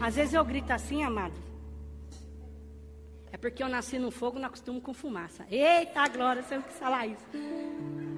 Às 0.00 0.16
vezes 0.16 0.34
eu 0.34 0.44
grito 0.44 0.70
assim, 0.72 1.02
amado. 1.02 1.34
É 3.32 3.36
porque 3.36 3.62
eu 3.62 3.68
nasci 3.68 3.98
no 3.98 4.10
fogo, 4.10 4.38
não 4.38 4.46
acostumo 4.46 4.80
com 4.80 4.94
fumaça. 4.94 5.46
Eita 5.50 6.08
glória, 6.08 6.42
você 6.42 6.58
que 6.58 6.72
falar 6.72 7.06
isso. 7.06 7.26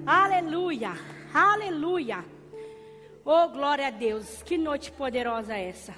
Aleluia! 0.07 0.93
Aleluia! 1.35 2.25
Oh, 3.25 3.49
glória 3.49 3.89
a 3.89 3.91
Deus! 3.91 4.43
Que 4.43 4.57
noite 4.57 4.93
poderosa 4.93 5.57
é 5.57 5.69
essa. 5.69 5.95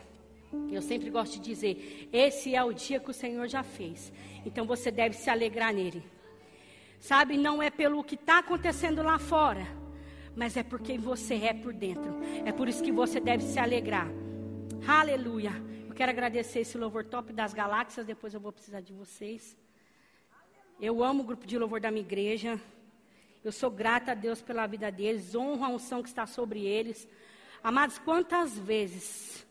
Eu 0.70 0.82
sempre 0.82 1.10
gosto 1.10 1.34
de 1.34 1.40
dizer: 1.40 2.08
esse 2.12 2.54
é 2.54 2.64
o 2.64 2.72
dia 2.72 2.98
que 2.98 3.10
o 3.10 3.14
Senhor 3.14 3.46
já 3.46 3.62
fez. 3.62 4.12
Então 4.44 4.64
você 4.64 4.90
deve 4.90 5.14
se 5.14 5.28
alegrar 5.30 5.72
nele. 5.72 6.02
Sabe, 6.98 7.36
não 7.36 7.62
é 7.62 7.70
pelo 7.70 8.04
que 8.04 8.14
está 8.14 8.38
acontecendo 8.38 9.02
lá 9.02 9.18
fora, 9.18 9.66
mas 10.34 10.56
é 10.56 10.62
porque 10.62 10.98
você 10.98 11.34
é 11.34 11.54
por 11.54 11.72
dentro. 11.72 12.18
É 12.44 12.52
por 12.52 12.68
isso 12.68 12.82
que 12.82 12.92
você 12.92 13.20
deve 13.20 13.44
se 13.44 13.58
alegrar. 13.58 14.08
Aleluia. 14.86 15.52
Eu 15.88 15.94
quero 15.94 16.10
agradecer 16.10 16.60
esse 16.60 16.78
louvor 16.78 17.04
top 17.04 17.32
das 17.32 17.52
galáxias. 17.52 18.06
Depois 18.06 18.32
eu 18.32 18.40
vou 18.40 18.50
precisar 18.50 18.80
de 18.80 18.92
vocês. 18.92 19.56
Eu 20.80 21.04
amo 21.04 21.22
o 21.22 21.26
grupo 21.26 21.46
de 21.46 21.58
louvor 21.58 21.80
da 21.80 21.90
minha 21.90 22.02
igreja. 22.02 22.58
Eu 23.44 23.52
sou 23.52 23.70
grata 23.70 24.12
a 24.12 24.14
Deus 24.14 24.40
pela 24.40 24.66
vida 24.66 24.90
deles. 24.90 25.34
Honro 25.34 25.64
a 25.64 25.68
unção 25.68 26.02
que 26.02 26.08
está 26.08 26.26
sobre 26.26 26.64
eles. 26.64 27.06
Amados, 27.62 27.98
quantas 27.98 28.58
vezes 28.58 29.46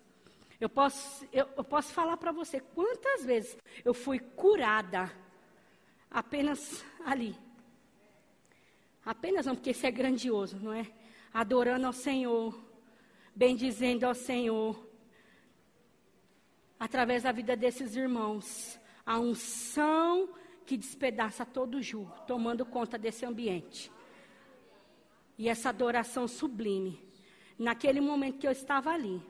eu 0.59 0.67
posso, 0.67 1.25
eu, 1.31 1.47
eu 1.55 1.63
posso 1.63 1.93
falar 1.93 2.17
para 2.17 2.31
você 2.31 2.59
quantas 2.59 3.23
vezes 3.23 3.55
eu 3.85 3.93
fui 3.93 4.19
curada 4.19 5.11
apenas 6.09 6.83
ali. 7.05 7.37
Apenas 9.05 9.45
não, 9.45 9.55
porque 9.55 9.71
isso 9.71 9.85
é 9.85 9.91
grandioso, 9.91 10.57
não 10.57 10.73
é? 10.73 10.87
Adorando 11.31 11.85
ao 11.85 11.93
Senhor, 11.93 12.59
bendizendo 13.35 14.05
ao 14.05 14.15
Senhor, 14.15 14.88
através 16.79 17.23
da 17.23 17.31
vida 17.31 17.55
desses 17.55 17.95
irmãos, 17.95 18.79
a 19.05 19.19
unção 19.19 20.29
que 20.65 20.77
despedaça 20.77 21.45
todo 21.45 21.75
o 21.75 21.81
jugo, 21.81 22.13
tomando 22.25 22.65
conta 22.65 22.97
desse 22.97 23.25
ambiente. 23.25 23.91
E 25.37 25.49
essa 25.49 25.69
adoração 25.69 26.27
sublime, 26.27 27.01
naquele 27.57 27.99
momento 27.99 28.39
que 28.39 28.47
eu 28.47 28.51
estava 28.51 28.91
ali, 28.91 29.21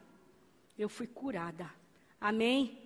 eu 0.77 0.87
fui 0.87 1.07
curada. 1.07 1.69
Amém? 2.21 2.77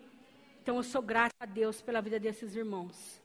Então 0.62 0.78
eu 0.78 0.84
sou 0.84 1.02
grata 1.02 1.36
a 1.40 1.46
Deus 1.46 1.82
pela 1.82 2.02
vida 2.02 2.20
desses 2.20 2.56
irmãos. 2.56 3.22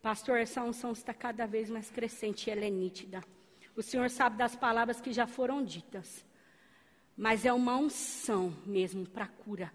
Pastor, 0.00 0.38
essa 0.38 0.62
unção 0.62 0.92
está 0.92 1.12
cada 1.12 1.46
vez 1.46 1.68
mais 1.68 1.90
crescente 1.90 2.46
e 2.46 2.50
ela 2.50 2.64
é 2.64 2.70
nítida. 2.70 3.20
O 3.74 3.82
Senhor 3.82 4.08
sabe 4.10 4.36
das 4.36 4.54
palavras 4.54 5.00
que 5.00 5.12
já 5.12 5.26
foram 5.26 5.64
ditas. 5.64 6.24
Mas 7.16 7.44
é 7.44 7.52
uma 7.52 7.76
unção 7.76 8.54
mesmo 8.64 9.08
para 9.08 9.26
cura. 9.26 9.72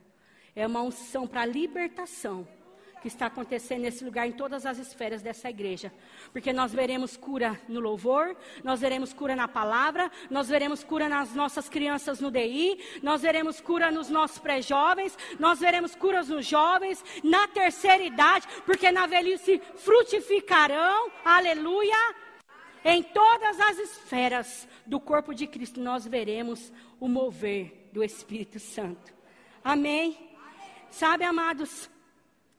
É 0.55 0.65
uma 0.67 0.81
unção 0.81 1.27
para 1.27 1.45
libertação 1.45 2.47
que 3.03 3.09
está 3.09 3.25
acontecendo 3.25 3.81
nesse 3.81 4.01
lugar, 4.05 4.25
em 4.25 4.31
todas 4.31 4.65
as 4.65 4.77
esferas 4.77 5.21
dessa 5.21 5.49
igreja. 5.49 5.91
Porque 6.31 6.53
nós 6.53 6.71
veremos 6.71 7.17
cura 7.17 7.59
no 7.67 7.81
louvor, 7.81 8.33
nós 8.63 8.79
veremos 8.79 9.11
cura 9.11 9.35
na 9.35 9.45
palavra, 9.45 10.09
nós 10.29 10.47
veremos 10.47 10.85
cura 10.85 11.09
nas 11.09 11.35
nossas 11.35 11.67
crianças 11.67 12.21
no 12.21 12.31
DI, 12.31 12.79
nós 13.03 13.21
veremos 13.21 13.59
cura 13.59 13.91
nos 13.91 14.09
nossos 14.09 14.39
pré-jovens, 14.39 15.17
nós 15.37 15.59
veremos 15.59 15.93
curas 15.95 16.29
nos 16.29 16.45
jovens, 16.45 17.03
na 17.21 17.45
terceira 17.45 18.03
idade, 18.03 18.47
porque 18.65 18.89
na 18.89 19.05
velhice 19.05 19.61
frutificarão, 19.75 21.11
aleluia. 21.25 22.15
Em 22.85 23.03
todas 23.03 23.59
as 23.59 23.79
esferas 23.79 24.65
do 24.85 24.97
corpo 24.97 25.33
de 25.33 25.45
Cristo 25.45 25.81
nós 25.81 26.07
veremos 26.07 26.71
o 27.01 27.09
mover 27.09 27.89
do 27.91 28.01
Espírito 28.01 28.59
Santo. 28.59 29.13
Amém? 29.61 30.33
Sabe, 31.02 31.23
amados, 31.25 31.89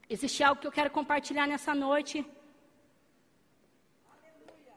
Existe 0.09 0.43
algo 0.43 0.61
que 0.61 0.67
eu 0.67 0.73
quero 0.73 0.91
compartilhar 0.91 1.47
nessa 1.47 1.75
noite. 1.75 2.27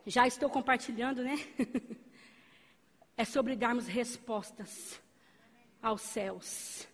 Já 0.05 0.25
estou 0.25 0.49
compartilhando, 0.49 1.21
né? 1.21 1.35
é 3.17 3.25
sobre 3.25 3.55
darmos 3.55 3.85
respostas 3.87 5.01
aos 5.81 6.01
céus. 6.01 6.87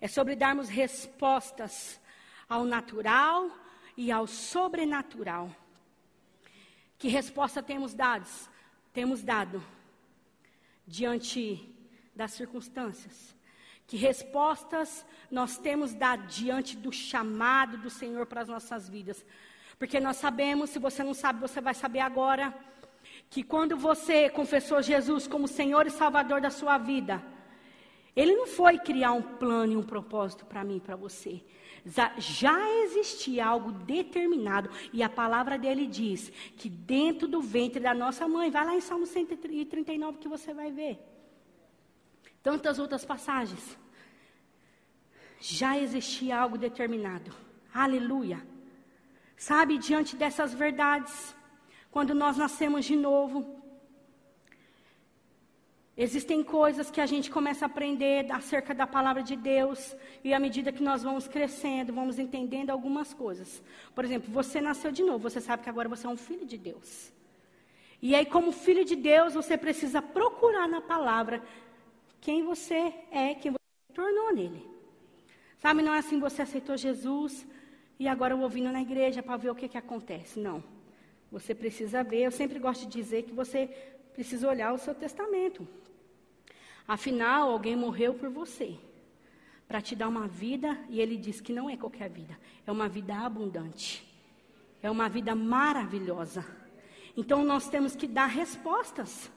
É 0.00 0.06
sobre 0.06 0.36
darmos 0.36 0.68
respostas 0.68 1.98
ao 2.46 2.64
natural 2.64 3.50
e 3.96 4.12
ao 4.12 4.26
sobrenatural. 4.26 5.50
Que 6.98 7.08
resposta 7.08 7.62
temos 7.62 7.94
dado? 7.94 8.28
Temos 8.92 9.22
dado 9.22 9.64
diante 10.86 11.74
das 12.14 12.32
circunstâncias. 12.32 13.34
Que 13.88 13.96
respostas 13.96 15.04
nós 15.30 15.56
temos 15.56 15.94
dado 15.94 16.26
diante 16.26 16.76
do 16.76 16.92
chamado 16.92 17.78
do 17.78 17.88
Senhor 17.88 18.26
para 18.26 18.42
as 18.42 18.48
nossas 18.48 18.86
vidas? 18.86 19.24
Porque 19.78 19.98
nós 19.98 20.18
sabemos, 20.18 20.68
se 20.68 20.78
você 20.78 21.02
não 21.02 21.14
sabe, 21.14 21.40
você 21.40 21.58
vai 21.58 21.72
saber 21.72 22.00
agora, 22.00 22.54
que 23.30 23.42
quando 23.42 23.78
você 23.78 24.28
confessou 24.28 24.82
Jesus 24.82 25.26
como 25.26 25.48
Senhor 25.48 25.86
e 25.86 25.90
Salvador 25.90 26.38
da 26.38 26.50
sua 26.50 26.76
vida, 26.76 27.22
Ele 28.14 28.36
não 28.36 28.46
foi 28.46 28.78
criar 28.78 29.12
um 29.12 29.22
plano 29.22 29.72
e 29.72 29.76
um 29.78 29.82
propósito 29.82 30.44
para 30.44 30.62
mim 30.62 30.78
para 30.78 30.94
você. 30.94 31.42
Já 32.18 32.70
existia 32.82 33.46
algo 33.46 33.72
determinado, 33.72 34.68
e 34.92 35.02
a 35.02 35.08
palavra 35.08 35.56
dele 35.56 35.86
diz 35.86 36.30
que 36.58 36.68
dentro 36.68 37.26
do 37.26 37.40
ventre 37.40 37.80
da 37.80 37.94
nossa 37.94 38.28
mãe, 38.28 38.50
vai 38.50 38.66
lá 38.66 38.76
em 38.76 38.82
Salmo 38.82 39.06
139 39.06 40.18
que 40.18 40.28
você 40.28 40.52
vai 40.52 40.70
ver 40.70 41.17
tantas 42.42 42.78
outras 42.78 43.04
passagens, 43.04 43.78
já 45.40 45.78
existia 45.78 46.38
algo 46.38 46.58
determinado. 46.58 47.30
Aleluia. 47.72 48.40
Sabe, 49.36 49.78
diante 49.78 50.16
dessas 50.16 50.52
verdades, 50.52 51.34
quando 51.90 52.12
nós 52.14 52.36
nascemos 52.36 52.84
de 52.84 52.96
novo, 52.96 53.56
existem 55.96 56.42
coisas 56.42 56.90
que 56.90 57.00
a 57.00 57.06
gente 57.06 57.30
começa 57.30 57.64
a 57.64 57.66
aprender 57.66 58.30
acerca 58.32 58.74
da 58.74 58.86
palavra 58.86 59.22
de 59.22 59.36
Deus, 59.36 59.96
e 60.24 60.34
à 60.34 60.40
medida 60.40 60.72
que 60.72 60.82
nós 60.82 61.02
vamos 61.02 61.28
crescendo, 61.28 61.92
vamos 61.92 62.18
entendendo 62.18 62.70
algumas 62.70 63.14
coisas. 63.14 63.62
Por 63.94 64.04
exemplo, 64.04 64.32
você 64.32 64.60
nasceu 64.60 64.90
de 64.90 65.04
novo, 65.04 65.28
você 65.28 65.40
sabe 65.40 65.62
que 65.62 65.70
agora 65.70 65.88
você 65.88 66.06
é 66.06 66.10
um 66.10 66.16
filho 66.16 66.46
de 66.46 66.58
Deus. 66.58 67.12
E 68.00 68.14
aí, 68.14 68.26
como 68.26 68.52
filho 68.52 68.84
de 68.84 68.94
Deus, 68.94 69.34
você 69.34 69.56
precisa 69.56 70.00
procurar 70.00 70.68
na 70.68 70.80
palavra 70.80 71.42
quem 72.20 72.42
você 72.42 72.94
é, 73.10 73.34
quem 73.34 73.52
você 73.52 73.58
se 73.88 73.94
tornou 73.94 74.32
nele. 74.34 74.66
Sabe, 75.58 75.82
não 75.82 75.94
é 75.94 75.98
assim 75.98 76.20
você 76.20 76.42
aceitou 76.42 76.76
Jesus 76.76 77.46
e 77.98 78.06
agora 78.06 78.34
eu 78.34 78.38
vou 78.38 78.48
vindo 78.48 78.70
na 78.70 78.80
igreja 78.80 79.22
para 79.22 79.36
ver 79.36 79.50
o 79.50 79.54
que, 79.54 79.68
que 79.68 79.78
acontece. 79.78 80.38
Não. 80.38 80.62
Você 81.30 81.54
precisa 81.54 82.02
ver. 82.02 82.22
Eu 82.22 82.30
sempre 82.30 82.58
gosto 82.58 82.86
de 82.86 82.92
dizer 82.92 83.24
que 83.24 83.32
você 83.32 83.66
precisa 84.14 84.48
olhar 84.48 84.72
o 84.72 84.78
seu 84.78 84.94
testamento. 84.94 85.66
Afinal, 86.86 87.50
alguém 87.50 87.76
morreu 87.76 88.14
por 88.14 88.30
você 88.30 88.76
para 89.66 89.80
te 89.80 89.94
dar 89.94 90.08
uma 90.08 90.26
vida 90.26 90.78
e 90.88 91.00
ele 91.00 91.16
diz 91.16 91.40
que 91.40 91.52
não 91.52 91.68
é 91.68 91.76
qualquer 91.76 92.08
vida, 92.08 92.38
é 92.66 92.72
uma 92.72 92.88
vida 92.88 93.14
abundante. 93.14 94.08
É 94.82 94.90
uma 94.90 95.08
vida 95.08 95.34
maravilhosa. 95.34 96.44
Então 97.16 97.44
nós 97.44 97.68
temos 97.68 97.96
que 97.96 98.06
dar 98.06 98.26
respostas. 98.26 99.30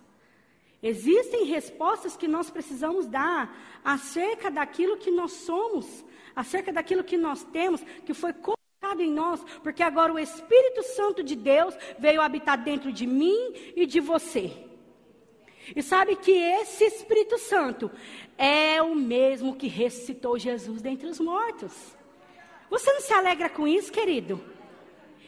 Existem 0.83 1.45
respostas 1.45 2.17
que 2.17 2.27
nós 2.27 2.49
precisamos 2.49 3.05
dar 3.05 3.55
acerca 3.83 4.49
daquilo 4.49 4.97
que 4.97 5.11
nós 5.11 5.31
somos, 5.31 6.03
acerca 6.35 6.73
daquilo 6.73 7.03
que 7.03 7.17
nós 7.17 7.43
temos, 7.43 7.81
que 8.05 8.13
foi 8.13 8.33
colocado 8.33 9.01
em 9.01 9.11
nós, 9.11 9.43
porque 9.61 9.83
agora 9.83 10.11
o 10.11 10.17
Espírito 10.17 10.81
Santo 10.83 11.23
de 11.23 11.35
Deus 11.35 11.75
veio 11.99 12.21
habitar 12.21 12.57
dentro 12.57 12.91
de 12.91 13.05
mim 13.05 13.53
e 13.75 13.85
de 13.85 13.99
você. 13.99 14.51
E 15.75 15.83
sabe 15.83 16.15
que 16.15 16.31
esse 16.31 16.83
Espírito 16.83 17.37
Santo 17.37 17.91
é 18.35 18.81
o 18.81 18.95
mesmo 18.95 19.55
que 19.55 19.67
ressuscitou 19.67 20.39
Jesus 20.39 20.81
dentre 20.81 21.07
os 21.07 21.19
mortos. 21.19 21.95
Você 22.71 22.91
não 22.91 23.01
se 23.01 23.13
alegra 23.13 23.49
com 23.49 23.67
isso, 23.67 23.91
querido? 23.91 24.41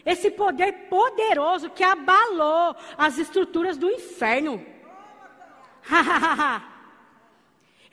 Esse 0.04 0.32
poder 0.32 0.90
poderoso 0.90 1.70
que 1.70 1.84
abalou 1.84 2.76
as 2.98 3.20
estruturas 3.20 3.78
do 3.78 3.90
inferno. 3.90 4.73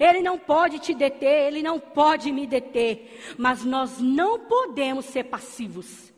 Ele 0.01 0.23
não 0.23 0.39
pode 0.39 0.79
te 0.79 0.95
deter, 0.95 1.49
ele 1.49 1.63
não 1.63 1.79
pode 1.79 2.33
me 2.33 2.47
deter, 2.47 3.35
mas 3.37 3.67
nós 3.67 4.01
não 4.01 4.39
podemos 4.39 5.05
ser 5.05 5.25
passivos. 5.25 6.11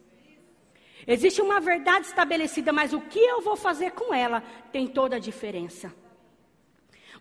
Existe 1.05 1.43
uma 1.43 1.59
verdade 1.59 2.07
estabelecida, 2.07 2.73
mas 2.73 2.93
o 2.93 3.01
que 3.01 3.19
eu 3.19 3.41
vou 3.41 3.57
fazer 3.57 3.91
com 3.91 4.15
ela 4.15 4.41
tem 4.71 4.87
toda 4.87 5.17
a 5.17 5.19
diferença. 5.19 5.93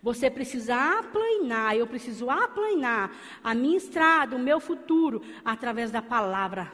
Você 0.04 0.30
precisa 0.30 1.00
aplanar, 1.00 1.76
eu 1.76 1.88
preciso 1.88 2.30
aplanar 2.30 3.12
a 3.44 3.56
minha 3.56 3.78
estrada, 3.78 4.36
o 4.36 4.40
meu 4.40 4.60
futuro, 4.60 5.24
através 5.44 5.90
da 5.90 6.02
palavra. 6.02 6.72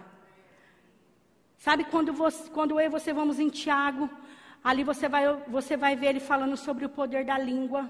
Sabe 1.57 1.85
quando, 1.85 2.11
você, 2.11 2.49
quando 2.49 2.79
eu 2.79 2.85
e 2.85 2.89
você 2.89 3.13
vamos 3.13 3.39
em 3.39 3.49
Tiago, 3.49 4.09
Ali 4.69 4.83
você 4.83 5.07
vai, 5.07 5.23
você 5.47 5.77
vai 5.77 5.95
ver 5.95 6.07
ele 6.07 6.19
falando 6.19 6.57
sobre 6.57 6.83
o 6.85 6.89
poder 6.89 7.23
da 7.23 7.37
língua. 7.37 7.89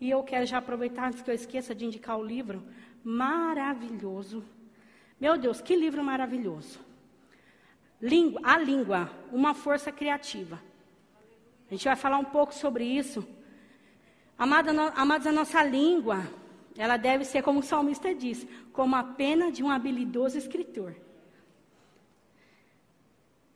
E 0.00 0.10
eu 0.10 0.20
quero 0.24 0.44
já 0.44 0.58
aproveitar 0.58 1.06
antes 1.06 1.22
que 1.22 1.30
eu 1.30 1.34
esqueça 1.34 1.76
de 1.76 1.84
indicar 1.84 2.18
o 2.18 2.24
livro 2.24 2.60
maravilhoso. 3.04 4.42
Meu 5.20 5.38
Deus, 5.38 5.60
que 5.60 5.76
livro 5.76 6.02
maravilhoso. 6.02 6.80
Língua, 8.02 8.40
a 8.42 8.58
língua, 8.58 9.08
uma 9.30 9.54
força 9.54 9.92
criativa. 9.92 10.60
A 11.68 11.74
gente 11.74 11.84
vai 11.84 11.94
falar 11.94 12.18
um 12.18 12.24
pouco 12.24 12.52
sobre 12.52 12.82
isso. 12.84 13.24
Amada, 14.36 14.72
amados, 14.96 15.28
a 15.28 15.32
nossa 15.40 15.62
língua, 15.62 16.18
ela 16.76 16.96
deve 16.96 17.24
ser, 17.24 17.42
como 17.42 17.60
o 17.60 17.62
salmista 17.62 18.12
diz, 18.12 18.44
como 18.72 18.96
a 18.96 19.04
pena 19.04 19.52
de 19.52 19.62
um 19.62 19.70
habilidoso 19.70 20.36
escritor. 20.36 20.96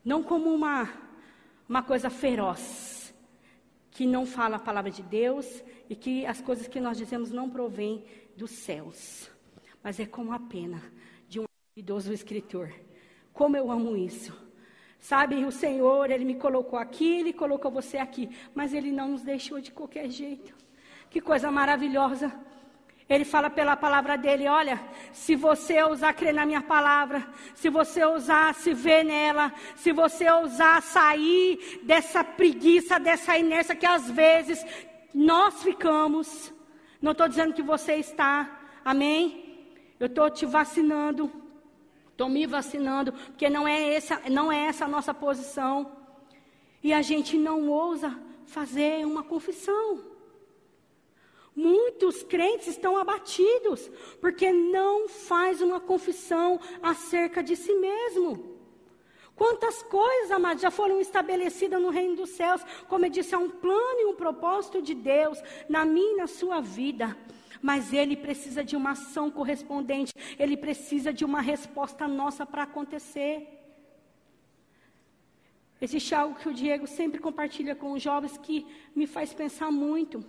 Não 0.05 0.23
como 0.23 0.55
uma, 0.55 1.10
uma 1.71 1.85
coisa 1.85 2.11
feroz, 2.11 3.15
que 3.93 4.05
não 4.05 4.27
fala 4.27 4.57
a 4.57 4.59
palavra 4.59 4.91
de 4.91 5.05
Deus 5.05 5.63
e 5.89 5.95
que 5.95 6.27
as 6.27 6.41
coisas 6.41 6.67
que 6.67 6.81
nós 6.81 6.99
dizemos 6.99 7.31
não 7.31 7.49
provêm 7.49 8.05
dos 8.37 8.51
céus. 8.51 9.31
Mas 9.81 10.01
é 10.01 10.05
como 10.05 10.33
a 10.33 10.41
pena 10.41 10.83
de 11.29 11.39
um 11.39 11.45
habilidoso 11.45 12.13
escritor. 12.13 12.75
Como 13.33 13.57
eu 13.57 13.71
amo 13.71 13.97
isso. 13.97 14.37
Sabe, 14.99 15.45
o 15.45 15.53
Senhor, 15.53 16.11
Ele 16.11 16.25
me 16.25 16.35
colocou 16.35 16.77
aqui, 16.77 17.21
Ele 17.21 17.33
colocou 17.33 17.71
você 17.71 17.99
aqui, 17.99 18.29
mas 18.53 18.75
Ele 18.75 18.91
não 18.91 19.11
nos 19.11 19.23
deixou 19.23 19.61
de 19.61 19.71
qualquer 19.71 20.11
jeito. 20.11 20.53
Que 21.09 21.21
coisa 21.21 21.53
maravilhosa. 21.53 22.33
Ele 23.11 23.25
fala 23.25 23.51
pela 23.51 23.77
palavra 23.77 24.17
dele: 24.17 24.47
olha, 24.47 24.81
se 25.13 25.35
você 25.35 25.83
ousar 25.83 26.15
crer 26.15 26.33
na 26.33 26.47
minha 26.47 26.63
palavra, 26.63 27.27
se 27.57 27.69
você 27.69 28.05
ousar 28.05 28.55
se 28.55 28.73
ver 28.73 29.05
nela, 29.05 29.53
se 29.75 29.91
você 29.91 30.31
ousar 30.31 30.81
sair 30.81 31.81
dessa 31.83 32.23
preguiça, 32.23 33.01
dessa 33.01 33.37
inércia 33.37 33.75
que 33.75 33.85
às 33.85 34.09
vezes 34.09 34.65
nós 35.13 35.61
ficamos, 35.61 36.55
não 37.03 37.11
estou 37.11 37.27
dizendo 37.27 37.53
que 37.53 37.63
você 37.63 37.97
está, 37.97 38.49
amém? 38.85 39.75
Eu 39.99 40.07
estou 40.07 40.31
te 40.31 40.47
vacinando, 40.47 41.29
estou 42.13 42.29
me 42.29 42.47
vacinando, 42.47 43.13
porque 43.13 43.51
não 43.51 43.67
é, 43.67 43.93
essa, 43.93 44.23
não 44.31 44.53
é 44.53 44.67
essa 44.67 44.85
a 44.85 44.89
nossa 44.89 45.13
posição. 45.13 45.99
E 46.81 46.93
a 46.93 47.03
gente 47.03 47.37
não 47.37 47.69
ousa 47.69 48.17
fazer 48.47 49.05
uma 49.05 49.25
confissão. 49.25 50.10
Muitos 51.55 52.23
crentes 52.23 52.69
estão 52.69 52.97
abatidos 52.97 53.91
porque 54.21 54.53
não 54.53 55.09
faz 55.09 55.61
uma 55.61 55.81
confissão 55.81 56.61
acerca 56.83 57.43
de 57.43 57.57
si 57.57 57.75
mesmo. 57.75 58.59
Quantas 59.35 59.83
coisas, 59.83 60.31
amados, 60.31 60.63
já 60.63 60.71
foram 60.71 61.01
estabelecidas 61.01 61.81
no 61.81 61.89
reino 61.89 62.15
dos 62.15 62.31
céus, 62.31 62.63
como 62.89 63.07
eu 63.07 63.11
disse, 63.11 63.35
há 63.35 63.39
um 63.39 63.49
plano 63.49 64.01
e 64.01 64.05
um 64.05 64.15
propósito 64.15 64.83
de 64.83 64.95
Deus 64.95 65.43
na 65.69 65.85
minha 65.85 66.13
e 66.13 66.17
na 66.17 66.27
sua 66.27 66.61
vida. 66.61 67.17
Mas 67.63 67.93
ele 67.93 68.17
precisa 68.17 68.63
de 68.63 68.77
uma 68.77 68.91
ação 68.91 69.31
correspondente, 69.31 70.13
ele 70.39 70.57
precisa 70.57 71.13
de 71.13 71.25
uma 71.25 71.41
resposta 71.41 72.07
nossa 72.07 72.45
para 72.45 72.65
acontecer. 72.65 73.61
Existe 75.81 76.15
algo 76.15 76.39
que 76.39 76.49
o 76.49 76.55
Diego 76.55 76.87
sempre 76.87 77.19
compartilha 77.19 77.75
com 77.75 77.93
os 77.93 78.03
jovens 78.03 78.37
que 78.37 78.67
me 78.95 79.07
faz 79.07 79.33
pensar 79.33 79.73
muito. 79.73 80.23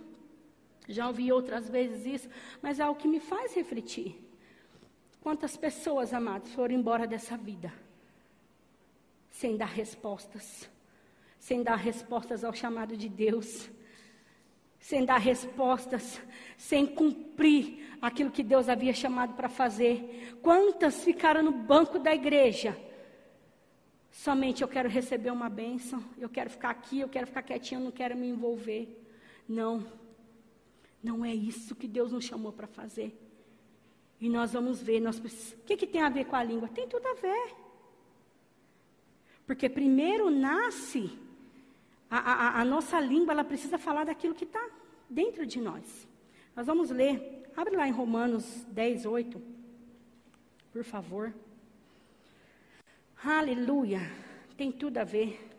Já 0.92 1.08
ouvi 1.08 1.32
outras 1.32 1.68
vezes 1.68 2.06
isso, 2.06 2.28
mas 2.60 2.78
é 2.78 2.88
o 2.88 2.94
que 2.94 3.08
me 3.08 3.18
faz 3.18 3.54
refletir. 3.54 4.16
Quantas 5.20 5.56
pessoas, 5.56 6.12
amados, 6.12 6.52
foram 6.52 6.74
embora 6.74 7.06
dessa 7.06 7.36
vida 7.36 7.72
sem 9.30 9.56
dar 9.56 9.66
respostas, 9.66 10.70
sem 11.38 11.62
dar 11.62 11.76
respostas 11.76 12.44
ao 12.44 12.52
chamado 12.52 12.96
de 12.96 13.08
Deus, 13.08 13.70
sem 14.78 15.04
dar 15.04 15.18
respostas, 15.18 16.20
sem 16.56 16.86
cumprir 16.86 17.96
aquilo 18.00 18.30
que 18.30 18.42
Deus 18.42 18.68
havia 18.68 18.92
chamado 18.92 19.34
para 19.34 19.48
fazer. 19.48 20.36
Quantas 20.42 21.02
ficaram 21.02 21.42
no 21.42 21.52
banco 21.52 21.98
da 21.98 22.14
igreja? 22.14 22.76
Somente 24.10 24.62
eu 24.62 24.68
quero 24.68 24.88
receber 24.88 25.30
uma 25.30 25.48
bênção, 25.48 26.04
eu 26.18 26.28
quero 26.28 26.50
ficar 26.50 26.70
aqui, 26.70 27.00
eu 27.00 27.08
quero 27.08 27.26
ficar 27.26 27.42
quietinho, 27.42 27.80
eu 27.80 27.84
não 27.84 27.90
quero 27.90 28.16
me 28.16 28.28
envolver. 28.28 29.02
Não. 29.48 29.86
Não 31.02 31.24
é 31.24 31.34
isso 31.34 31.74
que 31.74 31.88
Deus 31.88 32.12
nos 32.12 32.24
chamou 32.24 32.52
para 32.52 32.66
fazer. 32.66 33.18
E 34.20 34.28
nós 34.28 34.52
vamos 34.52 34.80
ver, 34.80 35.00
nós 35.00 35.18
precis... 35.18 35.52
o 35.52 35.64
que, 35.64 35.76
que 35.76 35.86
tem 35.86 36.00
a 36.00 36.08
ver 36.08 36.26
com 36.26 36.36
a 36.36 36.44
língua? 36.44 36.68
Tem 36.68 36.86
tudo 36.86 37.06
a 37.08 37.14
ver. 37.14 37.54
Porque 39.44 39.68
primeiro 39.68 40.30
nasce, 40.30 41.10
a, 42.08 42.18
a, 42.18 42.60
a 42.60 42.64
nossa 42.64 43.00
língua, 43.00 43.32
ela 43.32 43.42
precisa 43.42 43.78
falar 43.78 44.04
daquilo 44.04 44.34
que 44.34 44.44
está 44.44 44.64
dentro 45.10 45.44
de 45.44 45.60
nós. 45.60 46.06
Nós 46.54 46.66
vamos 46.66 46.90
ler, 46.90 47.50
abre 47.56 47.74
lá 47.74 47.88
em 47.88 47.92
Romanos 47.92 48.64
10, 48.68 49.06
8, 49.06 49.42
por 50.72 50.84
favor. 50.84 51.34
Aleluia, 53.24 54.00
tem 54.56 54.70
tudo 54.70 54.98
a 54.98 55.04
ver. 55.04 55.50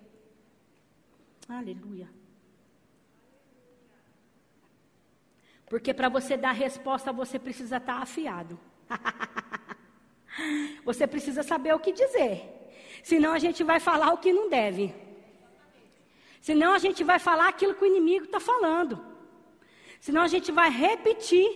Aleluia. 1.49 2.22
Porque 5.73 5.91
para 5.91 6.07
você 6.07 6.37
dar 6.37 6.51
resposta, 6.51 7.11
você 7.11 7.39
precisa 7.39 7.77
estar 7.77 7.95
tá 7.95 8.03
afiado. 8.03 8.59
você 10.85 11.07
precisa 11.07 11.41
saber 11.41 11.73
o 11.73 11.79
que 11.79 11.91
dizer. 11.91 12.69
Senão 13.01 13.33
a 13.33 13.39
gente 13.39 13.63
vai 13.63 13.79
falar 13.79 14.13
o 14.13 14.19
que 14.19 14.31
não 14.31 14.51
deve. 14.51 14.93
Senão 16.39 16.75
a 16.75 16.77
gente 16.77 17.03
vai 17.03 17.17
falar 17.17 17.47
aquilo 17.47 17.73
que 17.73 17.83
o 17.83 17.87
inimigo 17.87 18.25
está 18.25 18.39
falando. 18.39 19.03
Senão 19.99 20.21
a 20.21 20.27
gente 20.27 20.51
vai 20.51 20.69
repetir. 20.69 21.49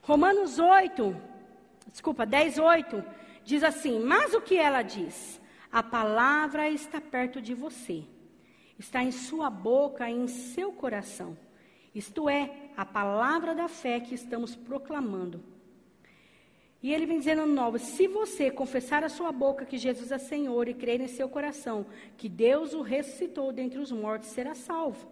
Romanos 0.00 0.58
8, 0.58 1.14
desculpa, 1.92 2.24
10, 2.24 2.58
8, 2.58 3.04
diz 3.44 3.62
assim: 3.62 4.00
Mas 4.00 4.32
o 4.32 4.40
que 4.40 4.56
ela 4.56 4.80
diz? 4.80 5.38
A 5.70 5.82
palavra 5.82 6.70
está 6.70 7.02
perto 7.02 7.42
de 7.42 7.52
você, 7.52 8.02
está 8.78 9.04
em 9.04 9.12
sua 9.12 9.50
boca 9.50 10.08
e 10.08 10.14
em 10.14 10.26
seu 10.26 10.72
coração. 10.72 11.36
Isto 11.94 12.30
é, 12.30 12.63
a 12.76 12.84
palavra 12.84 13.54
da 13.54 13.68
fé 13.68 14.00
que 14.00 14.14
estamos 14.14 14.54
proclamando. 14.54 15.42
E 16.82 16.92
ele 16.92 17.06
vem 17.06 17.18
dizendo 17.18 17.46
novo: 17.46 17.78
se 17.78 18.06
você 18.06 18.50
confessar 18.50 19.02
a 19.02 19.08
sua 19.08 19.32
boca 19.32 19.64
que 19.64 19.78
Jesus 19.78 20.12
é 20.12 20.18
Senhor 20.18 20.68
e 20.68 20.74
crer 20.74 21.00
em 21.00 21.08
seu 21.08 21.28
coração 21.28 21.86
que 22.16 22.28
Deus 22.28 22.74
o 22.74 22.82
ressuscitou 22.82 23.50
dentre 23.52 23.78
os 23.78 23.90
mortos, 23.90 24.28
será 24.28 24.54
salvo. 24.54 25.10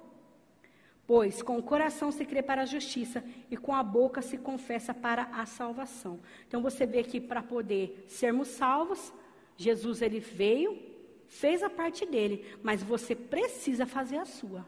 Pois 1.06 1.43
com 1.43 1.59
o 1.59 1.62
coração 1.62 2.12
se 2.12 2.25
crê 2.25 2.43
para 2.43 2.62
a 2.62 2.67
justiça 2.67 3.25
e 3.50 3.56
com 3.56 3.75
a 3.75 3.82
boca 3.82 4.20
se 4.23 4.37
confessa 4.37 4.93
para 4.93 5.25
a 5.32 5.47
salvação. 5.47 6.20
Então 6.47 6.61
você 6.61 6.85
vê 6.85 7.03
que 7.03 7.20
para 7.20 7.43
poder 7.43 8.05
sermos 8.06 8.48
salvos, 8.48 9.13
Jesus 9.56 10.03
ele 10.03 10.20
veio, 10.20 10.79
fez 11.27 11.63
a 11.63 11.70
parte 11.70 12.05
dele, 12.05 12.44
mas 12.63 12.82
você 12.82 13.15
precisa 13.15 13.87
fazer 13.87 14.19
a 14.19 14.27
sua. 14.27 14.67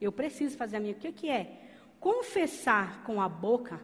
Eu 0.00 0.10
preciso 0.10 0.56
fazer 0.56 0.76
a 0.76 0.80
minha. 0.80 0.94
O 0.94 0.96
que, 0.96 1.12
que 1.12 1.28
é? 1.28 1.65
Confessar 2.06 3.02
com 3.02 3.20
a 3.20 3.28
boca 3.28 3.80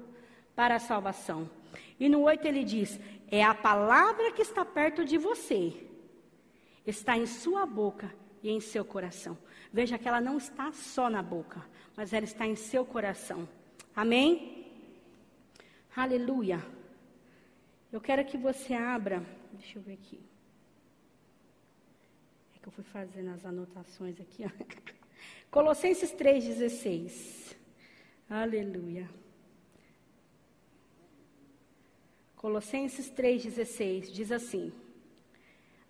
para 0.55 0.77
a 0.77 0.79
salvação. 0.79 1.51
E 1.99 2.09
no 2.09 2.21
8 2.21 2.47
ele 2.47 2.63
diz: 2.63 3.01
é 3.29 3.43
a 3.43 3.53
palavra 3.53 4.31
que 4.31 4.43
está 4.43 4.65
perto 4.65 5.05
de 5.05 5.19
você, 5.19 5.89
está 6.87 7.19
em 7.19 7.27
sua 7.27 7.67
boca 7.67 8.15
e 8.41 8.49
em 8.49 8.61
seu 8.61 8.85
coração. 8.85 9.37
Veja 9.73 9.99
que 9.99 10.07
ela 10.07 10.21
não 10.21 10.39
está 10.39 10.71
só 10.71 11.11
na 11.11 11.21
boca, 11.21 11.67
mas 11.97 12.13
ela 12.13 12.25
está 12.25 12.47
em 12.47 12.55
seu 12.55 12.87
coração. 12.87 13.49
Amém? 13.97 14.71
Aleluia. 15.97 16.65
Eu 17.91 18.01
quero 18.01 18.25
que 18.25 18.39
você 18.39 18.73
abra, 18.73 19.27
deixa 19.53 19.81
eu 19.81 19.83
ver 19.83 19.95
aqui. 19.95 20.21
É 22.55 22.61
que 22.61 22.69
eu 22.69 22.73
fui 22.73 22.85
fazendo 22.85 23.31
as 23.31 23.45
anotações 23.45 24.21
aqui. 24.21 24.45
Colossenses 25.51 26.15
3,16. 26.15 27.62
Aleluia. 28.33 29.11
Colossenses 32.35 33.11
3,16 33.11 34.11
diz 34.11 34.33
assim: 34.33 34.73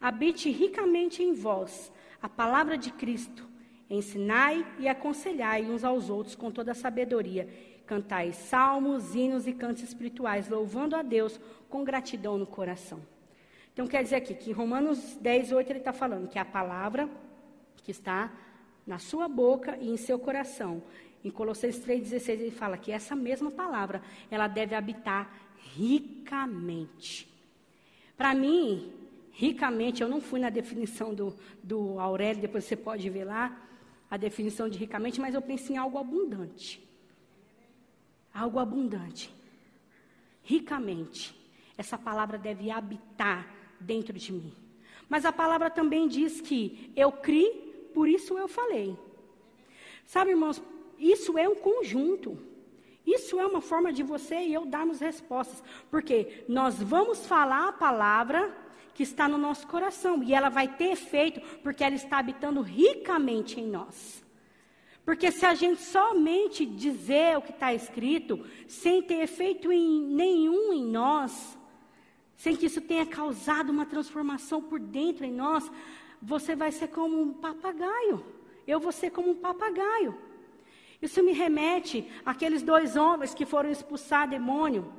Habite 0.00 0.50
ricamente 0.50 1.22
em 1.22 1.32
vós 1.34 1.92
a 2.20 2.28
palavra 2.28 2.76
de 2.76 2.90
Cristo, 2.90 3.48
ensinai 3.88 4.66
e 4.80 4.88
aconselhai 4.88 5.64
uns 5.70 5.84
aos 5.84 6.10
outros 6.10 6.34
com 6.34 6.50
toda 6.50 6.72
a 6.72 6.74
sabedoria. 6.74 7.48
Cantai 7.86 8.32
salmos, 8.32 9.14
hinos 9.14 9.46
e 9.46 9.52
cantos 9.52 9.84
espirituais, 9.84 10.48
louvando 10.48 10.96
a 10.96 11.02
Deus 11.02 11.38
com 11.70 11.84
gratidão 11.84 12.36
no 12.36 12.46
coração. 12.46 13.00
Então 13.72 13.86
quer 13.86 14.02
dizer 14.02 14.16
aqui 14.16 14.34
que 14.34 14.50
em 14.50 14.52
Romanos 14.52 15.16
10, 15.20 15.52
8 15.52 15.70
ele 15.70 15.78
está 15.78 15.92
falando 15.92 16.28
que 16.28 16.40
a 16.40 16.44
palavra 16.44 17.08
que 17.84 17.92
está 17.92 18.32
na 18.84 18.98
sua 18.98 19.28
boca 19.28 19.78
e 19.80 19.88
em 19.88 19.96
seu 19.96 20.18
coração. 20.18 20.82
Em 21.24 21.30
Colossenses 21.30 21.84
3,16 21.84 22.28
ele 22.30 22.50
fala 22.50 22.76
que 22.76 22.90
essa 22.90 23.14
mesma 23.14 23.50
palavra, 23.50 24.02
ela 24.30 24.48
deve 24.48 24.74
habitar 24.74 25.32
ricamente. 25.74 27.28
Para 28.16 28.34
mim, 28.34 28.92
ricamente, 29.32 30.02
eu 30.02 30.08
não 30.08 30.20
fui 30.20 30.40
na 30.40 30.50
definição 30.50 31.14
do, 31.14 31.36
do 31.62 31.98
Aurélio, 31.98 32.42
depois 32.42 32.64
você 32.64 32.76
pode 32.76 33.08
ver 33.08 33.24
lá 33.24 33.56
a 34.10 34.16
definição 34.16 34.68
de 34.68 34.78
ricamente, 34.78 35.20
mas 35.20 35.34
eu 35.34 35.40
penso 35.40 35.72
em 35.72 35.76
algo 35.76 35.98
abundante. 35.98 36.86
algo 38.34 38.58
abundante, 38.58 39.34
ricamente. 40.42 41.34
Essa 41.78 41.96
palavra 41.96 42.36
deve 42.38 42.70
habitar 42.70 43.48
dentro 43.80 44.18
de 44.18 44.32
mim. 44.32 44.52
Mas 45.08 45.24
a 45.24 45.32
palavra 45.32 45.70
também 45.70 46.08
diz 46.08 46.40
que 46.40 46.92
eu 46.96 47.12
criei, 47.12 47.90
por 47.94 48.08
isso 48.08 48.36
eu 48.36 48.48
falei. 48.48 48.96
Sabe, 50.06 50.30
irmãos, 50.30 50.62
isso 51.10 51.36
é 51.36 51.48
um 51.48 51.56
conjunto. 51.56 52.38
Isso 53.04 53.40
é 53.40 53.44
uma 53.44 53.60
forma 53.60 53.92
de 53.92 54.02
você 54.02 54.36
e 54.36 54.54
eu 54.54 54.64
darmos 54.64 55.00
respostas. 55.00 55.62
Porque 55.90 56.44
nós 56.48 56.80
vamos 56.80 57.26
falar 57.26 57.68
a 57.68 57.72
palavra 57.72 58.56
que 58.94 59.02
está 59.02 59.26
no 59.26 59.36
nosso 59.36 59.66
coração. 59.66 60.22
E 60.22 60.32
ela 60.32 60.48
vai 60.48 60.68
ter 60.68 60.92
efeito 60.92 61.40
porque 61.62 61.82
ela 61.82 61.96
está 61.96 62.18
habitando 62.18 62.60
ricamente 62.60 63.58
em 63.58 63.66
nós. 63.66 64.22
Porque 65.04 65.32
se 65.32 65.44
a 65.44 65.54
gente 65.54 65.82
somente 65.82 66.64
dizer 66.64 67.36
o 67.36 67.42
que 67.42 67.50
está 67.50 67.74
escrito, 67.74 68.44
sem 68.68 69.02
ter 69.02 69.22
efeito 69.22 69.72
em, 69.72 70.00
nenhum 70.00 70.72
em 70.72 70.84
nós, 70.84 71.58
sem 72.36 72.54
que 72.54 72.66
isso 72.66 72.80
tenha 72.80 73.04
causado 73.04 73.70
uma 73.70 73.84
transformação 73.84 74.62
por 74.62 74.78
dentro 74.78 75.24
em 75.24 75.32
nós, 75.32 75.68
você 76.20 76.54
vai 76.54 76.70
ser 76.70 76.88
como 76.88 77.20
um 77.20 77.32
papagaio. 77.32 78.24
Eu 78.64 78.78
vou 78.78 78.92
ser 78.92 79.10
como 79.10 79.30
um 79.30 79.34
papagaio. 79.34 80.16
Isso 81.02 81.22
me 81.22 81.32
remete 81.32 82.08
àqueles 82.24 82.62
dois 82.62 82.96
homens 82.96 83.34
que 83.34 83.44
foram 83.44 83.70
expulsar 83.70 84.28
demônio. 84.28 84.92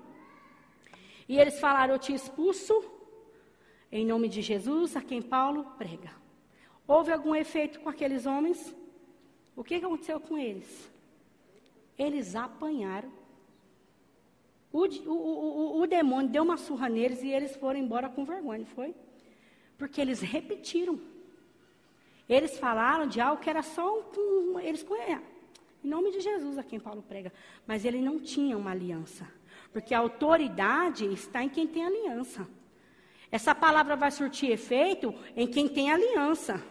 E 1.27 1.39
eles 1.39 1.59
falaram: 1.59 1.93
Eu 1.93 1.99
te 1.99 2.13
expulso 2.13 2.75
em 3.91 4.05
nome 4.05 4.27
de 4.27 4.41
Jesus, 4.41 4.95
a 4.95 5.01
quem 5.01 5.21
Paulo 5.21 5.63
prega. 5.77 6.11
Houve 6.85 7.11
algum 7.11 7.33
efeito 7.33 7.79
com 7.79 7.89
aqueles 7.89 8.25
homens? 8.25 8.75
O 9.55 9.63
que 9.63 9.75
aconteceu 9.75 10.19
com 10.19 10.37
eles? 10.37 10.91
Eles 11.97 12.35
apanharam 12.35 13.11
o, 14.73 14.85
o, 14.85 15.11
o, 15.11 15.81
o 15.81 15.87
demônio 15.87 16.31
deu 16.31 16.41
uma 16.41 16.57
surra 16.57 16.89
neles 16.89 17.21
e 17.21 17.29
eles 17.29 17.55
foram 17.55 17.79
embora 17.79 18.09
com 18.09 18.25
vergonha, 18.25 18.65
foi? 18.65 18.95
Porque 19.77 20.01
eles 20.01 20.19
repetiram. 20.19 20.99
Eles 22.27 22.57
falaram 22.57 23.05
de 23.05 23.21
algo 23.21 23.39
que 23.39 23.51
era 23.51 23.61
só 23.61 23.99
um. 24.17 24.59
Eles 24.59 24.81
conheciam. 24.81 25.21
Em 25.83 25.87
nome 25.87 26.11
de 26.11 26.21
Jesus, 26.21 26.57
a 26.57 26.63
quem 26.63 26.79
Paulo 26.79 27.03
prega. 27.03 27.33
Mas 27.67 27.83
ele 27.83 28.01
não 28.01 28.19
tinha 28.19 28.57
uma 28.57 28.71
aliança. 28.71 29.27
Porque 29.71 29.93
a 29.93 29.99
autoridade 29.99 31.05
está 31.11 31.43
em 31.43 31.49
quem 31.49 31.67
tem 31.67 31.85
aliança. 31.85 32.47
Essa 33.31 33.53
palavra 33.53 33.95
vai 33.95 34.11
surtir 34.11 34.51
efeito 34.51 35.13
em 35.35 35.47
quem 35.47 35.67
tem 35.67 35.91
aliança. 35.91 36.63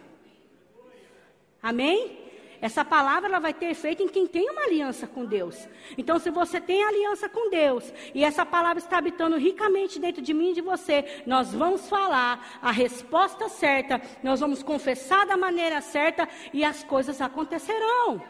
Amém? 1.61 2.23
Essa 2.63 2.85
palavra 2.85 3.27
ela 3.27 3.39
vai 3.39 3.53
ter 3.53 3.65
efeito 3.65 4.01
em 4.01 4.07
quem 4.07 4.25
tem 4.25 4.49
uma 4.49 4.63
aliança 4.63 5.05
com 5.05 5.25
Deus. 5.25 5.67
Então, 5.97 6.17
se 6.17 6.29
você 6.29 6.61
tem 6.61 6.81
aliança 6.81 7.27
com 7.27 7.49
Deus 7.49 7.93
e 8.15 8.23
essa 8.23 8.45
palavra 8.45 8.79
está 8.79 8.99
habitando 8.99 9.35
ricamente 9.35 9.99
dentro 9.99 10.21
de 10.21 10.33
mim 10.33 10.51
e 10.51 10.53
de 10.53 10.61
você, 10.61 11.23
nós 11.25 11.53
vamos 11.53 11.89
falar 11.89 12.59
a 12.61 12.71
resposta 12.71 13.49
certa, 13.49 14.01
nós 14.23 14.39
vamos 14.39 14.63
confessar 14.63 15.25
da 15.25 15.35
maneira 15.35 15.81
certa 15.81 16.25
e 16.53 16.63
as 16.63 16.85
coisas 16.85 17.19
acontecerão. 17.19 18.21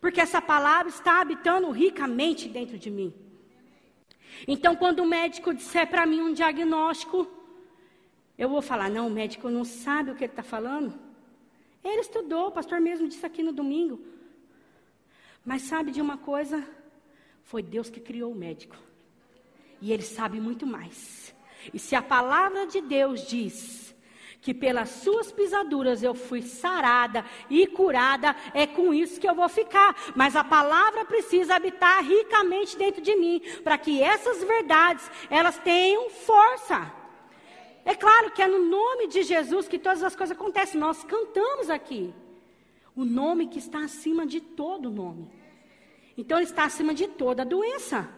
Porque 0.00 0.20
essa 0.20 0.40
palavra 0.40 0.88
está 0.88 1.20
habitando 1.20 1.70
ricamente 1.70 2.48
dentro 2.48 2.78
de 2.78 2.90
mim. 2.90 3.12
Então, 4.46 4.74
quando 4.74 5.00
o 5.00 5.06
médico 5.06 5.52
disser 5.52 5.86
para 5.88 6.06
mim 6.06 6.22
um 6.22 6.32
diagnóstico, 6.32 7.28
eu 8.38 8.48
vou 8.48 8.62
falar: 8.62 8.88
não, 8.88 9.08
o 9.08 9.10
médico 9.10 9.50
não 9.50 9.64
sabe 9.64 10.10
o 10.10 10.14
que 10.14 10.24
ele 10.24 10.32
está 10.32 10.42
falando. 10.42 10.98
Ele 11.84 12.00
estudou, 12.00 12.48
o 12.48 12.52
pastor 12.52 12.80
mesmo 12.80 13.08
disse 13.08 13.24
aqui 13.24 13.42
no 13.42 13.52
domingo. 13.52 14.02
Mas 15.44 15.62
sabe 15.62 15.90
de 15.90 16.00
uma 16.00 16.18
coisa? 16.18 16.66
Foi 17.44 17.62
Deus 17.62 17.90
que 17.90 18.00
criou 18.00 18.32
o 18.32 18.34
médico. 18.34 18.76
E 19.80 19.92
ele 19.92 20.02
sabe 20.02 20.40
muito 20.40 20.66
mais. 20.66 21.34
E 21.72 21.78
se 21.78 21.94
a 21.94 22.02
palavra 22.02 22.66
de 22.66 22.80
Deus 22.80 23.26
diz 23.26 23.94
que 24.40 24.54
pelas 24.54 24.88
suas 24.88 25.30
pisaduras 25.30 26.02
eu 26.02 26.14
fui 26.14 26.42
sarada 26.42 27.24
e 27.48 27.66
curada, 27.66 28.34
é 28.54 28.66
com 28.66 28.94
isso 28.94 29.20
que 29.20 29.28
eu 29.28 29.34
vou 29.34 29.48
ficar. 29.48 29.94
Mas 30.14 30.34
a 30.34 30.42
palavra 30.42 31.04
precisa 31.04 31.56
habitar 31.56 32.02
ricamente 32.02 32.76
dentro 32.76 33.02
de 33.02 33.14
mim, 33.16 33.42
para 33.62 33.76
que 33.76 34.02
essas 34.02 34.42
verdades, 34.42 35.10
elas 35.28 35.58
tenham 35.58 36.08
força. 36.10 36.90
É 37.84 37.94
claro 37.94 38.30
que 38.30 38.42
é 38.42 38.46
no 38.46 38.64
nome 38.64 39.08
de 39.08 39.22
Jesus 39.22 39.68
que 39.68 39.78
todas 39.78 40.02
as 40.02 40.16
coisas 40.16 40.36
acontecem. 40.36 40.80
Nós 40.80 41.02
cantamos 41.04 41.68
aqui. 41.68 42.14
O 42.94 43.04
nome 43.04 43.46
que 43.46 43.58
está 43.58 43.80
acima 43.80 44.26
de 44.26 44.40
todo 44.40 44.90
nome. 44.90 45.30
Então, 46.16 46.38
ele 46.38 46.46
está 46.46 46.64
acima 46.64 46.94
de 46.94 47.06
toda 47.08 47.44
doença. 47.44 48.08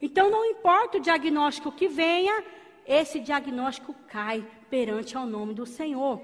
Então, 0.00 0.30
não 0.30 0.44
importa 0.44 0.98
o 0.98 1.00
diagnóstico 1.00 1.72
que 1.72 1.88
venha, 1.88 2.44
esse 2.86 3.18
diagnóstico 3.18 3.94
cai 4.06 4.46
perante 4.70 5.16
ao 5.16 5.26
nome 5.26 5.52
do 5.52 5.66
Senhor. 5.66 6.22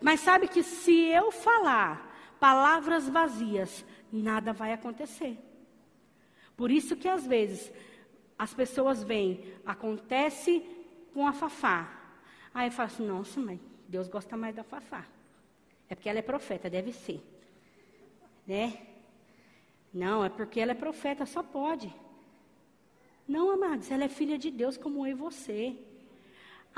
Mas 0.00 0.20
sabe 0.20 0.46
que 0.46 0.62
se 0.62 1.06
eu 1.06 1.32
falar 1.32 2.06
palavras 2.38 3.08
vazias, 3.08 3.84
nada 4.12 4.52
vai 4.52 4.72
acontecer. 4.72 5.36
Por 6.56 6.70
isso 6.70 6.96
que 6.96 7.08
às 7.08 7.26
vezes 7.26 7.72
as 8.38 8.54
pessoas 8.54 9.02
veem, 9.02 9.44
acontece 9.66 10.62
com 11.12 11.26
a 11.26 11.32
Fafá. 11.32 11.88
Aí 12.54 12.68
eu 12.68 12.72
falo 12.72 12.86
assim, 12.86 13.06
nossa 13.06 13.40
mãe, 13.40 13.60
Deus 13.88 14.08
gosta 14.08 14.36
mais 14.36 14.54
da 14.54 14.62
Fafá. 14.62 15.04
É 15.88 15.94
porque 15.94 16.08
ela 16.08 16.18
é 16.18 16.22
profeta, 16.22 16.68
deve 16.68 16.92
ser. 16.92 17.20
Né? 18.46 18.86
Não, 19.92 20.24
é 20.24 20.28
porque 20.28 20.60
ela 20.60 20.72
é 20.72 20.74
profeta, 20.74 21.26
só 21.26 21.42
pode. 21.42 21.92
Não, 23.26 23.50
amados, 23.50 23.90
ela 23.90 24.04
é 24.04 24.08
filha 24.08 24.38
de 24.38 24.50
Deus 24.50 24.76
como 24.76 25.06
eu 25.06 25.12
e 25.12 25.14
você. 25.14 25.76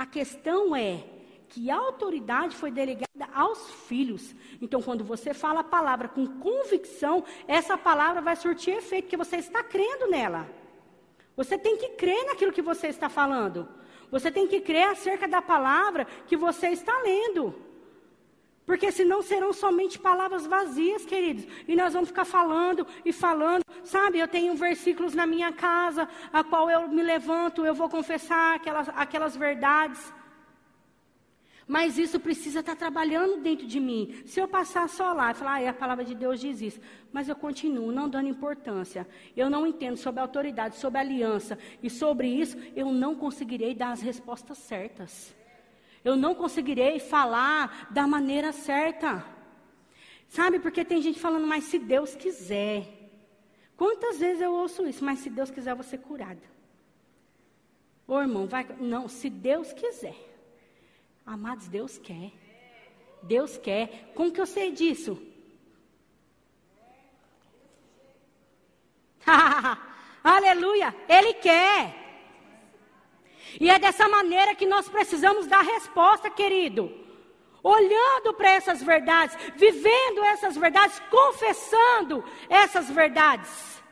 A 0.00 0.06
questão 0.06 0.74
é 0.74 1.04
que 1.46 1.70
a 1.70 1.76
autoridade 1.76 2.56
foi 2.56 2.70
delegada 2.70 3.28
aos 3.34 3.70
filhos. 3.86 4.34
Então, 4.58 4.80
quando 4.80 5.04
você 5.04 5.34
fala 5.34 5.60
a 5.60 5.64
palavra 5.76 6.08
com 6.08 6.26
convicção, 6.40 7.22
essa 7.46 7.76
palavra 7.76 8.22
vai 8.22 8.34
surtir 8.34 8.78
efeito, 8.78 9.04
porque 9.04 9.16
você 9.18 9.36
está 9.36 9.62
crendo 9.62 10.06
nela. 10.08 10.48
Você 11.36 11.58
tem 11.58 11.76
que 11.76 11.90
crer 11.90 12.24
naquilo 12.24 12.50
que 12.50 12.62
você 12.62 12.86
está 12.86 13.10
falando. 13.10 13.68
Você 14.10 14.30
tem 14.30 14.46
que 14.46 14.62
crer 14.62 14.88
acerca 14.88 15.28
da 15.28 15.42
palavra 15.42 16.06
que 16.26 16.34
você 16.34 16.68
está 16.68 16.98
lendo. 17.02 17.54
Porque 18.66 18.92
senão 18.92 19.20
serão 19.22 19.52
somente 19.52 19.98
palavras 19.98 20.46
vazias, 20.46 21.04
queridos. 21.04 21.46
E 21.66 21.74
nós 21.74 21.92
vamos 21.92 22.10
ficar 22.10 22.24
falando 22.24 22.86
e 23.04 23.12
falando. 23.12 23.64
Sabe, 23.82 24.18
eu 24.18 24.28
tenho 24.28 24.54
versículos 24.54 25.14
na 25.14 25.26
minha 25.26 25.52
casa, 25.52 26.08
a 26.32 26.44
qual 26.44 26.70
eu 26.70 26.88
me 26.88 27.02
levanto, 27.02 27.64
eu 27.64 27.74
vou 27.74 27.88
confessar 27.88 28.56
aquelas, 28.56 28.88
aquelas 28.90 29.36
verdades. 29.36 30.12
Mas 31.66 31.98
isso 31.98 32.18
precisa 32.18 32.60
estar 32.60 32.74
trabalhando 32.74 33.40
dentro 33.40 33.64
de 33.64 33.78
mim. 33.78 34.22
Se 34.26 34.40
eu 34.40 34.48
passar 34.48 34.88
só 34.88 35.12
lá 35.12 35.30
e 35.30 35.34
falar, 35.34 35.62
ah, 35.62 35.70
a 35.70 35.72
palavra 35.72 36.04
de 36.04 36.16
Deus 36.16 36.40
diz 36.40 36.60
isso, 36.60 36.80
mas 37.12 37.28
eu 37.28 37.36
continuo 37.36 37.92
não 37.92 38.08
dando 38.08 38.28
importância, 38.28 39.06
eu 39.36 39.48
não 39.48 39.64
entendo 39.64 39.96
sobre 39.96 40.20
autoridade, 40.20 40.76
sobre 40.76 40.98
aliança, 40.98 41.56
e 41.80 41.88
sobre 41.88 42.26
isso 42.26 42.58
eu 42.74 42.90
não 42.90 43.14
conseguirei 43.14 43.72
dar 43.72 43.92
as 43.92 44.00
respostas 44.00 44.58
certas. 44.58 45.32
Eu 46.04 46.16
não 46.16 46.34
conseguirei 46.34 46.98
falar 46.98 47.88
da 47.90 48.06
maneira 48.06 48.52
certa. 48.52 49.24
Sabe, 50.28 50.58
porque 50.58 50.84
tem 50.84 51.02
gente 51.02 51.18
falando, 51.18 51.46
mas 51.46 51.64
se 51.64 51.78
Deus 51.78 52.14
quiser. 52.14 52.86
Quantas 53.76 54.18
vezes 54.18 54.40
eu 54.40 54.52
ouço 54.52 54.86
isso? 54.86 55.04
Mas 55.04 55.18
se 55.20 55.30
Deus 55.30 55.50
quiser, 55.50 55.72
eu 55.72 55.76
vou 55.76 55.84
ser 55.84 55.98
curada. 55.98 56.42
Ô 58.06 58.20
irmão, 58.20 58.46
vai. 58.46 58.66
Não, 58.78 59.08
se 59.08 59.28
Deus 59.28 59.72
quiser. 59.72 60.16
Amados, 61.24 61.68
Deus 61.68 61.98
quer. 61.98 62.32
Deus 63.22 63.58
quer. 63.58 64.12
Como 64.14 64.32
que 64.32 64.40
eu 64.40 64.46
sei 64.46 64.72
disso? 64.72 65.20
Aleluia! 70.24 70.94
Ele 71.08 71.34
quer. 71.34 72.09
E 73.58 73.70
é 73.70 73.78
dessa 73.78 74.08
maneira 74.08 74.54
que 74.54 74.66
nós 74.66 74.88
precisamos 74.88 75.46
dar 75.46 75.62
resposta, 75.62 76.30
querido. 76.30 76.92
Olhando 77.62 78.32
para 78.34 78.50
essas 78.50 78.82
verdades, 78.82 79.36
vivendo 79.56 80.24
essas 80.24 80.56
verdades, 80.56 81.00
confessando 81.10 82.24
essas 82.48 82.88
verdades. 82.88 83.82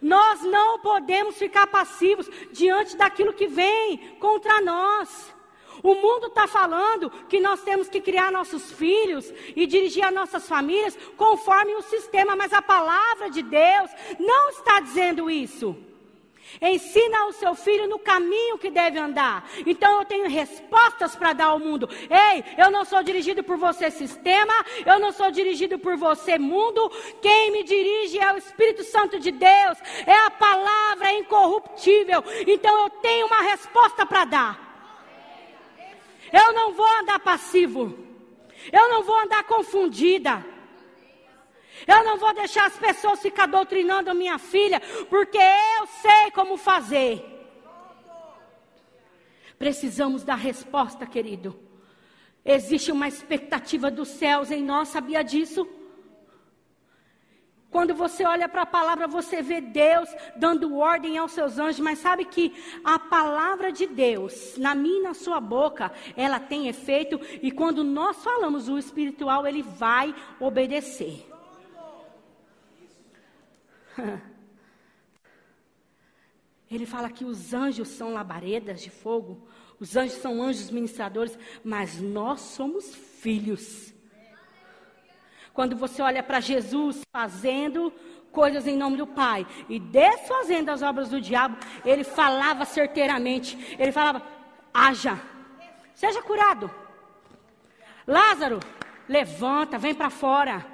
Nós 0.00 0.42
não 0.42 0.78
podemos 0.78 1.36
ficar 1.36 1.66
passivos 1.66 2.28
diante 2.52 2.96
daquilo 2.96 3.32
que 3.32 3.48
vem 3.48 4.16
contra 4.20 4.60
nós. 4.60 5.34
O 5.82 5.94
mundo 5.94 6.26
está 6.26 6.46
falando 6.46 7.10
que 7.28 7.40
nós 7.40 7.62
temos 7.62 7.88
que 7.88 8.00
criar 8.00 8.32
nossos 8.32 8.72
filhos 8.72 9.32
e 9.54 9.66
dirigir 9.66 10.04
as 10.04 10.14
nossas 10.14 10.48
famílias 10.48 10.96
conforme 11.16 11.74
o 11.74 11.82
sistema, 11.82 12.34
mas 12.34 12.52
a 12.52 12.62
palavra 12.62 13.30
de 13.30 13.42
Deus 13.42 13.90
não 14.18 14.50
está 14.50 14.80
dizendo 14.80 15.30
isso. 15.30 15.76
Ensina 16.60 17.26
o 17.26 17.32
seu 17.32 17.54
filho 17.54 17.86
no 17.86 17.98
caminho 17.98 18.58
que 18.58 18.70
deve 18.70 18.98
andar. 18.98 19.48
Então 19.66 19.98
eu 19.98 20.04
tenho 20.04 20.28
respostas 20.28 21.14
para 21.14 21.32
dar 21.32 21.46
ao 21.46 21.58
mundo. 21.58 21.88
Ei, 22.10 22.44
eu 22.56 22.70
não 22.70 22.84
sou 22.84 23.02
dirigido 23.02 23.44
por 23.44 23.56
você, 23.56 23.90
sistema. 23.90 24.52
Eu 24.84 24.98
não 24.98 25.12
sou 25.12 25.30
dirigido 25.30 25.78
por 25.78 25.96
você, 25.96 26.38
mundo. 26.38 26.90
Quem 27.20 27.52
me 27.52 27.62
dirige 27.62 28.18
é 28.18 28.32
o 28.32 28.38
Espírito 28.38 28.82
Santo 28.84 29.20
de 29.20 29.30
Deus. 29.30 29.78
É 30.06 30.26
a 30.26 30.30
palavra 30.30 31.12
incorruptível. 31.12 32.24
Então 32.46 32.84
eu 32.84 32.90
tenho 32.90 33.26
uma 33.26 33.42
resposta 33.42 34.04
para 34.06 34.24
dar. 34.24 34.68
Eu 36.32 36.52
não 36.52 36.72
vou 36.72 36.86
andar 37.00 37.18
passivo. 37.20 37.96
Eu 38.72 38.88
não 38.88 39.02
vou 39.02 39.18
andar 39.20 39.44
confundida. 39.44 40.44
Eu 41.86 42.04
não 42.04 42.18
vou 42.18 42.34
deixar 42.34 42.66
as 42.66 42.76
pessoas 42.76 43.20
ficar 43.20 43.46
doutrinando 43.46 44.10
a 44.10 44.14
minha 44.14 44.38
filha, 44.38 44.80
porque 45.08 45.38
eu 45.38 45.86
sei 45.86 46.30
como 46.32 46.56
fazer. 46.56 47.24
Precisamos 49.58 50.22
dar 50.22 50.36
resposta, 50.36 51.06
querido. 51.06 51.58
Existe 52.44 52.92
uma 52.92 53.08
expectativa 53.08 53.90
dos 53.90 54.08
céus 54.08 54.50
em 54.50 54.62
nós, 54.62 54.88
sabia 54.88 55.22
disso? 55.22 55.68
Quando 57.70 57.94
você 57.94 58.24
olha 58.24 58.48
para 58.48 58.62
a 58.62 58.66
palavra, 58.66 59.06
você 59.06 59.42
vê 59.42 59.60
Deus 59.60 60.08
dando 60.36 60.78
ordem 60.78 61.18
aos 61.18 61.32
seus 61.32 61.58
anjos, 61.58 61.80
mas 61.80 61.98
sabe 61.98 62.24
que 62.24 62.54
a 62.82 62.98
palavra 62.98 63.70
de 63.70 63.86
Deus, 63.86 64.56
na 64.56 64.74
minha 64.74 65.00
e 65.00 65.02
na 65.02 65.12
sua 65.14 65.38
boca, 65.38 65.92
ela 66.16 66.40
tem 66.40 66.68
efeito, 66.68 67.20
e 67.42 67.50
quando 67.50 67.84
nós 67.84 68.16
falamos 68.24 68.68
o 68.68 68.78
espiritual, 68.78 69.46
ele 69.46 69.62
vai 69.62 70.14
obedecer. 70.40 71.28
Ele 76.70 76.84
fala 76.86 77.10
que 77.10 77.24
os 77.24 77.54
anjos 77.54 77.88
são 77.88 78.12
labaredas 78.12 78.82
de 78.82 78.90
fogo, 78.90 79.48
os 79.80 79.96
anjos 79.96 80.18
são 80.18 80.42
anjos 80.42 80.70
ministradores, 80.70 81.38
mas 81.64 82.00
nós 82.00 82.40
somos 82.40 82.94
filhos. 82.94 83.94
Quando 85.54 85.76
você 85.76 86.02
olha 86.02 86.22
para 86.22 86.40
Jesus 86.40 87.00
fazendo 87.12 87.92
coisas 88.30 88.66
em 88.66 88.76
nome 88.76 88.96
do 88.96 89.06
Pai 89.06 89.46
e 89.68 89.80
desfazendo 89.80 90.70
as 90.70 90.82
obras 90.82 91.08
do 91.08 91.20
diabo, 91.20 91.56
ele 91.84 92.04
falava 92.04 92.64
certeiramente. 92.64 93.76
Ele 93.78 93.90
falava: 93.90 94.22
haja, 94.72 95.18
seja 95.94 96.22
curado. 96.22 96.70
Lázaro, 98.06 98.60
levanta, 99.08 99.78
vem 99.78 99.94
para 99.94 100.10
fora. 100.10 100.64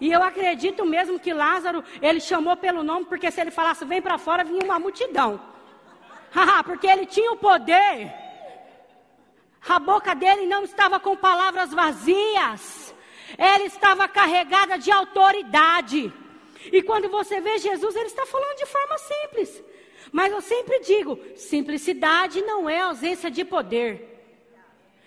E 0.00 0.10
eu 0.10 0.22
acredito 0.22 0.84
mesmo 0.84 1.20
que 1.20 1.32
Lázaro, 1.32 1.84
ele 2.00 2.20
chamou 2.20 2.56
pelo 2.56 2.82
nome, 2.82 3.04
porque 3.04 3.30
se 3.30 3.40
ele 3.40 3.50
falasse 3.50 3.84
vem 3.84 4.00
para 4.00 4.16
fora, 4.16 4.42
vinha 4.42 4.64
uma 4.64 4.78
multidão. 4.78 5.40
porque 6.64 6.86
ele 6.86 7.04
tinha 7.04 7.30
o 7.32 7.36
poder. 7.36 8.12
A 9.68 9.78
boca 9.78 10.14
dele 10.14 10.46
não 10.46 10.64
estava 10.64 10.98
com 10.98 11.14
palavras 11.16 11.70
vazias. 11.72 12.94
Ela 13.36 13.64
estava 13.64 14.08
carregada 14.08 14.78
de 14.78 14.90
autoridade. 14.90 16.12
E 16.72 16.82
quando 16.82 17.08
você 17.08 17.40
vê 17.40 17.58
Jesus, 17.58 17.94
ele 17.94 18.06
está 18.06 18.24
falando 18.24 18.56
de 18.56 18.66
forma 18.66 18.96
simples. 18.98 19.62
Mas 20.10 20.32
eu 20.32 20.40
sempre 20.40 20.80
digo: 20.80 21.18
simplicidade 21.36 22.40
não 22.42 22.68
é 22.68 22.80
ausência 22.80 23.30
de 23.30 23.44
poder. 23.44 24.08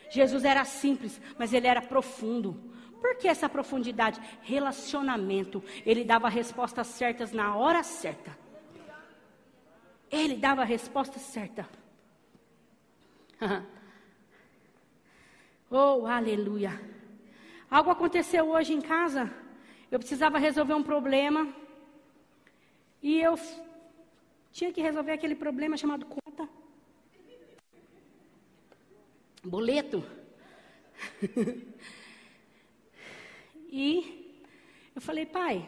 Jesus 0.10 0.46
era 0.46 0.64
simples, 0.64 1.20
mas 1.38 1.52
ele 1.52 1.66
era 1.66 1.82
profundo. 1.82 2.73
Por 3.04 3.18
que 3.18 3.28
essa 3.28 3.50
profundidade? 3.50 4.18
Relacionamento. 4.44 5.62
Ele 5.86 6.06
dava 6.06 6.30
respostas 6.30 6.88
certas 6.88 7.34
na 7.34 7.54
hora 7.54 7.84
certa. 7.84 8.32
Ele 10.10 10.38
dava 10.38 10.62
a 10.62 10.66
resposta 10.66 11.20
certa. 11.20 11.68
oh, 15.70 16.06
aleluia. 16.08 16.80
Algo 17.70 17.90
aconteceu 17.90 18.50
hoje 18.50 18.72
em 18.72 18.80
casa. 18.80 19.30
Eu 19.92 20.00
precisava 20.00 20.38
resolver 20.38 20.74
um 20.74 20.84
problema. 20.84 21.54
E 23.02 23.20
eu 23.20 23.38
tinha 24.54 24.72
que 24.72 24.82
resolver 24.82 25.12
aquele 25.12 25.36
problema 25.36 25.76
chamado 25.76 26.06
conta. 26.06 26.48
Boleto. 29.44 30.02
e 33.76 33.90
eu 34.96 35.02
falei, 35.02 35.26
pai, 35.26 35.68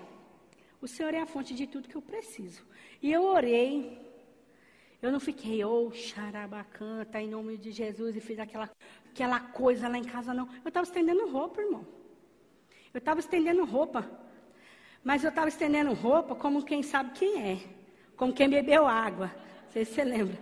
o 0.80 0.88
Senhor 0.88 1.12
é 1.16 1.22
a 1.22 1.26
fonte 1.26 1.56
de 1.56 1.66
tudo 1.66 1.90
que 1.90 1.96
eu 1.96 2.04
preciso. 2.04 2.64
E 3.02 3.12
eu 3.12 3.24
orei. 3.24 4.00
Eu 5.02 5.12
não 5.12 5.20
fiquei, 5.20 5.66
oh, 5.66 5.90
xarabacanta, 5.92 7.20
em 7.20 7.28
nome 7.28 7.58
de 7.58 7.72
Jesus, 7.72 8.16
e 8.16 8.22
fiz 8.22 8.38
aquela, 8.38 8.70
aquela 9.10 9.40
coisa 9.40 9.88
lá 9.88 9.98
em 9.98 10.04
casa, 10.04 10.36
não. 10.36 10.48
Eu 10.64 10.68
estava 10.68 10.86
estendendo 10.86 11.28
roupa, 11.28 11.60
irmão. 11.60 11.84
Eu 12.94 13.00
estava 13.00 13.20
estendendo 13.20 13.66
roupa. 13.66 14.08
Mas 15.04 15.24
eu 15.24 15.30
estava 15.30 15.48
estendendo 15.48 15.92
roupa 15.94 16.36
como 16.36 16.64
quem 16.64 16.84
sabe 16.84 17.10
quem 17.14 17.42
é. 17.54 17.58
Como 18.16 18.32
quem 18.32 18.48
bebeu 18.48 18.86
água. 18.86 19.32
Não 19.64 19.72
sei 19.72 19.84
se 19.84 19.96
você 19.96 20.04
lembra. 20.04 20.38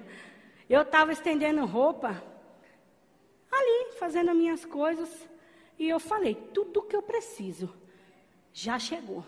Eu 0.69 0.82
estava 0.82 1.13
estendendo 1.13 1.65
roupa 1.65 2.21
ali, 3.49 3.93
fazendo 3.97 4.32
as 4.32 4.36
minhas 4.36 4.65
coisas. 4.65 5.30
E 5.78 5.90
eu 5.90 6.00
falei: 6.00 6.36
tudo 6.54 6.80
o 6.80 6.84
que 6.84 6.96
eu 6.96 7.02
preciso 7.02 7.74
já 8.54 8.78
chegou. 8.78 9.24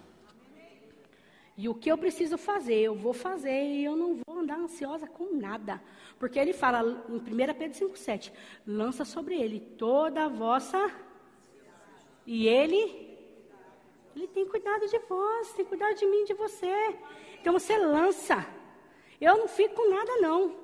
E 1.57 1.69
o 1.69 1.73
que 1.73 1.89
eu 1.89 1.97
preciso 1.97 2.37
fazer, 2.37 2.81
eu 2.81 2.95
vou 2.95 3.13
fazer 3.13 3.63
e 3.63 3.85
eu 3.85 3.95
não 3.95 4.19
vou 4.25 4.39
andar 4.39 4.59
ansiosa 4.59 5.07
com 5.07 5.35
nada. 5.35 5.81
Porque 6.19 6.37
ele 6.37 6.51
fala 6.51 6.81
em 7.09 7.15
1 7.15 7.21
Pedro 7.53 7.89
5,7: 7.89 8.31
lança 8.67 9.05
sobre 9.05 9.35
ele 9.35 9.59
toda 9.59 10.25
a 10.25 10.27
vossa. 10.27 10.91
E 12.27 12.47
ele 12.47 13.05
ele 14.15 14.27
tem 14.27 14.47
cuidado 14.47 14.87
de 14.87 14.97
vós, 14.99 15.51
tem 15.53 15.65
cuidado 15.65 15.93
de 15.95 16.05
mim, 16.05 16.23
de 16.23 16.33
você. 16.33 16.97
Então 17.39 17.51
você 17.51 17.77
lança. 17.77 18.45
Eu 19.19 19.37
não 19.37 19.47
fico 19.47 19.75
com 19.75 19.89
nada, 19.89 20.15
não. 20.17 20.55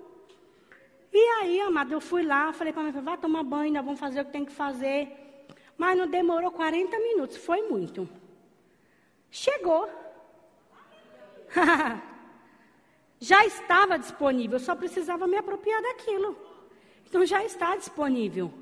E 1.12 1.20
aí, 1.41 1.60
amado, 1.60 1.91
eu 1.91 2.00
fui 2.00 2.24
lá, 2.24 2.54
falei 2.54 2.72
para 2.72 2.84
minha 2.84 3.02
vai 3.02 3.17
tomar 3.17 3.44
banho, 3.44 3.63
ainda 3.63 3.82
vamos 3.82 4.00
fazer 4.00 4.22
o 4.22 4.26
que 4.26 4.32
tem 4.32 4.46
que 4.46 4.54
fazer. 4.54 5.10
Mas 5.82 5.98
não 5.98 6.08
demorou 6.08 6.52
40 6.52 7.00
minutos, 7.00 7.38
foi 7.38 7.63
muito. 7.63 8.08
Chegou. 9.32 9.89
já 13.20 13.44
estava 13.48 13.98
disponível, 13.98 14.60
só 14.60 14.76
precisava 14.76 15.26
me 15.26 15.38
apropriar 15.38 15.82
daquilo. 15.82 16.38
Então 17.08 17.26
já 17.26 17.44
está 17.44 17.76
disponível. 17.76 18.54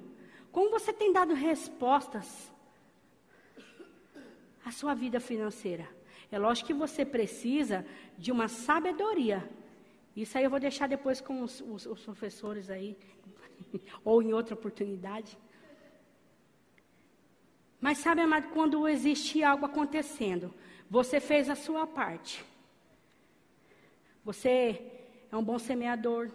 Como 0.49 0.69
você 0.69 0.93
tem 0.93 1.11
dado 1.11 1.33
respostas 1.33 2.49
a 4.63 4.71
sua 4.71 4.93
vida 4.93 5.19
financeira. 5.19 5.89
É 6.31 6.39
lógico 6.39 6.67
que 6.67 6.73
você 6.73 7.03
precisa 7.03 7.85
de 8.17 8.31
uma 8.31 8.47
sabedoria. 8.47 9.39
Isso 10.15 10.37
aí 10.37 10.45
eu 10.45 10.49
vou 10.49 10.59
deixar 10.59 10.87
depois 10.87 11.19
com 11.19 11.41
os, 11.41 11.59
os, 11.59 11.85
os 11.85 12.01
professores 12.01 12.69
aí, 12.69 12.97
ou 14.05 14.23
em 14.23 14.31
outra 14.31 14.53
oportunidade. 14.53 15.37
Mas 17.79 17.99
sabe, 17.99 18.21
amado, 18.21 18.49
quando 18.49 18.87
existe 18.87 19.43
algo 19.43 19.65
acontecendo, 19.65 20.53
você 20.89 21.19
fez 21.19 21.49
a 21.49 21.55
sua 21.55 21.87
parte. 21.87 22.43
Você 24.23 24.81
é 25.31 25.35
um 25.35 25.43
bom 25.43 25.57
semeador. 25.57 26.29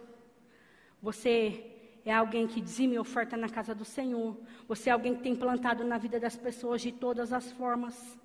Você 1.01 1.71
é 2.03 2.13
alguém 2.13 2.47
que 2.47 2.59
dizime 2.59 2.97
oferta 2.97 3.37
na 3.37 3.49
casa 3.49 3.75
do 3.75 3.85
Senhor. 3.85 4.35
Você 4.67 4.89
é 4.89 4.93
alguém 4.93 5.15
que 5.15 5.23
tem 5.23 5.35
plantado 5.35 5.83
na 5.83 5.97
vida 5.97 6.19
das 6.19 6.35
pessoas 6.35 6.81
de 6.81 6.91
todas 6.91 7.31
as 7.31 7.51
formas 7.51 8.17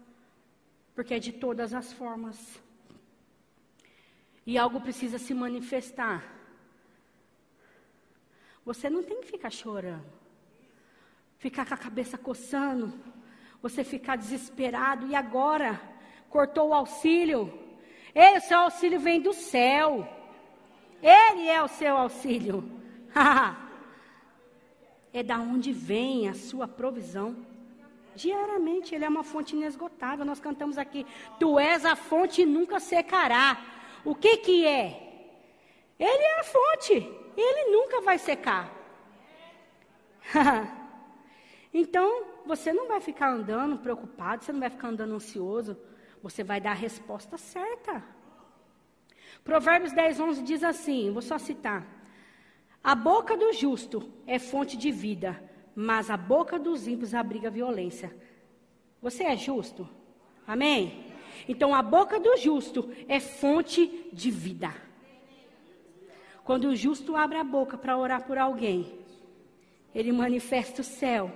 porque 1.00 1.14
é 1.14 1.18
de 1.18 1.32
todas 1.32 1.72
as 1.72 1.92
formas. 1.94 2.60
E 4.46 4.58
algo 4.58 4.82
precisa 4.82 5.18
se 5.18 5.32
manifestar. 5.32 6.22
Você 8.66 8.90
não 8.90 9.02
tem 9.02 9.20
que 9.22 9.28
ficar 9.28 9.50
chorando, 9.50 10.04
ficar 11.40 11.66
com 11.66 11.72
a 11.72 11.76
cabeça 11.78 12.18
coçando, 12.18 12.92
você 13.62 13.82
ficar 13.82 14.16
desesperado 14.16 15.06
e 15.06 15.14
agora 15.14 15.80
cortou 16.28 16.68
o 16.68 16.74
auxílio. 16.74 17.52
Ei, 18.14 18.36
o 18.36 18.40
seu 18.42 18.58
auxílio 18.58 19.00
vem 19.00 19.22
do 19.22 19.32
céu. 19.32 20.06
Ele 21.02 21.48
é 21.48 21.62
o 21.62 21.68
seu 21.68 21.96
auxílio. 21.96 22.70
é 25.14 25.22
da 25.22 25.38
onde 25.38 25.72
vem 25.72 26.28
a 26.28 26.34
sua 26.34 26.68
provisão. 26.68 27.34
Diariamente, 28.14 28.94
Ele 28.94 29.06
é 29.06 29.08
uma 29.08 29.24
fonte 29.24 29.56
inesgotável. 29.56 30.26
Nós 30.26 30.40
cantamos 30.40 30.76
aqui: 30.76 31.06
Tu 31.38 31.58
és 31.58 31.86
a 31.86 31.96
fonte 31.96 32.42
e 32.42 32.46
nunca 32.46 32.78
secará. 32.78 33.56
O 34.04 34.14
que 34.14 34.36
que 34.38 34.66
é? 34.66 35.32
Ele 35.98 36.22
é 36.22 36.40
a 36.40 36.44
fonte. 36.44 36.92
Ele 37.34 37.70
nunca 37.70 38.02
vai 38.02 38.18
secar. 38.18 38.70
então, 41.72 42.24
você 42.44 42.72
não 42.72 42.88
vai 42.88 43.00
ficar 43.00 43.30
andando 43.30 43.78
preocupado, 43.78 44.44
você 44.44 44.52
não 44.52 44.60
vai 44.60 44.70
ficar 44.70 44.88
andando 44.88 45.14
ansioso. 45.14 45.76
Você 46.22 46.42
vai 46.42 46.60
dar 46.60 46.72
a 46.72 46.74
resposta 46.74 47.38
certa. 47.38 48.02
Provérbios 49.44 49.92
10, 49.92 50.20
11 50.20 50.42
diz 50.42 50.64
assim: 50.64 51.10
vou 51.12 51.22
só 51.22 51.38
citar. 51.38 51.86
A 52.82 52.94
boca 52.94 53.36
do 53.36 53.52
justo 53.52 54.10
é 54.26 54.38
fonte 54.38 54.76
de 54.76 54.90
vida, 54.90 55.42
mas 55.74 56.10
a 56.10 56.16
boca 56.16 56.58
dos 56.58 56.86
ímpios 56.86 57.14
abriga 57.14 57.50
violência. 57.50 58.14
Você 59.00 59.24
é 59.24 59.36
justo? 59.36 59.88
Amém? 60.46 61.06
Então 61.48 61.74
a 61.74 61.82
boca 61.82 62.18
do 62.18 62.36
justo 62.36 62.90
é 63.08 63.20
fonte 63.20 64.08
de 64.12 64.30
vida. 64.30 64.74
Quando 66.44 66.68
o 66.68 66.76
justo 66.76 67.16
abre 67.16 67.38
a 67.38 67.44
boca 67.44 67.78
para 67.78 67.96
orar 67.96 68.26
por 68.26 68.36
alguém, 68.36 68.98
ele 69.94 70.10
manifesta 70.10 70.80
o 70.80 70.84
céu 70.84 71.30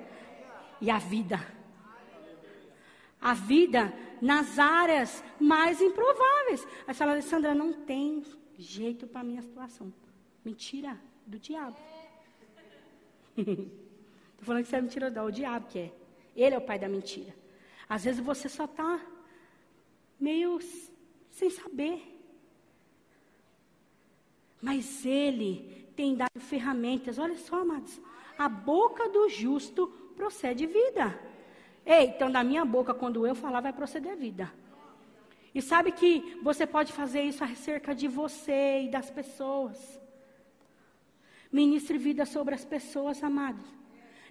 e 0.84 0.90
a 0.90 0.98
vida. 0.98 1.40
A 3.18 3.32
vida 3.32 3.90
nas 4.20 4.58
áreas 4.58 5.24
mais 5.40 5.80
improváveis. 5.80 6.66
Aí 6.86 6.92
você 6.92 6.94
fala, 6.94 7.12
Alessandra, 7.12 7.54
não 7.54 7.72
tem 7.72 8.22
jeito 8.58 9.06
para 9.06 9.22
a 9.22 9.24
minha 9.24 9.40
situação. 9.40 9.90
Mentira 10.44 11.00
do 11.26 11.38
diabo. 11.38 11.76
Estou 13.38 14.42
falando 14.42 14.62
que 14.64 14.68
você 14.68 14.76
é 14.76 14.82
mentira, 14.82 15.10
do 15.10 15.22
o 15.22 15.30
diabo 15.30 15.66
que 15.68 15.78
é. 15.78 15.92
Ele 16.36 16.54
é 16.54 16.58
o 16.58 16.60
pai 16.60 16.78
da 16.78 16.86
mentira. 16.86 17.34
Às 17.88 18.04
vezes 18.04 18.20
você 18.20 18.46
só 18.46 18.66
está 18.66 19.00
meio 20.20 20.60
sem 21.30 21.48
saber. 21.48 21.98
Mas 24.60 25.06
ele 25.06 25.88
tem 25.96 26.14
dado 26.14 26.40
ferramentas. 26.40 27.18
Olha 27.18 27.38
só, 27.38 27.62
amados. 27.62 27.98
A 28.36 28.50
boca 28.50 29.08
do 29.08 29.30
justo 29.30 30.03
procede 30.14 30.66
vida. 30.66 31.18
Ei, 31.84 32.06
então 32.06 32.30
da 32.30 32.42
minha 32.42 32.64
boca, 32.64 32.94
quando 32.94 33.26
eu 33.26 33.34
falar, 33.34 33.60
vai 33.60 33.72
proceder 33.72 34.16
vida. 34.16 34.50
E 35.54 35.62
sabe 35.62 35.92
que 35.92 36.38
você 36.42 36.66
pode 36.66 36.92
fazer 36.92 37.22
isso 37.22 37.44
acerca 37.44 37.94
de 37.94 38.08
você 38.08 38.82
e 38.84 38.88
das 38.88 39.10
pessoas. 39.10 40.00
Ministre 41.52 41.96
vida 41.98 42.24
sobre 42.26 42.54
as 42.54 42.64
pessoas, 42.64 43.22
amados. 43.22 43.64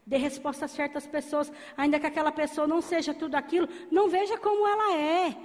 Dê 0.06 0.18
resposta 0.18 0.66
a 0.66 0.68
certas 0.68 1.08
pessoas, 1.08 1.50
ainda 1.78 1.98
que 1.98 2.06
aquela 2.06 2.32
pessoa 2.32 2.68
não 2.68 2.82
seja 2.82 3.14
tudo 3.14 3.36
aquilo, 3.36 3.70
não 3.90 4.10
veja 4.10 4.38
como 4.38 4.68
ela 4.68 4.98
é. 4.98 5.38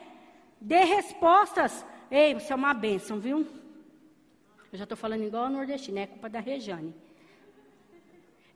Dê 0.61 0.83
respostas. 0.83 1.87
Ei, 2.11 2.35
você 2.35 2.53
é 2.53 2.57
uma 2.57 2.74
bênção, 2.74 3.20
viu? 3.20 3.46
Eu 4.72 4.79
já 4.79 4.83
estou 4.83 4.96
falando 4.96 5.22
igual 5.22 5.44
a 5.44 5.51
nordestina, 5.51 6.01
é 6.01 6.07
culpa 6.09 6.29
da 6.29 6.40
Rejane. 6.40 6.92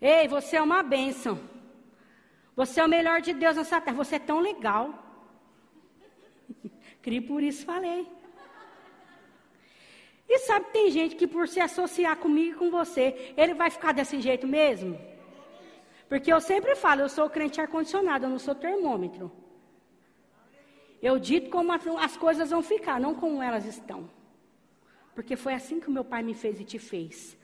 Ei, 0.01 0.27
você 0.27 0.57
é 0.57 0.63
uma 0.63 0.83
bênção. 0.83 1.39
Você 2.55 2.81
é 2.81 2.85
o 2.85 2.89
melhor 2.89 3.21
de 3.21 3.33
Deus 3.33 3.57
nessa 3.57 3.81
terra. 3.81 3.97
Você 3.97 4.17
é 4.17 4.19
tão 4.19 4.41
legal. 4.41 4.87
Crie 7.03 7.21
por 7.21 7.43
isso 7.43 7.65
falei. 7.65 8.07
E 10.29 10.39
sabe 10.41 10.67
que 10.67 10.73
tem 10.73 10.91
gente 10.91 11.17
que 11.17 11.27
por 11.27 11.47
se 11.47 11.61
associar 11.61 12.17
comigo 12.17 12.55
e 12.55 12.59
com 12.59 12.71
você, 12.71 13.35
ele 13.37 13.55
vai 13.55 13.71
ficar 13.71 13.93
desse 13.93 14.21
jeito 14.21 14.47
mesmo? 14.47 14.99
Porque 16.09 16.33
eu 16.33 16.41
sempre 16.41 16.75
falo, 16.75 17.03
eu 17.03 17.09
sou 17.09 17.29
crente 17.29 17.61
ar-condicionado, 17.61 18.27
eu 18.27 18.31
não 18.31 18.39
sou 18.39 18.55
termômetro. 18.55 19.31
Eu 21.03 21.19
dito 21.19 21.51
como 21.51 21.73
as 21.73 22.17
coisas 22.17 22.51
vão 22.51 22.63
ficar, 22.63 23.01
não 23.01 23.15
como 23.15 23.43
elas 23.43 23.67
estão. 23.67 24.09
Porque 25.15 25.37
foi 25.37 25.55
assim 25.55 25.81
que 25.81 25.89
o 25.89 25.91
meu 25.91 26.05
pai 26.05 26.23
me 26.23 26.35
fez 26.35 26.61
e 26.61 26.65
te 26.65 26.79
fez. 26.79 27.37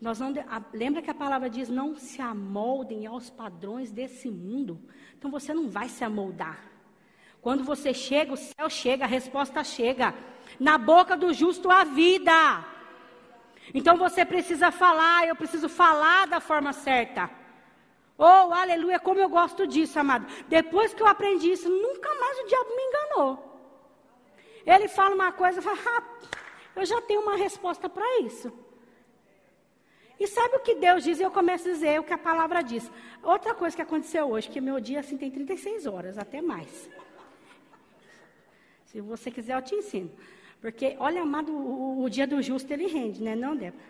Nós 0.00 0.18
não, 0.18 0.32
a, 0.48 0.62
lembra 0.72 1.02
que 1.02 1.10
a 1.10 1.14
palavra 1.14 1.50
diz: 1.50 1.68
não 1.68 1.94
se 1.94 2.22
amoldem 2.22 3.06
aos 3.06 3.28
padrões 3.28 3.90
desse 3.90 4.30
mundo. 4.30 4.80
Então 5.18 5.30
você 5.30 5.52
não 5.52 5.68
vai 5.68 5.88
se 5.88 6.02
amoldar. 6.02 6.58
Quando 7.42 7.62
você 7.64 7.92
chega, 7.92 8.32
o 8.32 8.36
céu 8.36 8.70
chega, 8.70 9.04
a 9.04 9.08
resposta 9.08 9.62
chega. 9.62 10.14
Na 10.58 10.78
boca 10.78 11.16
do 11.16 11.32
justo 11.32 11.70
a 11.70 11.84
vida. 11.84 12.64
Então 13.74 13.96
você 13.96 14.24
precisa 14.24 14.70
falar, 14.70 15.28
eu 15.28 15.36
preciso 15.36 15.68
falar 15.68 16.26
da 16.26 16.40
forma 16.40 16.72
certa. 16.72 17.30
Oh, 18.18 18.52
aleluia, 18.52 18.98
como 18.98 19.20
eu 19.20 19.28
gosto 19.28 19.66
disso, 19.66 19.98
amado. 19.98 20.26
Depois 20.48 20.92
que 20.92 21.02
eu 21.02 21.06
aprendi 21.06 21.52
isso, 21.52 21.68
nunca 21.68 22.14
mais 22.16 22.38
o 22.40 22.46
diabo 22.46 22.76
me 22.76 22.82
enganou. 22.82 23.50
Ele 24.66 24.88
fala 24.88 25.14
uma 25.14 25.32
coisa, 25.32 25.62
fala, 25.62 25.78
ah, 25.86 26.02
eu 26.76 26.84
já 26.84 27.00
tenho 27.02 27.22
uma 27.22 27.36
resposta 27.36 27.88
para 27.88 28.20
isso. 28.20 28.52
E 30.20 30.26
sabe 30.26 30.56
o 30.56 30.60
que 30.60 30.74
Deus 30.74 31.02
diz? 31.02 31.18
Eu 31.18 31.30
começo 31.30 31.66
a 31.66 31.72
dizer 31.72 31.98
o 31.98 32.04
que 32.04 32.12
a 32.12 32.18
palavra 32.18 32.62
diz. 32.62 32.92
Outra 33.22 33.54
coisa 33.54 33.74
que 33.74 33.80
aconteceu 33.80 34.28
hoje, 34.28 34.50
que 34.50 34.60
meu 34.60 34.78
dia 34.78 35.00
assim 35.00 35.16
tem 35.16 35.30
36 35.30 35.86
horas, 35.86 36.18
até 36.18 36.42
mais. 36.42 36.90
Se 38.84 39.00
você 39.00 39.30
quiser, 39.30 39.56
eu 39.56 39.62
te 39.62 39.74
ensino. 39.74 40.10
Porque, 40.60 40.94
olha, 40.98 41.22
amado, 41.22 41.50
o, 41.50 42.02
o 42.02 42.10
dia 42.10 42.26
do 42.26 42.42
justo 42.42 42.70
ele 42.70 42.86
rende, 42.86 43.22
né? 43.22 43.34
Não, 43.34 43.56
Débora? 43.56 43.82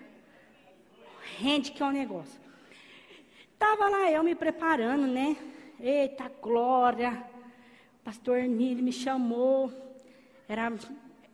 Rende 1.39 1.73
que 1.73 1.83
é 1.83 1.87
um 1.87 1.91
negócio. 1.91 2.41
Estava 3.53 3.89
lá 3.89 4.09
eu 4.13 4.23
me 4.23 4.37
preparando, 4.37 5.09
né? 5.09 5.37
Eita 5.81 6.31
glória! 6.41 7.25
Pastor 8.05 8.39
Emílio 8.39 8.85
me 8.85 8.93
chamou. 8.93 9.73
Era, 10.49 10.73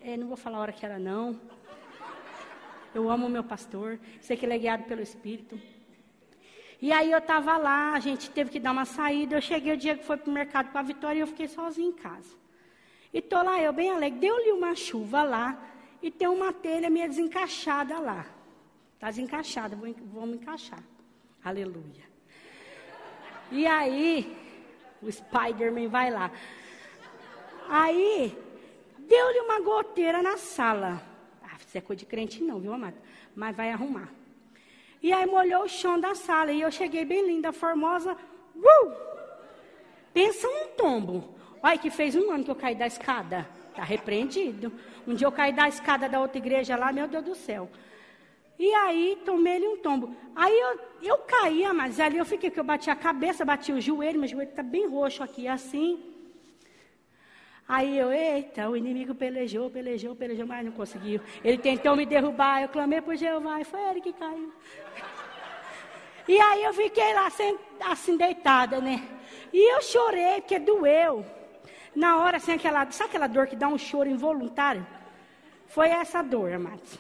é, 0.01 0.17
não 0.17 0.27
vou 0.27 0.39
falar 0.39 0.57
a 0.57 0.61
hora 0.63 0.73
que 0.73 0.87
era, 0.87 0.99
não. 0.99 1.39
Eu 2.97 3.11
amo 3.11 3.27
o 3.27 3.31
meu 3.31 3.45
pastor. 3.45 4.01
Sei 4.23 4.39
que 4.39 4.47
ele 4.47 4.55
é 4.55 4.59
guiado 4.59 4.85
pelo 4.85 5.03
Espírito. 5.03 5.61
E 6.81 6.91
aí 6.93 7.11
eu 7.13 7.19
estava 7.19 7.59
lá, 7.59 7.93
a 7.93 8.01
gente 8.01 8.31
teve 8.31 8.51
que 8.51 8.59
dar 8.59 8.73
uma 8.73 8.87
saída. 8.87 9.37
Eu 9.37 9.43
cheguei 9.43 9.75
o 9.75 9.77
dia 9.77 9.95
que 9.99 10.05
foi 10.05 10.17
para 10.17 10.31
o 10.31 10.33
mercado 10.33 10.71
para 10.71 10.81
a 10.81 10.83
Vitória 10.83 11.19
e 11.19 11.21
eu 11.21 11.27
fiquei 11.27 11.47
sozinha 11.47 11.89
em 11.89 11.93
casa. 11.93 12.35
E 13.13 13.21
tô 13.21 13.43
lá 13.43 13.61
eu 13.61 13.71
bem 13.71 13.91
alegre. 13.91 14.19
Deu-lhe 14.19 14.51
uma 14.51 14.75
chuva 14.75 15.23
lá 15.23 15.63
e 16.01 16.11
tem 16.11 16.27
uma 16.27 16.55
telha 16.55 16.89
meio 16.89 17.07
desencaixada 17.07 17.99
lá. 17.99 18.25
Está 18.95 19.11
desencaixada, 19.11 19.77
vou, 19.77 19.95
vamos 20.15 20.37
encaixar. 20.37 20.83
Aleluia. 21.45 22.07
E 23.53 23.67
aí, 23.67 24.35
o 25.03 25.13
Spider-Man 25.13 25.89
vai 25.89 26.11
lá. 26.11 26.31
Aí, 27.69 28.37
deu-lhe 28.99 29.41
uma 29.41 29.61
goteira 29.61 30.23
na 30.23 30.39
sala. 30.39 31.16
Ah, 31.57 31.65
isso 31.67 31.79
é 31.79 31.81
coisa 31.81 32.01
de 32.01 32.07
crente 32.07 32.43
não, 32.43 32.61
viu, 32.61 32.73
amado? 32.73 32.97
Mas 33.35 33.57
vai 33.57 33.71
arrumar. 33.71 34.11
E 35.03 35.13
aí 35.13 35.27
molhou 35.27 35.65
o 35.65 35.69
chão 35.69 35.99
da 35.99 36.15
sala. 36.15 36.53
E 36.53 36.61
eu 36.61 36.71
cheguei 36.71 37.05
bem 37.05 37.27
linda, 37.27 37.53
formosa. 37.53 38.17
Uh! 38.55 38.93
Pensa 40.13 40.47
um 40.47 40.69
tombo. 40.77 41.35
Olha 41.63 41.79
que 41.79 41.91
fez 41.91 42.15
um 42.15 42.31
ano 42.31 42.45
que 42.45 42.51
eu 42.51 42.55
caí 42.55 42.75
da 42.75 42.87
escada. 42.87 43.49
Está 43.71 43.83
repreendido. 43.83 44.73
Um 45.07 45.15
dia 45.15 45.27
eu 45.27 45.33
caí 45.33 45.53
da 45.53 45.69
escada 45.69 46.09
da 46.09 46.21
outra 46.21 46.39
igreja 46.39 46.77
lá, 46.77 46.93
meu 46.93 47.09
Deus 47.09 47.25
do 47.25 47.35
céu. 47.35 47.71
E 48.59 48.73
aí 48.75 49.19
tomei-lhe 49.25 49.67
um 49.67 49.77
tombo. 49.79 50.15
Aí 50.35 50.59
eu, 50.59 50.81
eu 51.03 51.19
caía, 51.19 51.73
mas 51.73 52.01
ali 52.01 52.19
eu 52.19 52.25
fiquei, 52.25 52.51
que 52.51 52.59
eu 52.59 52.65
bati 52.65 52.91
a 52.91 52.97
cabeça, 52.97 53.45
bati 53.45 53.73
o 53.73 53.81
joelho, 53.81 54.19
meu 54.19 54.29
joelho 54.29 54.51
está 54.51 54.63
bem 54.63 54.87
roxo 54.87 55.23
aqui, 55.23 55.47
assim. 55.47 56.16
Aí 57.69 57.99
eu, 57.99 58.13
eita, 58.13 58.69
o 58.69 58.77
inimigo 58.77 59.13
pelejou, 59.15 59.69
pelejou, 59.69 60.15
pelejou, 60.15 60.47
mas 60.47 60.65
não 60.65 60.71
conseguiu. 60.71 61.21
Ele 61.43 61.59
tentou 61.59 61.97
me 61.97 62.07
derrubar, 62.07 62.63
eu 62.63 62.69
clamei 62.69 63.01
por 63.01 63.17
Jeová, 63.17 63.61
e 63.61 63.65
foi 63.65 63.81
ele 63.91 64.01
que 64.01 64.13
caiu. 64.13 64.53
E 66.29 66.41
aí 66.41 66.63
eu 66.63 66.73
fiquei 66.73 67.13
lá 67.13 67.29
assim, 67.91 68.17
deitada, 68.17 68.81
né? 68.81 69.03
E 69.53 69.75
eu 69.75 69.83
chorei, 69.83 70.41
porque 70.41 70.59
doeu. 70.61 71.25
Na 71.95 72.19
hora, 72.19 72.37
assim, 72.37 72.53
aquela, 72.53 72.89
sabe 72.91 73.11
aquela 73.11 73.27
dor 73.27 73.47
que 73.49 73.57
dá 73.57 73.67
um 73.69 73.79
choro 73.79 74.09
involuntário? 74.09 74.87
Foi 75.67 75.89
essa 75.89 76.23
dor, 76.23 76.53
amados. 76.53 76.99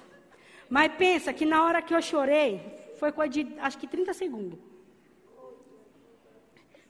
Mas 0.69 0.93
pensa 0.95 1.33
que 1.33 1.45
na 1.45 1.65
hora 1.65 1.81
que 1.81 1.95
eu 1.95 2.03
chorei, 2.03 2.61
foi 2.99 3.13
coisa 3.13 3.31
de 3.31 3.47
acho 3.61 3.79
que 3.79 3.87
30 3.87 4.13
segundos. 4.15 4.59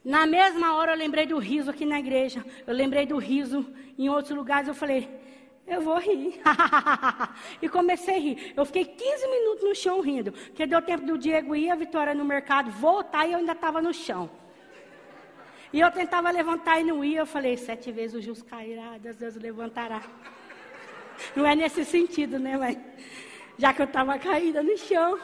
Na 0.07 0.25
mesma 0.25 0.73
hora 0.75 0.93
eu 0.93 0.97
lembrei 0.97 1.25
do 1.25 1.37
riso 1.37 1.69
aqui 1.69 1.85
na 1.85 1.99
igreja. 1.99 2.41
Eu 2.65 2.73
lembrei 2.73 3.05
do 3.05 3.17
riso 3.17 3.67
em 3.99 4.07
outros 4.07 4.33
lugares. 4.33 4.69
Eu 4.69 4.73
falei, 4.73 5.05
eu 5.67 5.81
vou 5.81 5.99
rir. 5.99 6.39
e 7.61 7.67
comecei 7.67 8.15
a 8.15 8.17
rir. 8.17 8.53
Eu 8.55 8.63
fiquei 8.63 8.85
15 8.85 9.27
minutos 9.27 9.63
no 9.65 9.75
chão 9.75 9.99
rindo. 9.99 10.31
Porque 10.31 10.65
deu 10.65 10.81
tempo 10.81 11.05
do 11.05 11.17
Diego 11.17 11.53
ir, 11.53 11.69
a 11.69 11.75
Vitória 11.75 12.15
no 12.15 12.23
mercado, 12.23 12.71
voltar 12.71 13.27
e 13.27 13.33
eu 13.33 13.39
ainda 13.39 13.51
estava 13.51 13.81
no 13.81 13.93
chão. 13.93 14.29
E 15.73 15.81
eu 15.81 15.91
tentava 15.91 16.31
levantar 16.31 16.79
e 16.79 16.85
não 16.85 17.03
ia. 17.03 17.19
Eu 17.19 17.25
falei, 17.25 17.57
sete 17.57 17.91
vezes 17.91 18.15
o 18.15 18.21
justo 18.21 18.45
cairá, 18.45 18.97
Deus, 18.97 19.17
Deus 19.17 19.35
levantará. 19.35 20.01
Não 21.35 21.45
é 21.45 21.53
nesse 21.53 21.83
sentido, 21.83 22.39
né, 22.39 22.55
mãe? 22.55 22.81
Já 23.57 23.73
que 23.73 23.81
eu 23.81 23.85
estava 23.85 24.17
caída 24.17 24.63
no 24.63 24.77
chão. 24.77 25.19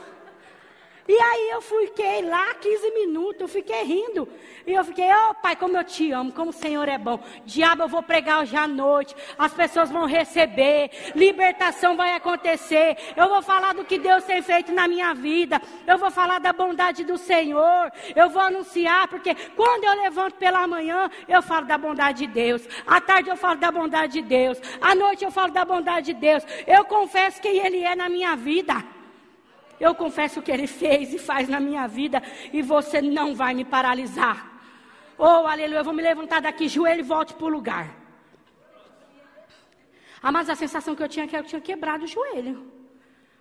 E 1.08 1.14
aí 1.20 1.50
eu 1.50 1.62
fiquei 1.62 2.22
lá 2.22 2.54
15 2.54 2.92
minutos, 2.92 3.42
eu 3.42 3.48
fiquei 3.48 3.84
rindo. 3.84 4.28
E 4.66 4.74
eu 4.74 4.86
fiquei, 4.86 5.06
oh 5.14 5.34
pai, 5.34 5.56
como 5.56 5.76
eu 5.76 5.84
te 5.84 6.10
amo, 6.12 6.32
como 6.32 6.52
o 6.52 6.54
Senhor 6.54 6.88
é 6.88 6.98
bom. 6.98 7.20
Diabo, 7.46 7.84
eu 7.84 7.88
vou 7.90 8.02
pregar 8.02 8.42
hoje 8.42 8.56
à 8.56 8.66
noite. 8.66 9.14
As 9.38 9.54
pessoas 9.54 9.92
vão 9.92 10.06
receber, 10.06 10.92
libertação 11.14 11.98
vai 11.98 12.16
acontecer. 12.16 12.96
Eu 13.18 13.28
vou 13.28 13.42
falar 13.42 13.74
do 13.74 13.84
que 13.84 14.00
Deus 14.00 14.24
tem 14.24 14.42
feito 14.42 14.72
na 14.72 14.88
minha 14.88 15.14
vida. 15.14 15.62
Eu 15.86 15.98
vou 15.98 16.10
falar 16.10 16.40
da 16.40 16.54
bondade 16.54 17.04
do 17.04 17.18
Senhor. 17.18 17.92
Eu 18.16 18.30
vou 18.30 18.42
anunciar, 18.42 19.10
porque 19.10 19.36
quando 19.58 19.84
eu 19.84 20.02
levanto 20.04 20.36
pela 20.36 20.66
manhã, 20.66 21.10
eu 21.28 21.42
falo 21.42 21.66
da 21.66 21.78
bondade 21.78 22.26
de 22.26 22.28
Deus. 22.28 22.66
À 22.88 23.02
tarde 23.02 23.30
eu 23.30 23.36
falo 23.36 23.60
da 23.60 23.70
bondade 23.70 24.14
de 24.14 24.22
Deus. 24.22 24.58
À 24.80 24.96
noite 24.96 25.26
eu 25.26 25.32
falo 25.32 25.52
da 25.52 25.66
bondade 25.66 26.14
de 26.14 26.14
Deus. 26.14 26.46
Eu 26.66 26.86
confesso 26.86 27.42
quem 27.42 27.58
Ele 27.58 27.84
é 27.84 27.94
na 27.94 28.08
minha 28.08 28.38
vida. 28.38 29.03
Eu 29.86 29.94
confesso 30.04 30.40
o 30.40 30.44
que 30.46 30.54
Ele 30.56 30.68
fez 30.82 31.14
e 31.14 31.20
faz 31.30 31.50
na 31.54 31.60
minha 31.68 31.86
vida 32.00 32.22
e 32.58 32.62
você 32.62 33.02
não 33.02 33.28
vai 33.42 33.54
me 33.60 33.66
paralisar. 33.76 34.38
Oh, 35.18 35.46
aleluia, 35.54 35.80
eu 35.80 35.88
vou 35.90 35.94
me 35.94 36.02
levantar 36.02 36.40
daqui, 36.42 36.68
joelho 36.68 37.02
e 37.02 37.12
volte 37.16 37.34
para 37.34 37.46
o 37.46 37.56
lugar. 37.58 37.88
Ah, 40.22 40.32
mas 40.32 40.50
a 40.50 40.56
sensação 40.56 40.96
que 40.96 41.04
eu 41.04 41.10
tinha 41.10 41.26
é 41.26 41.28
que 41.28 41.36
eu 41.36 41.44
tinha 41.44 41.60
quebrado 41.70 42.06
o 42.06 42.12
joelho. 42.16 42.56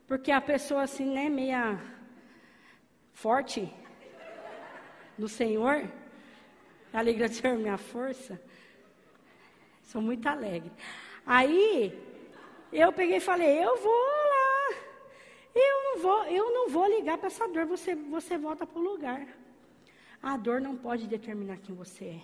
Porque 0.08 0.32
a 0.32 0.40
pessoa 0.40 0.82
assim, 0.82 1.08
né, 1.16 1.28
meia 1.28 1.78
forte 3.12 3.72
no 5.16 5.28
Senhor, 5.28 5.76
alegria 6.92 7.28
de 7.28 7.36
ser 7.36 7.56
minha 7.56 7.78
força. 7.78 8.42
Sou 9.90 10.02
muito 10.02 10.26
alegre. 10.26 10.72
Aí, 11.24 11.96
eu 12.72 12.92
peguei 12.92 13.18
e 13.18 13.28
falei, 13.30 13.64
eu 13.64 13.76
vou. 13.76 14.21
Eu 15.54 15.82
não 15.84 15.98
vou, 16.02 16.24
eu 16.24 16.52
não 16.52 16.68
vou 16.68 16.86
ligar 16.86 17.18
para 17.18 17.26
essa 17.26 17.46
dor, 17.48 17.66
você, 17.66 17.94
você 17.94 18.38
volta 18.38 18.66
para 18.66 18.78
o 18.78 18.82
lugar. 18.82 19.26
A 20.22 20.36
dor 20.36 20.60
não 20.60 20.76
pode 20.76 21.06
determinar 21.06 21.58
quem 21.58 21.74
você 21.74 22.04
é. 22.04 22.20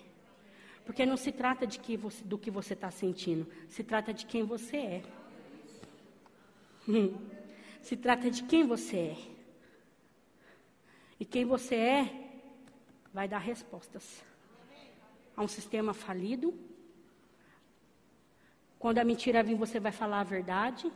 Porque 0.84 1.04
não 1.04 1.16
se 1.16 1.30
trata 1.30 1.66
de 1.66 1.78
que 1.78 1.96
você, 1.96 2.24
do 2.24 2.38
que 2.38 2.50
você 2.50 2.72
está 2.72 2.90
sentindo, 2.90 3.46
se 3.68 3.84
trata 3.84 4.12
de 4.14 4.24
quem 4.24 4.44
você 4.44 4.76
é. 4.76 5.02
Hum. 6.88 7.14
Se 7.82 7.96
trata 7.96 8.30
de 8.30 8.42
quem 8.44 8.66
você 8.66 8.96
é. 8.96 9.16
E 11.20 11.24
quem 11.24 11.44
você 11.44 11.74
é 11.74 12.30
vai 13.12 13.28
dar 13.28 13.38
respostas 13.38 14.22
a 15.36 15.42
um 15.42 15.48
sistema 15.48 15.92
falido. 15.92 16.54
Quando 18.78 18.98
a 18.98 19.04
mentira 19.04 19.42
vir, 19.42 19.56
você 19.56 19.80
vai 19.80 19.92
falar 19.92 20.20
a 20.20 20.24
verdade. 20.24 20.90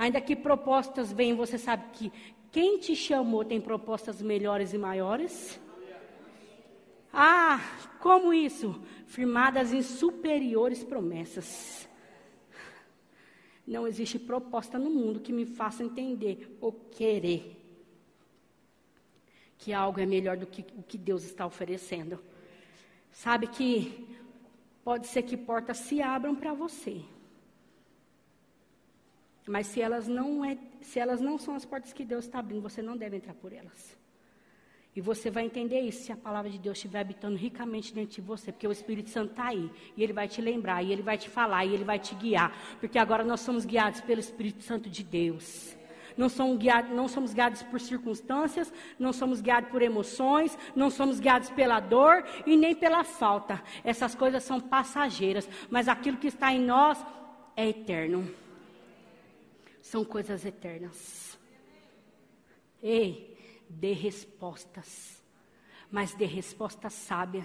Ainda 0.00 0.18
que 0.18 0.34
propostas 0.34 1.12
venham, 1.12 1.36
você 1.36 1.58
sabe 1.58 1.84
que 1.92 2.10
quem 2.50 2.78
te 2.78 2.96
chamou 2.96 3.44
tem 3.44 3.60
propostas 3.60 4.22
melhores 4.22 4.72
e 4.72 4.78
maiores. 4.78 5.60
Ah, 7.12 7.60
como 8.00 8.32
isso? 8.32 8.80
Firmadas 9.06 9.74
em 9.74 9.82
superiores 9.82 10.82
promessas. 10.82 11.86
Não 13.66 13.86
existe 13.86 14.18
proposta 14.18 14.78
no 14.78 14.88
mundo 14.88 15.20
que 15.20 15.34
me 15.34 15.44
faça 15.44 15.84
entender 15.84 16.56
ou 16.62 16.72
querer 16.72 17.58
que 19.58 19.70
algo 19.74 20.00
é 20.00 20.06
melhor 20.06 20.38
do 20.38 20.46
que 20.46 20.64
o 20.78 20.82
que 20.82 20.96
Deus 20.96 21.24
está 21.24 21.44
oferecendo. 21.44 22.18
Sabe 23.12 23.48
que 23.48 24.08
pode 24.82 25.08
ser 25.08 25.24
que 25.24 25.36
portas 25.36 25.76
se 25.76 26.00
abram 26.00 26.34
para 26.34 26.54
você. 26.54 27.02
Mas 29.50 29.66
se 29.66 29.80
elas 29.80 30.06
não 30.06 30.44
é, 30.44 30.56
se 30.80 31.00
elas 31.00 31.20
não 31.20 31.36
são 31.36 31.56
as 31.56 31.64
portas 31.64 31.92
que 31.92 32.04
Deus 32.04 32.24
está 32.24 32.38
abrindo, 32.38 32.62
você 32.62 32.80
não 32.80 32.96
deve 32.96 33.16
entrar 33.16 33.34
por 33.34 33.52
elas. 33.52 33.98
E 34.94 35.00
você 35.00 35.28
vai 35.28 35.44
entender 35.44 35.80
isso 35.80 36.04
se 36.04 36.12
a 36.12 36.16
palavra 36.16 36.48
de 36.48 36.56
Deus 36.56 36.78
estiver 36.78 37.00
habitando 37.00 37.36
ricamente 37.36 37.92
dentro 37.92 38.14
de 38.14 38.20
você, 38.20 38.52
porque 38.52 38.68
o 38.68 38.70
Espírito 38.70 39.10
Santo 39.10 39.32
está 39.32 39.48
aí, 39.48 39.68
e 39.96 40.04
ele 40.04 40.12
vai 40.12 40.28
te 40.28 40.40
lembrar, 40.40 40.84
e 40.84 40.92
ele 40.92 41.02
vai 41.02 41.18
te 41.18 41.28
falar, 41.28 41.64
e 41.64 41.74
ele 41.74 41.82
vai 41.82 41.98
te 41.98 42.14
guiar, 42.14 42.56
porque 42.78 42.96
agora 42.96 43.24
nós 43.24 43.40
somos 43.40 43.64
guiados 43.64 44.00
pelo 44.00 44.20
Espírito 44.20 44.62
Santo 44.62 44.88
de 44.88 45.02
Deus. 45.02 45.76
Não 46.16 46.28
somos, 46.28 46.56
guiados, 46.56 46.92
não 46.92 47.08
somos 47.08 47.34
guiados 47.34 47.64
por 47.64 47.80
circunstâncias, 47.80 48.72
não 49.00 49.12
somos 49.12 49.40
guiados 49.40 49.68
por 49.70 49.82
emoções, 49.82 50.56
não 50.76 50.90
somos 50.90 51.18
guiados 51.18 51.50
pela 51.50 51.80
dor 51.80 52.24
e 52.46 52.56
nem 52.56 52.72
pela 52.72 53.02
falta. 53.02 53.60
Essas 53.82 54.14
coisas 54.14 54.44
são 54.44 54.60
passageiras, 54.60 55.48
mas 55.68 55.88
aquilo 55.88 56.18
que 56.18 56.28
está 56.28 56.52
em 56.52 56.60
nós 56.60 57.04
é 57.56 57.68
eterno. 57.68 58.32
São 59.90 60.04
coisas 60.04 60.44
eternas. 60.44 61.36
Ei, 62.80 63.36
dê 63.68 63.92
respostas, 63.92 65.20
mas 65.90 66.14
dê 66.14 66.26
respostas 66.26 66.92
sábias, 66.92 67.44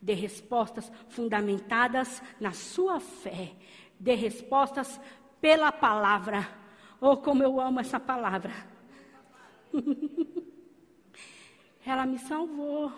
dê 0.00 0.14
respostas 0.14 0.90
fundamentadas 1.10 2.22
na 2.40 2.52
sua 2.52 2.98
fé, 2.98 3.54
dê 4.00 4.14
respostas 4.14 4.98
pela 5.38 5.70
palavra. 5.70 6.48
Oh, 6.98 7.18
como 7.18 7.42
eu 7.42 7.60
amo 7.60 7.78
essa 7.78 8.00
palavra! 8.00 8.54
ela 11.84 12.06
me 12.06 12.18
salvou, 12.18 12.90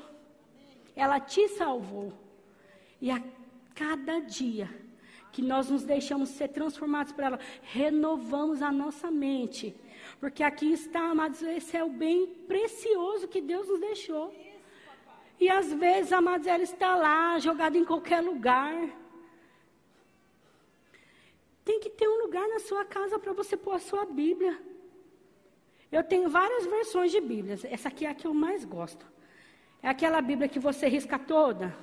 ela 0.95 1.19
te 1.19 1.49
salvou, 1.49 2.13
e 3.01 3.11
a 3.11 3.21
cada 3.75 4.21
dia 4.21 4.88
que 5.33 5.43
nós 5.43 5.71
nos 5.71 5.85
deixamos 5.85 6.31
ser 6.31 6.49
transformados 6.49 7.13
por 7.13 7.25
ela, 7.25 7.41
renovamos 7.63 8.63
a 8.63 8.73
nossa 8.73 9.11
mente 9.11 9.75
porque 10.21 10.43
aqui 10.43 10.73
está, 10.73 11.11
amados, 11.11 11.43
esse 11.43 11.77
é 11.77 11.85
o 11.85 11.91
bem 11.91 12.27
precioso 12.27 13.29
que 13.29 13.41
Deus 13.41 13.69
nos 13.69 13.81
deixou. 13.81 14.35
E 15.39 15.49
às 15.49 15.73
vezes, 15.73 16.13
amados, 16.13 16.47
ela 16.47 16.63
está 16.63 16.97
lá, 16.97 17.39
jogada 17.39 17.79
em 17.79 17.85
qualquer 17.85 18.21
lugar. 18.21 18.75
Tem 21.65 21.79
que 21.79 21.91
ter 21.91 22.09
um 22.09 22.23
lugar 22.23 22.47
na 22.49 22.59
sua 22.59 22.85
casa 22.85 23.19
para 23.19 23.33
você 23.33 23.57
pôr 23.57 23.75
a 23.75 23.79
sua 23.79 24.05
Bíblia. 24.05 24.61
Eu 25.93 26.03
tenho 26.03 26.29
várias 26.29 26.67
versões 26.67 27.13
de 27.13 27.21
Bíblias. 27.21 27.65
Essa 27.65 27.89
aqui 27.89 28.05
é 28.05 28.11
a 28.11 28.15
que 28.15 28.27
eu 28.27 28.35
mais 28.35 28.65
gosto. 28.65 29.07
É 29.81 29.89
aquela 29.89 30.21
Bíblia 30.21 30.49
que 30.49 30.59
você 30.59 30.89
risca 30.89 31.19
toda. 31.19 31.77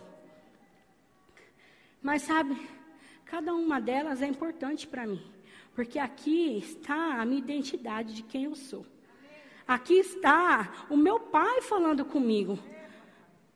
Mas 2.02 2.24
sabe, 2.24 2.60
cada 3.26 3.54
uma 3.54 3.82
delas 3.82 4.22
é 4.22 4.28
importante 4.28 4.88
para 4.88 5.06
mim. 5.06 5.22
Porque 5.74 6.00
aqui 6.00 6.58
está 6.58 7.22
a 7.22 7.26
minha 7.26 7.40
identidade 7.40 8.14
de 8.14 8.24
quem 8.24 8.46
eu 8.46 8.56
sou. 8.56 8.86
Aqui 9.68 9.96
está 9.96 10.86
o 10.90 10.96
meu 10.96 11.20
pai 11.20 11.62
falando 11.62 12.06
comigo. 12.06 12.58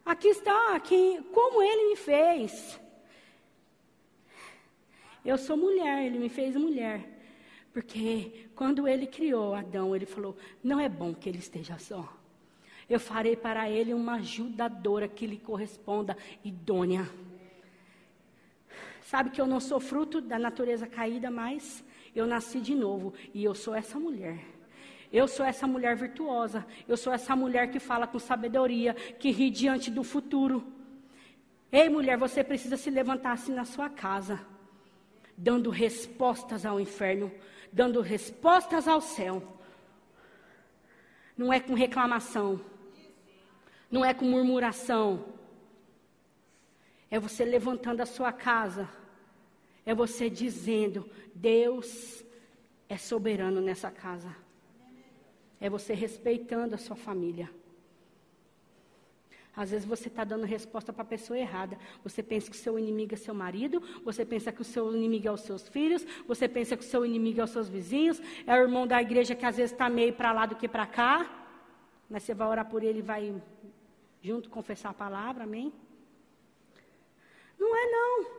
Aqui 0.05 0.27
está 0.27 0.79
quem, 0.79 1.21
como 1.23 1.61
ele 1.61 1.89
me 1.89 1.95
fez. 1.95 2.79
Eu 5.23 5.37
sou 5.37 5.55
mulher, 5.55 6.05
ele 6.05 6.17
me 6.17 6.29
fez 6.29 6.55
mulher. 6.55 7.07
Porque 7.71 8.49
quando 8.55 8.87
ele 8.87 9.05
criou 9.05 9.53
Adão, 9.53 9.95
ele 9.95 10.05
falou: 10.05 10.35
Não 10.63 10.79
é 10.79 10.89
bom 10.89 11.13
que 11.13 11.29
ele 11.29 11.37
esteja 11.37 11.77
só. 11.77 12.11
Eu 12.89 12.99
farei 12.99 13.35
para 13.35 13.69
ele 13.69 13.93
uma 13.93 14.15
ajudadora 14.15 15.07
que 15.07 15.27
lhe 15.27 15.37
corresponda, 15.37 16.17
idônea. 16.43 17.07
Sabe 19.09 19.31
que 19.31 19.41
eu 19.41 19.47
não 19.47 19.59
sou 19.59 19.79
fruto 19.79 20.21
da 20.21 20.37
natureza 20.37 20.85
caída, 20.85 21.31
mas 21.31 21.83
eu 22.15 22.27
nasci 22.27 22.61
de 22.61 22.75
novo 22.75 23.11
e 23.33 23.43
eu 23.43 23.55
sou 23.55 23.73
essa 23.73 23.97
mulher. 23.97 24.37
Eu 25.11 25.27
sou 25.27 25.43
essa 25.43 25.65
mulher 25.65 25.95
virtuosa. 25.95 26.63
Eu 26.87 26.95
sou 26.95 27.11
essa 27.11 27.35
mulher 27.35 27.71
que 27.71 27.79
fala 27.79 28.05
com 28.05 28.19
sabedoria, 28.19 28.93
que 28.93 29.31
ri 29.31 29.49
diante 29.49 29.89
do 29.89 30.03
futuro. 30.03 30.63
Ei, 31.71 31.89
mulher, 31.89 32.19
você 32.19 32.43
precisa 32.43 32.77
se 32.77 32.91
levantar 32.91 33.31
assim 33.31 33.51
na 33.51 33.65
sua 33.65 33.89
casa, 33.89 34.39
dando 35.35 35.71
respostas 35.71 36.63
ao 36.63 36.79
inferno, 36.79 37.31
dando 37.73 38.01
respostas 38.01 38.87
ao 38.87 39.01
céu. 39.01 39.41
Não 41.35 41.51
é 41.51 41.59
com 41.59 41.73
reclamação, 41.73 42.61
não 43.89 44.05
é 44.05 44.13
com 44.13 44.25
murmuração. 44.25 45.25
É 47.09 47.19
você 47.19 47.43
levantando 47.43 48.01
a 48.01 48.05
sua 48.05 48.31
casa 48.31 48.98
é 49.89 49.95
você 49.95 50.29
dizendo: 50.29 51.09
Deus 51.33 52.23
é 52.87 52.95
soberano 52.95 53.59
nessa 53.59 53.89
casa. 53.89 54.35
É 55.59 55.67
você 55.67 55.95
respeitando 55.95 56.75
a 56.75 56.77
sua 56.77 56.95
família. 56.95 57.49
Às 59.55 59.71
vezes 59.71 59.87
você 59.87 60.07
está 60.07 60.23
dando 60.23 60.45
resposta 60.45 60.93
para 60.93 61.01
a 61.01 61.13
pessoa 61.15 61.39
errada. 61.39 61.75
Você 62.03 62.21
pensa 62.21 62.51
que 62.51 62.55
o 62.55 62.59
seu 62.59 62.77
inimigo 62.77 63.15
é 63.15 63.17
seu 63.17 63.33
marido, 63.33 63.81
você 64.05 64.23
pensa 64.23 64.51
que 64.51 64.61
o 64.61 64.63
seu 64.63 64.95
inimigo 64.95 65.27
é 65.27 65.31
os 65.31 65.41
seus 65.41 65.67
filhos, 65.67 66.05
você 66.27 66.47
pensa 66.47 66.77
que 66.77 66.83
o 66.83 66.87
seu 66.87 67.03
inimigo 67.03 67.41
é 67.41 67.43
os 67.43 67.49
seus 67.49 67.67
vizinhos, 67.67 68.21
é 68.45 68.53
o 68.53 68.61
irmão 68.61 68.85
da 68.85 69.01
igreja 69.01 69.33
que 69.33 69.45
às 69.45 69.57
vezes 69.57 69.71
está 69.71 69.89
meio 69.89 70.13
para 70.13 70.31
lá 70.31 70.45
do 70.45 70.55
que 70.55 70.67
para 70.67 70.85
cá. 70.85 71.15
Mas 72.07 72.21
você 72.23 72.35
vai 72.35 72.47
orar 72.47 72.69
por 72.69 72.83
ele 72.83 72.99
e 72.99 73.01
vai 73.01 73.41
junto 74.21 74.51
confessar 74.51 74.91
a 74.91 74.93
palavra, 74.93 75.45
amém? 75.45 75.73
Não 77.57 77.75
é 77.75 77.91
não. 77.91 78.38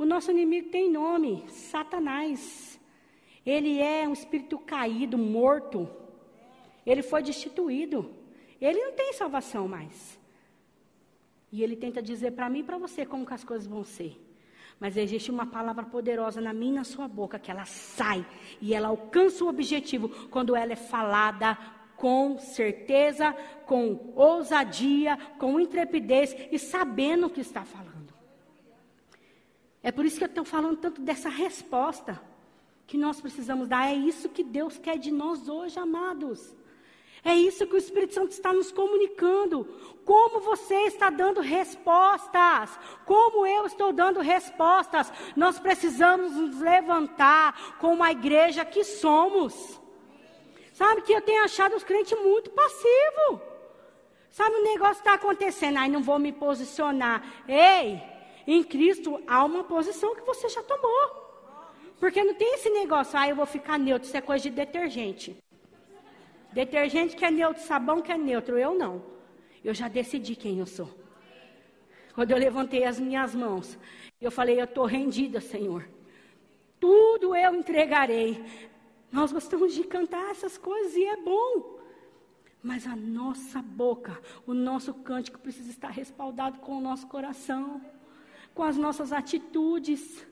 O 0.00 0.06
nosso 0.06 0.30
inimigo 0.30 0.70
tem 0.70 0.90
nome: 0.90 1.44
Satanás. 1.48 2.80
Ele 3.44 3.78
é 3.82 4.08
um 4.08 4.14
espírito 4.14 4.58
caído, 4.58 5.18
morto. 5.18 5.86
Ele 6.86 7.02
foi 7.02 7.22
destituído. 7.22 8.10
Ele 8.58 8.82
não 8.82 8.92
tem 8.92 9.12
salvação 9.12 9.68
mais. 9.68 10.18
E 11.52 11.62
ele 11.62 11.76
tenta 11.76 12.00
dizer 12.00 12.30
para 12.30 12.48
mim 12.48 12.60
e 12.60 12.62
para 12.62 12.78
você 12.78 13.04
como 13.04 13.26
que 13.26 13.34
as 13.34 13.44
coisas 13.44 13.66
vão 13.66 13.84
ser. 13.84 14.18
Mas 14.78 14.96
existe 14.96 15.30
uma 15.30 15.44
palavra 15.44 15.84
poderosa 15.84 16.40
na 16.40 16.54
minha 16.54 16.72
e 16.72 16.76
na 16.76 16.84
sua 16.84 17.06
boca 17.06 17.38
que 17.38 17.50
ela 17.50 17.66
sai 17.66 18.24
e 18.58 18.72
ela 18.72 18.88
alcança 18.88 19.44
o 19.44 19.48
objetivo 19.48 20.08
quando 20.30 20.56
ela 20.56 20.72
é 20.72 20.76
falada 20.76 21.58
com 21.96 22.38
certeza, 22.38 23.34
com 23.66 24.14
ousadia, 24.16 25.18
com 25.38 25.60
intrepidez 25.60 26.34
e 26.50 26.58
sabendo 26.58 27.26
o 27.26 27.30
que 27.30 27.42
está 27.42 27.66
falando. 27.66 27.89
É 29.82 29.90
por 29.90 30.04
isso 30.04 30.18
que 30.18 30.24
eu 30.24 30.28
estou 30.28 30.44
falando 30.44 30.76
tanto 30.76 31.00
dessa 31.00 31.28
resposta 31.28 32.20
que 32.86 32.98
nós 32.98 33.20
precisamos 33.20 33.68
dar. 33.68 33.88
É 33.88 33.94
isso 33.94 34.28
que 34.28 34.42
Deus 34.42 34.76
quer 34.78 34.98
de 34.98 35.10
nós 35.10 35.48
hoje, 35.48 35.78
amados. 35.78 36.54
É 37.22 37.34
isso 37.34 37.66
que 37.66 37.74
o 37.74 37.78
Espírito 37.78 38.14
Santo 38.14 38.32
está 38.32 38.52
nos 38.52 38.72
comunicando. 38.72 39.64
Como 40.04 40.40
você 40.40 40.74
está 40.86 41.10
dando 41.10 41.40
respostas? 41.40 42.78
Como 43.04 43.46
eu 43.46 43.66
estou 43.66 43.92
dando 43.92 44.20
respostas? 44.20 45.12
Nós 45.36 45.58
precisamos 45.58 46.32
nos 46.32 46.60
levantar 46.60 47.76
como 47.78 48.02
a 48.02 48.10
igreja 48.10 48.64
que 48.64 48.82
somos. 48.84 49.80
Sabe 50.72 51.02
que 51.02 51.12
eu 51.12 51.20
tenho 51.20 51.44
achado 51.44 51.76
os 51.76 51.84
crentes 51.84 52.18
muito 52.18 52.50
passivos. 52.50 53.40
Sabe, 54.30 54.56
o 54.56 54.64
negócio 54.64 55.00
está 55.00 55.14
acontecendo, 55.14 55.78
aí 55.78 55.90
não 55.90 56.02
vou 56.02 56.18
me 56.18 56.32
posicionar. 56.32 57.22
Ei, 57.46 58.00
em 58.54 58.64
Cristo 58.64 59.22
há 59.26 59.44
uma 59.44 59.64
posição 59.64 60.14
que 60.14 60.22
você 60.22 60.48
já 60.48 60.62
tomou. 60.62 61.20
Porque 61.98 62.24
não 62.24 62.34
tem 62.34 62.54
esse 62.54 62.70
negócio, 62.70 63.18
ah, 63.18 63.28
eu 63.28 63.36
vou 63.36 63.46
ficar 63.46 63.78
neutro, 63.78 64.08
isso 64.08 64.16
é 64.16 64.20
coisa 64.20 64.42
de 64.42 64.50
detergente. 64.50 65.36
Detergente 66.52 67.14
que 67.14 67.24
é 67.24 67.30
neutro, 67.30 67.62
sabão 67.62 68.00
que 68.00 68.10
é 68.10 68.16
neutro, 68.18 68.58
eu 68.58 68.74
não. 68.74 69.02
Eu 69.62 69.74
já 69.74 69.86
decidi 69.86 70.34
quem 70.34 70.58
eu 70.58 70.66
sou. 70.66 70.88
Quando 72.14 72.30
eu 72.30 72.38
levantei 72.38 72.84
as 72.84 72.98
minhas 72.98 73.34
mãos, 73.34 73.78
eu 74.20 74.30
falei, 74.30 74.58
eu 74.58 74.64
estou 74.64 74.84
rendida, 74.84 75.40
Senhor. 75.40 75.86
Tudo 76.80 77.36
eu 77.36 77.54
entregarei. 77.54 78.42
Nós 79.12 79.30
gostamos 79.30 79.74
de 79.74 79.84
cantar 79.84 80.30
essas 80.30 80.56
coisas 80.56 80.96
e 80.96 81.04
é 81.04 81.16
bom. 81.16 81.78
Mas 82.62 82.86
a 82.86 82.96
nossa 82.96 83.62
boca, 83.62 84.18
o 84.46 84.54
nosso 84.54 84.92
cântico 84.94 85.38
precisa 85.38 85.70
estar 85.70 85.90
respaldado 85.90 86.58
com 86.58 86.78
o 86.78 86.80
nosso 86.80 87.06
coração, 87.06 87.80
com 88.54 88.62
as 88.62 88.76
nossas 88.76 89.12
atitudes. 89.12 90.26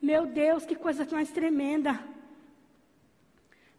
Meu 0.00 0.26
Deus, 0.26 0.64
que 0.64 0.74
coisa 0.74 1.06
mais 1.10 1.30
tremenda 1.30 2.00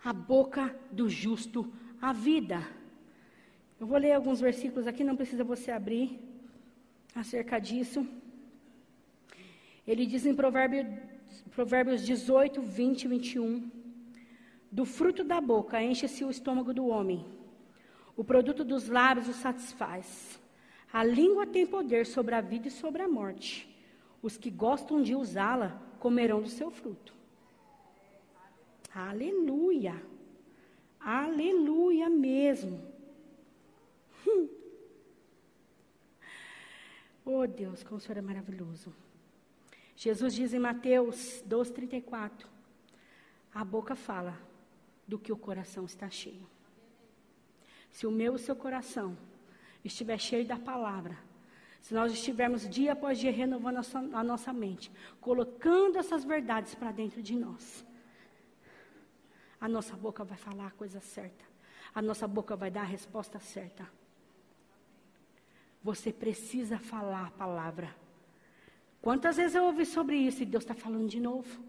a 0.04 0.14
boca 0.14 0.76
do 0.92 1.10
justo 1.10 1.72
a 2.02 2.12
vida. 2.12 2.68
Eu 3.80 3.88
vou 3.88 3.98
ler 3.98 4.14
alguns 4.14 4.40
versículos 4.40 4.88
aqui, 4.88 5.04
não 5.04 5.16
precisa 5.16 5.44
você 5.44 5.72
abrir 5.72 6.20
acerca 7.16 7.60
disso. 7.60 8.08
Ele 9.88 10.06
diz 10.06 10.26
em 10.26 10.36
Provérbio, 10.36 10.86
Provérbios 11.52 12.06
18, 12.06 12.62
20 12.62 13.04
e 13.04 13.08
21: 13.08 13.72
Do 14.72 14.86
fruto 14.86 15.24
da 15.24 15.42
boca 15.42 15.82
enche-se 15.82 16.24
o 16.24 16.30
estômago 16.30 16.74
do 16.74 16.88
homem, 16.88 17.26
o 18.16 18.24
produto 18.24 18.64
dos 18.64 18.88
lábios 18.88 19.28
o 19.28 19.34
satisfaz. 19.34 20.40
A 20.92 21.04
língua 21.04 21.48
tem 21.48 21.66
poder 21.66 22.06
sobre 22.06 22.36
a 22.36 22.42
vida 22.42 22.68
e 22.68 22.72
sobre 22.72 23.02
a 23.02 23.08
morte. 23.08 23.68
Os 24.22 24.38
que 24.38 24.50
gostam 24.50 25.02
de 25.02 25.16
usá-la 25.16 25.82
comerão 26.00 26.42
do 26.42 26.50
seu 26.50 26.70
fruto. 26.70 27.14
Aleluia. 28.94 29.96
Aleluia 31.00 32.10
mesmo. 32.10 32.82
Hum. 34.28 34.50
Oh 37.24 37.46
Deus, 37.46 37.84
como 37.84 37.98
o 37.98 38.00
Senhor 38.02 38.18
é 38.18 38.22
maravilhoso. 38.22 38.92
Jesus 39.96 40.34
diz 40.34 40.54
em 40.56 40.60
Mateus 40.60 41.44
12,34: 41.48 42.48
A 43.54 43.64
boca 43.64 43.96
fala 43.96 44.36
do 45.08 45.20
que 45.20 45.32
o 45.32 45.38
coração 45.38 45.86
está 45.86 46.10
cheio. 46.10 46.50
Se 47.92 48.08
o 48.08 48.12
meu 48.12 48.34
e 48.34 48.36
o 48.36 48.40
seu 48.40 48.56
coração 48.56 49.16
estiver 49.84 50.20
cheio 50.20 50.46
da 50.46 50.58
palavra, 50.58 51.18
se 51.82 51.94
nós 51.94 52.14
estivermos 52.14 52.70
dia 52.70 52.94
após 52.94 53.18
dia 53.18 53.32
renovando 53.32 53.76
a 53.76 53.78
nossa, 53.78 54.00
a 54.00 54.24
nossa 54.24 54.54
mente, 54.54 54.92
colocando 55.20 55.98
essas 55.98 56.24
verdades 56.24 56.76
para 56.76 56.92
dentro 56.92 57.22
de 57.22 57.36
nós, 57.36 57.86
a 59.60 59.68
nossa 59.68 59.96
boca 59.96 60.24
vai 60.24 60.38
falar 60.38 60.68
a 60.68 60.72
coisa 60.72 61.00
certa. 61.00 61.46
A 61.94 62.02
nossa 62.02 62.28
boca 62.28 62.56
vai 62.56 62.72
dar 62.72 62.82
a 62.82 62.86
resposta 62.86 63.40
certa. 63.40 63.88
Você 65.84 66.14
precisa 66.14 66.78
falar 66.80 67.28
a 67.28 67.32
palavra. 67.32 67.94
Quantas 69.02 69.38
vezes 69.38 69.56
eu 69.56 69.66
ouvi 69.66 69.86
sobre 69.86 70.16
isso 70.16 70.42
e 70.42 70.46
Deus 70.46 70.64
está 70.64 70.76
falando 70.76 71.08
de 71.08 71.20
novo? 71.20 71.64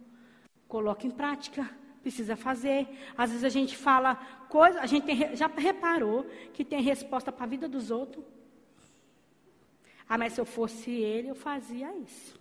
Coloque 0.68 1.06
em 1.06 1.10
prática. 1.10 1.68
Precisa 2.02 2.36
fazer. 2.36 2.86
Às 3.16 3.30
vezes 3.30 3.44
a 3.44 3.48
gente 3.48 3.76
fala 3.76 4.16
coisa, 4.48 4.80
a 4.80 4.86
gente 4.86 5.04
tem, 5.04 5.34
já 5.36 5.46
reparou 5.46 6.24
que 6.52 6.64
tem 6.64 6.82
resposta 6.82 7.30
para 7.32 7.44
a 7.44 7.48
vida 7.48 7.68
dos 7.68 7.90
outros. 7.90 8.24
Ah, 10.08 10.18
mas 10.18 10.34
se 10.34 10.40
eu 10.40 10.44
fosse 10.44 10.90
ele, 10.90 11.28
eu 11.28 11.34
fazia 11.34 11.94
isso. 11.96 12.38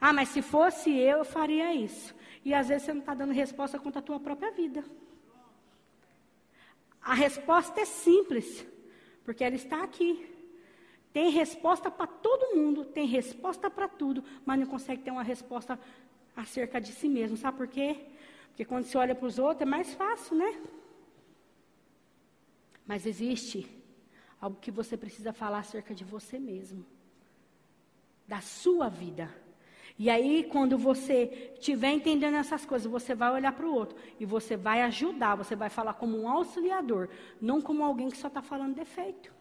Ah, 0.00 0.12
mas 0.12 0.28
se 0.28 0.42
fosse 0.42 0.90
eu, 0.90 1.18
eu 1.18 1.24
faria 1.24 1.72
isso. 1.72 2.14
E 2.44 2.52
às 2.52 2.68
vezes 2.68 2.84
você 2.84 2.92
não 2.92 3.00
está 3.00 3.14
dando 3.14 3.32
resposta 3.32 3.78
contra 3.78 4.00
a 4.00 4.02
tua 4.02 4.20
própria 4.20 4.50
vida. 4.50 4.84
A 7.00 7.14
resposta 7.14 7.80
é 7.80 7.84
simples, 7.84 8.66
porque 9.24 9.44
ela 9.44 9.54
está 9.54 9.82
aqui. 9.82 10.28
Tem 11.12 11.30
resposta 11.30 11.90
para 11.90 12.06
todo 12.06 12.56
mundo, 12.56 12.84
tem 12.84 13.06
resposta 13.06 13.70
para 13.70 13.88
tudo, 13.88 14.22
mas 14.44 14.58
não 14.58 14.66
consegue 14.66 15.02
ter 15.02 15.10
uma 15.10 15.22
resposta 15.22 15.80
acerca 16.36 16.80
de 16.80 16.92
si 16.92 17.08
mesmo. 17.08 17.36
Sabe 17.36 17.56
por 17.56 17.68
quê? 17.68 18.04
Porque 18.56 18.64
quando 18.64 18.84
você 18.86 18.96
olha 18.96 19.14
para 19.14 19.26
os 19.26 19.38
outros 19.38 19.60
é 19.60 19.66
mais 19.66 19.92
fácil, 19.92 20.34
né? 20.34 20.58
Mas 22.86 23.04
existe 23.04 23.70
algo 24.40 24.56
que 24.58 24.70
você 24.70 24.96
precisa 24.96 25.30
falar 25.30 25.58
acerca 25.58 25.94
de 25.94 26.04
você 26.04 26.38
mesmo, 26.38 26.86
da 28.26 28.40
sua 28.40 28.88
vida. 28.88 29.28
E 29.98 30.08
aí, 30.08 30.42
quando 30.44 30.78
você 30.78 31.52
estiver 31.52 31.90
entendendo 31.90 32.36
essas 32.36 32.64
coisas, 32.64 32.90
você 32.90 33.14
vai 33.14 33.30
olhar 33.30 33.52
para 33.52 33.66
o 33.66 33.74
outro 33.74 33.94
e 34.18 34.24
você 34.24 34.56
vai 34.56 34.80
ajudar, 34.80 35.34
você 35.34 35.54
vai 35.54 35.68
falar 35.68 35.92
como 35.92 36.18
um 36.18 36.26
auxiliador, 36.26 37.10
não 37.38 37.60
como 37.60 37.84
alguém 37.84 38.08
que 38.08 38.16
só 38.16 38.28
está 38.28 38.40
falando 38.40 38.74
defeito. 38.74 39.34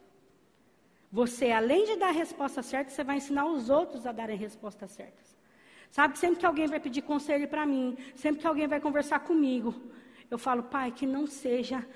Você, 1.10 1.51
além 1.51 1.86
de 1.86 1.95
dar 1.95 2.10
a 2.10 2.12
resposta 2.12 2.62
certa, 2.62 2.91
você 2.91 3.01
vai 3.01 3.15
ensinar 3.15 3.45
os 3.45 3.69
outros 3.69 4.06
a 4.06 4.12
darem 4.12 4.38
respostas 4.38 4.91
certas. 4.91 5.35
Sabe, 5.95 6.19
sempre 6.19 6.39
que 6.41 6.45
alguém 6.45 6.67
vai 6.67 6.77
pedir 6.77 7.01
conselho 7.01 7.47
para 7.47 7.65
mim, 7.65 7.97
sempre 8.15 8.41
que 8.41 8.47
alguém 8.47 8.67
vai 8.67 8.81
conversar 8.81 9.19
comigo, 9.19 9.73
eu 10.29 10.38
falo, 10.38 10.63
pai, 10.63 10.91
que 10.91 11.05
não 11.05 11.25
seja 11.25 11.88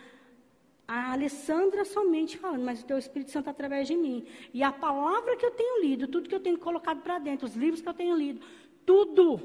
a 0.87 1.11
Alessandra 1.11 1.83
somente 1.83 2.37
falando, 2.37 2.63
mas 2.63 2.81
o 2.81 2.85
teu 2.85 2.97
Espírito 2.97 3.31
Santo 3.31 3.49
através 3.49 3.89
de 3.89 3.97
mim. 3.97 4.25
E 4.53 4.63
a 4.63 4.71
palavra 4.71 5.35
que 5.35 5.45
eu 5.45 5.51
tenho 5.51 5.81
lido, 5.81 6.07
tudo 6.07 6.29
que 6.29 6.33
eu 6.33 6.39
tenho 6.39 6.57
colocado 6.57 7.01
para 7.01 7.19
dentro, 7.19 7.45
os 7.45 7.57
livros 7.57 7.81
que 7.81 7.89
eu 7.89 7.93
tenho 7.93 8.15
lido, 8.15 8.39
tudo, 8.85 9.37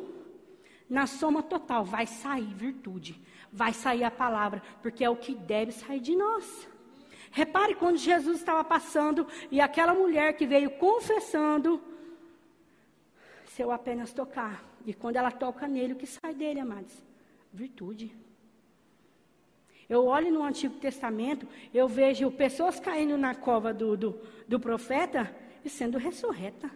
na 0.88 1.08
soma 1.08 1.42
total, 1.42 1.84
vai 1.84 2.06
sair 2.06 2.54
virtude, 2.54 3.20
vai 3.52 3.72
sair 3.72 4.04
a 4.04 4.10
palavra, 4.10 4.62
porque 4.80 5.02
é 5.02 5.10
o 5.10 5.16
que 5.16 5.34
deve 5.34 5.72
sair 5.72 5.98
de 5.98 6.14
nós. 6.14 6.68
Repare 7.32 7.74
quando 7.74 7.96
Jesus 7.96 8.38
estava 8.38 8.62
passando 8.62 9.26
e 9.50 9.60
aquela 9.60 9.94
mulher 9.94 10.36
que 10.36 10.46
veio 10.46 10.70
confessando, 10.78 11.82
se 13.54 13.62
eu 13.62 13.70
apenas 13.70 14.12
tocar, 14.12 14.64
e 14.84 14.92
quando 14.92 15.14
ela 15.14 15.30
toca 15.30 15.68
nele, 15.68 15.92
o 15.92 15.96
que 15.96 16.08
sai 16.08 16.34
dele, 16.34 16.58
amados? 16.58 16.92
Virtude. 17.52 18.12
Eu 19.88 20.06
olho 20.06 20.32
no 20.32 20.42
Antigo 20.42 20.74
Testamento, 20.80 21.46
eu 21.72 21.86
vejo 21.86 22.32
pessoas 22.32 22.80
caindo 22.80 23.16
na 23.16 23.32
cova 23.32 23.72
do, 23.72 23.96
do, 23.96 24.20
do 24.48 24.58
profeta 24.58 25.32
e 25.64 25.70
sendo 25.70 25.98
ressurreta. 25.98 26.68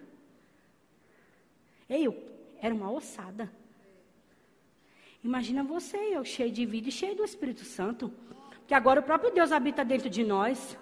Eu, 1.91 2.17
era 2.63 2.73
uma 2.73 2.93
ossada. 2.93 3.51
Imagina 5.25 5.65
você, 5.65 5.97
eu 5.97 6.25
cheio 6.25 6.53
de 6.53 6.65
vida 6.65 6.91
e 6.91 6.93
cheio 6.93 7.17
do 7.17 7.25
Espírito 7.25 7.65
Santo. 7.65 8.13
Que 8.69 8.75
agora 8.75 9.01
o 9.01 9.03
próprio 9.03 9.33
Deus 9.33 9.51
habita 9.51 9.85
dentro 9.85 10.09
de 10.09 10.23
nós. 10.23 10.79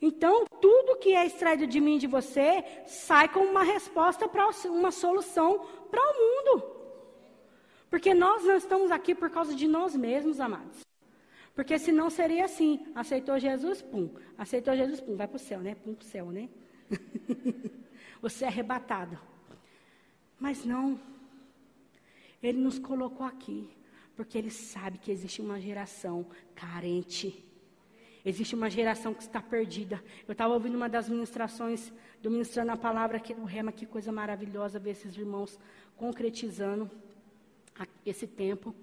Então, 0.00 0.44
tudo 0.60 0.98
que 0.98 1.14
é 1.14 1.24
extraído 1.24 1.66
de 1.66 1.80
mim 1.80 1.96
e 1.96 2.00
de 2.00 2.06
você 2.06 2.64
sai 2.86 3.28
como 3.28 3.50
uma 3.50 3.62
resposta 3.62 4.28
para 4.28 4.48
uma 4.66 4.90
solução 4.90 5.66
para 5.90 6.00
o 6.00 6.14
mundo. 6.14 6.76
Porque 7.88 8.12
nós 8.12 8.44
não 8.44 8.56
estamos 8.56 8.90
aqui 8.90 9.14
por 9.14 9.30
causa 9.30 9.54
de 9.54 9.66
nós 9.66 9.96
mesmos, 9.96 10.40
amados. 10.40 10.80
Porque 11.54 11.78
senão 11.78 12.10
seria 12.10 12.44
assim: 12.44 12.86
aceitou 12.94 13.38
Jesus, 13.38 13.80
pum. 13.80 14.10
Aceitou 14.36 14.76
Jesus, 14.76 15.00
pum. 15.00 15.16
Vai 15.16 15.26
para 15.26 15.36
o 15.36 15.40
céu, 15.40 15.60
né? 15.60 15.74
Pum 15.74 15.94
para 15.94 16.04
o 16.04 16.08
céu, 16.08 16.26
né? 16.26 16.48
Você 18.20 18.44
é 18.44 18.48
arrebatado. 18.48 19.18
Mas 20.38 20.64
não. 20.64 21.00
Ele 22.42 22.58
nos 22.58 22.78
colocou 22.78 23.26
aqui 23.26 23.66
Porque 24.14 24.36
ele 24.36 24.50
sabe 24.50 24.98
que 24.98 25.10
existe 25.10 25.40
uma 25.40 25.58
geração 25.58 26.26
carente. 26.54 27.42
Existe 28.28 28.56
uma 28.56 28.68
geração 28.68 29.14
que 29.14 29.22
está 29.22 29.40
perdida. 29.40 30.02
Eu 30.26 30.32
estava 30.32 30.52
ouvindo 30.52 30.74
uma 30.74 30.88
das 30.88 31.08
ministrações 31.08 31.92
do 32.20 32.28
Ministrando 32.28 32.72
a 32.72 32.76
Palavra 32.76 33.18
aqui 33.18 33.32
no 33.32 33.44
Rema, 33.44 33.70
que 33.70 33.86
coisa 33.86 34.10
maravilhosa 34.10 34.80
ver 34.80 34.90
esses 34.90 35.16
irmãos 35.16 35.56
concretizando 35.96 36.90
esse 38.04 38.26
tempo. 38.26 38.74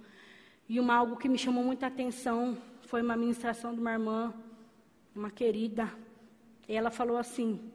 E 0.70 0.80
uma, 0.80 0.96
algo 0.96 1.18
que 1.18 1.28
me 1.28 1.38
chamou 1.38 1.62
muita 1.62 1.88
atenção 1.88 2.58
foi 2.84 3.02
uma 3.02 3.18
ministração 3.18 3.74
de 3.74 3.82
uma 3.82 3.92
irmã, 3.92 4.34
uma 5.14 5.30
querida. 5.30 5.92
Ela 6.66 6.90
falou 6.90 7.18
assim: 7.18 7.70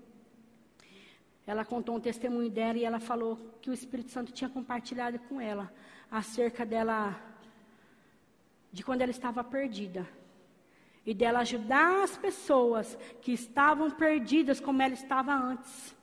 ela 1.46 1.66
contou 1.66 1.96
um 1.96 2.00
testemunho 2.00 2.48
dela 2.48 2.78
e 2.78 2.84
ela 2.84 2.98
falou 2.98 3.36
que 3.60 3.68
o 3.68 3.74
Espírito 3.74 4.10
Santo 4.10 4.32
tinha 4.32 4.48
compartilhado 4.48 5.18
com 5.18 5.38
ela 5.38 5.70
acerca 6.10 6.64
dela, 6.64 7.14
de 8.72 8.82
quando 8.82 9.02
ela 9.02 9.10
estava 9.10 9.44
perdida. 9.44 10.08
E 11.08 11.14
dela 11.14 11.38
ajudar 11.38 12.02
as 12.04 12.18
pessoas 12.18 12.98
que 13.22 13.32
estavam 13.32 13.90
perdidas 13.90 14.60
como 14.60 14.82
ela 14.82 14.92
estava 14.92 15.32
antes. 15.32 15.96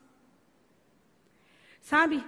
Sabe? 1.79 2.25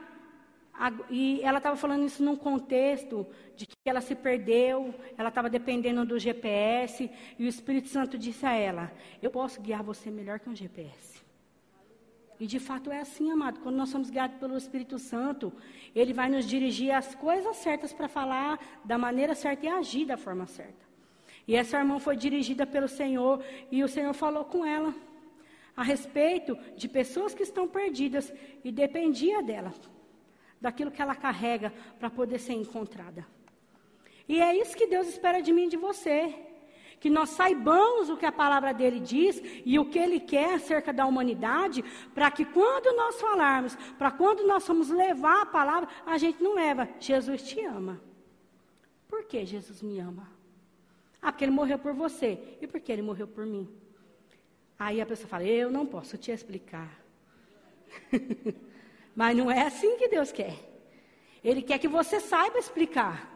E 1.09 1.41
ela 1.41 1.57
estava 1.57 1.75
falando 1.75 2.05
isso 2.05 2.23
num 2.23 2.35
contexto 2.35 3.25
de 3.55 3.65
que 3.65 3.75
ela 3.83 3.99
se 3.99 4.13
perdeu, 4.13 4.93
ela 5.17 5.29
estava 5.29 5.49
dependendo 5.49 6.05
do 6.05 6.19
GPS, 6.19 7.09
e 7.39 7.45
o 7.45 7.47
Espírito 7.47 7.87
Santo 7.87 8.15
disse 8.15 8.45
a 8.45 8.53
ela: 8.53 8.91
Eu 9.23 9.31
posso 9.31 9.59
guiar 9.59 9.81
você 9.81 10.11
melhor 10.11 10.39
que 10.39 10.47
um 10.47 10.55
GPS. 10.55 11.25
E 12.39 12.45
de 12.45 12.59
fato 12.59 12.91
é 12.91 12.99
assim, 12.99 13.31
amado. 13.31 13.59
Quando 13.61 13.77
nós 13.77 13.89
somos 13.89 14.11
guiados 14.11 14.37
pelo 14.37 14.55
Espírito 14.55 14.99
Santo, 14.99 15.51
ele 15.95 16.13
vai 16.13 16.29
nos 16.29 16.45
dirigir 16.45 16.91
às 16.91 17.15
coisas 17.15 17.57
certas 17.57 17.91
para 17.91 18.07
falar 18.07 18.59
da 18.85 18.99
maneira 18.99 19.33
certa 19.33 19.65
e 19.65 19.69
agir 19.69 20.05
da 20.05 20.15
forma 20.15 20.45
certa. 20.45 20.86
E 21.47 21.55
essa 21.55 21.77
irmã 21.77 21.97
foi 21.97 22.15
dirigida 22.17 22.65
pelo 22.65 22.87
Senhor, 22.87 23.41
e 23.71 23.83
o 23.83 23.87
Senhor 23.87 24.13
falou 24.13 24.43
com 24.43 24.65
ela 24.65 24.93
a 25.75 25.83
respeito 25.83 26.57
de 26.75 26.89
pessoas 26.89 27.33
que 27.33 27.43
estão 27.43 27.67
perdidas 27.67 28.33
e 28.63 28.71
dependia 28.71 29.43
dela 29.43 29.71
daquilo 30.59 30.89
que 30.89 31.01
ela 31.01 31.15
carrega 31.15 31.71
para 31.99 32.09
poder 32.09 32.39
ser 32.39 32.53
encontrada. 32.53 33.25
E 34.27 34.41
é 34.41 34.55
isso 34.57 34.75
que 34.75 34.87
Deus 34.87 35.07
espera 35.07 35.39
de 35.39 35.53
mim 35.53 35.67
e 35.67 35.69
de 35.69 35.77
você. 35.77 36.35
Que 36.99 37.11
nós 37.11 37.29
saibamos 37.29 38.09
o 38.09 38.17
que 38.17 38.25
a 38.25 38.31
palavra 38.31 38.73
dele 38.73 38.99
diz 38.99 39.39
e 39.63 39.77
o 39.77 39.85
que 39.85 39.99
ele 39.99 40.19
quer 40.19 40.55
acerca 40.55 40.91
da 40.91 41.05
humanidade, 41.05 41.83
para 42.13 42.31
que 42.31 42.43
quando 42.43 42.91
nós 42.97 43.21
falarmos, 43.21 43.75
para 43.99 44.09
quando 44.09 44.47
nós 44.47 44.65
formos 44.65 44.89
levar 44.89 45.43
a 45.43 45.45
palavra, 45.45 45.87
a 46.07 46.17
gente 46.17 46.41
não 46.41 46.55
leva. 46.55 46.89
Jesus 46.99 47.43
te 47.43 47.63
ama. 47.63 48.01
Por 49.07 49.25
que 49.25 49.45
Jesus 49.45 49.83
me 49.83 49.99
ama? 49.99 50.36
Ah, 51.21 51.31
porque 51.31 51.43
ele 51.43 51.51
morreu 51.51 51.79
por 51.79 51.93
você. 51.93 52.57
E 52.61 52.67
por 52.67 52.79
que 52.79 52.91
ele 52.91 53.01
morreu 53.01 53.27
por 53.27 53.45
mim? 53.45 53.67
Aí 54.77 55.01
a 55.01 55.05
pessoa 55.05 55.27
fala: 55.27 55.43
Eu 55.43 55.71
não 55.71 55.85
posso 55.85 56.17
te 56.17 56.31
explicar. 56.31 56.99
Mas 59.15 59.35
não 59.35 59.49
é 59.49 59.61
assim 59.63 59.97
que 59.97 60.07
Deus 60.07 60.31
quer. 60.31 60.55
Ele 61.43 61.61
quer 61.61 61.79
que 61.79 61.87
você 61.87 62.19
saiba 62.19 62.59
explicar. 62.59 63.33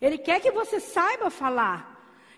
Ele 0.00 0.18
quer 0.18 0.40
que 0.40 0.50
você 0.50 0.78
saiba 0.78 1.30
falar. 1.30 1.91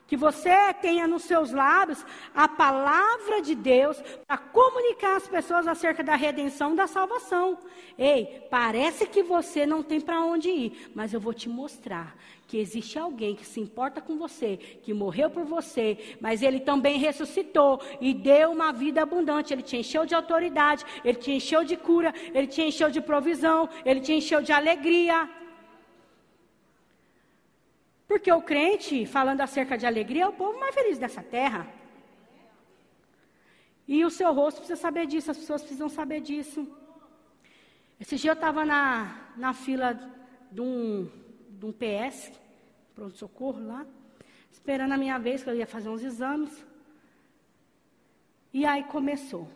Que 0.06 0.16
você 0.16 0.52
tenha 0.82 1.06
nos 1.06 1.22
seus 1.22 1.50
lábios 1.50 2.04
a 2.34 2.46
palavra 2.46 3.40
de 3.40 3.54
Deus 3.54 4.00
para 4.26 4.36
comunicar 4.36 5.16
às 5.16 5.26
pessoas 5.26 5.66
acerca 5.66 6.02
da 6.02 6.14
redenção 6.14 6.74
da 6.74 6.86
salvação. 6.86 7.58
Ei, 7.98 8.46
parece 8.50 9.06
que 9.06 9.22
você 9.22 9.64
não 9.64 9.82
tem 9.82 10.00
para 10.00 10.20
onde 10.20 10.50
ir, 10.50 10.90
mas 10.94 11.14
eu 11.14 11.20
vou 11.20 11.32
te 11.32 11.48
mostrar 11.48 12.14
que 12.46 12.58
existe 12.58 12.98
alguém 12.98 13.34
que 13.34 13.46
se 13.46 13.60
importa 13.60 14.00
com 14.00 14.16
você, 14.16 14.58
que 14.82 14.92
morreu 14.92 15.30
por 15.30 15.44
você, 15.44 16.16
mas 16.20 16.42
ele 16.42 16.60
também 16.60 16.98
ressuscitou 16.98 17.80
e 18.00 18.12
deu 18.12 18.52
uma 18.52 18.72
vida 18.72 19.02
abundante. 19.02 19.52
Ele 19.52 19.62
te 19.62 19.76
encheu 19.76 20.04
de 20.04 20.14
autoridade, 20.14 20.84
ele 21.04 21.18
te 21.18 21.32
encheu 21.32 21.64
de 21.64 21.76
cura, 21.76 22.12
ele 22.34 22.46
te 22.46 22.62
encheu 22.62 22.90
de 22.90 23.00
provisão, 23.00 23.68
ele 23.84 24.00
te 24.00 24.12
encheu 24.12 24.42
de 24.42 24.52
alegria. 24.52 25.28
Porque 28.14 28.30
o 28.30 28.40
crente, 28.40 29.04
falando 29.06 29.40
acerca 29.40 29.76
de 29.76 29.84
alegria, 29.84 30.22
é 30.22 30.28
o 30.28 30.32
povo 30.32 30.56
mais 30.60 30.72
feliz 30.72 30.98
dessa 30.98 31.20
terra. 31.20 31.66
E 33.88 34.04
o 34.04 34.10
seu 34.18 34.32
rosto 34.32 34.58
precisa 34.58 34.80
saber 34.80 35.04
disso, 35.08 35.32
as 35.32 35.36
pessoas 35.36 35.62
precisam 35.62 35.88
saber 35.88 36.20
disso. 36.20 36.60
Esse 37.98 38.14
dia 38.14 38.30
eu 38.30 38.34
estava 38.34 38.64
na, 38.64 39.32
na 39.36 39.52
fila 39.52 39.88
de 40.52 40.60
um 40.60 41.10
de 41.58 41.66
um 41.66 41.72
PS, 41.72 42.30
pronto-socorro 42.94 43.66
lá, 43.66 43.84
esperando 44.52 44.92
a 44.92 44.96
minha 44.96 45.18
vez, 45.18 45.42
que 45.42 45.50
eu 45.50 45.56
ia 45.56 45.66
fazer 45.66 45.88
uns 45.88 46.04
exames. 46.04 46.64
E 48.52 48.64
aí 48.64 48.84
começou. 48.84 49.48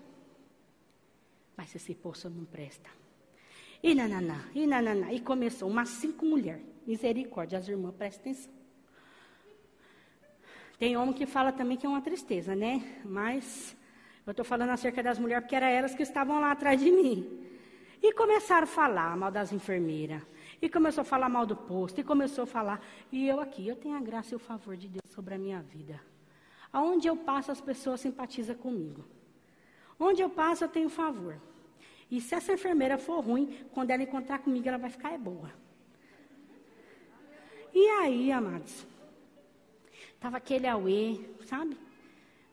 Mas 1.57 1.73
esse 1.77 1.95
poço 1.95 2.29
não 2.29 2.45
presta. 2.45 2.91
E 3.81 3.95
nananá, 3.95 4.49
e 4.53 4.67
nananá. 4.67 5.13
E 5.13 5.21
começou 5.21 5.71
umas 5.71 5.91
cinco 5.91 6.27
mulheres. 6.27 6.78
Misericórdia, 6.89 7.59
as 7.59 7.69
irmãs, 7.69 7.95
prestem 7.95 8.33
atenção. 8.33 8.53
Tem 10.79 10.97
homem 10.97 11.13
que 11.13 11.27
fala 11.27 11.53
também 11.53 11.77
que 11.77 11.85
é 11.85 11.89
uma 11.89 12.01
tristeza, 12.01 12.57
né? 12.57 13.03
Mas 13.05 13.77
eu 14.27 14.31
estou 14.31 14.43
falando 14.43 14.71
acerca 14.71 15.03
das 15.03 15.19
mulheres 15.19 15.45
porque 15.45 15.55
eram 15.55 15.67
elas 15.67 15.95
que 15.95 16.03
estavam 16.03 16.41
lá 16.41 16.51
atrás 16.51 16.81
de 16.81 16.91
mim. 16.91 17.47
E 18.03 18.11
começaram 18.15 18.65
a 18.65 18.67
falar 18.67 19.15
mal 19.19 19.31
das 19.31 19.53
enfermeiras. 19.53 20.23
E 20.63 20.69
começou 20.71 21.03
a 21.03 21.05
falar 21.05 21.29
mal 21.29 21.45
do 21.45 21.55
posto, 21.55 22.01
e 22.01 22.05
começou 22.05 22.45
a 22.45 22.47
falar. 22.47 22.81
E 23.13 23.29
eu 23.29 23.39
aqui, 23.39 23.69
eu 23.69 23.77
tenho 23.77 23.95
a 23.95 24.01
graça 24.01 24.33
e 24.33 24.37
o 24.37 24.39
favor 24.39 24.75
de 24.75 24.89
Deus 24.89 25.05
sobre 25.11 25.35
a 25.35 25.39
minha 25.39 25.61
vida. 25.61 26.01
Aonde 26.73 27.07
eu 27.07 27.17
passo, 27.17 27.53
as 27.53 27.61
pessoas 27.61 28.01
simpatizam 28.01 28.57
comigo. 28.57 29.05
Onde 30.01 30.23
eu 30.23 30.31
passo, 30.31 30.65
eu 30.65 30.69
tenho 30.69 30.89
favor. 30.89 31.37
E 32.11 32.19
se 32.19 32.35
essa 32.35 32.55
enfermeira 32.55 32.97
for 32.97 33.21
ruim, 33.21 33.59
quando 33.73 33.91
ela 33.91 34.03
encontrar 34.03 34.39
comigo, 34.39 34.67
ela 34.67 34.79
vai 34.79 34.89
ficar 34.89 35.13
é 35.13 35.19
boa. 35.19 35.68
E 37.81 37.89
aí, 38.01 38.33
amados, 38.33 38.85
estava 40.13 40.37
aquele 40.39 40.67
auê, 40.67 41.21
sabe? 41.45 41.77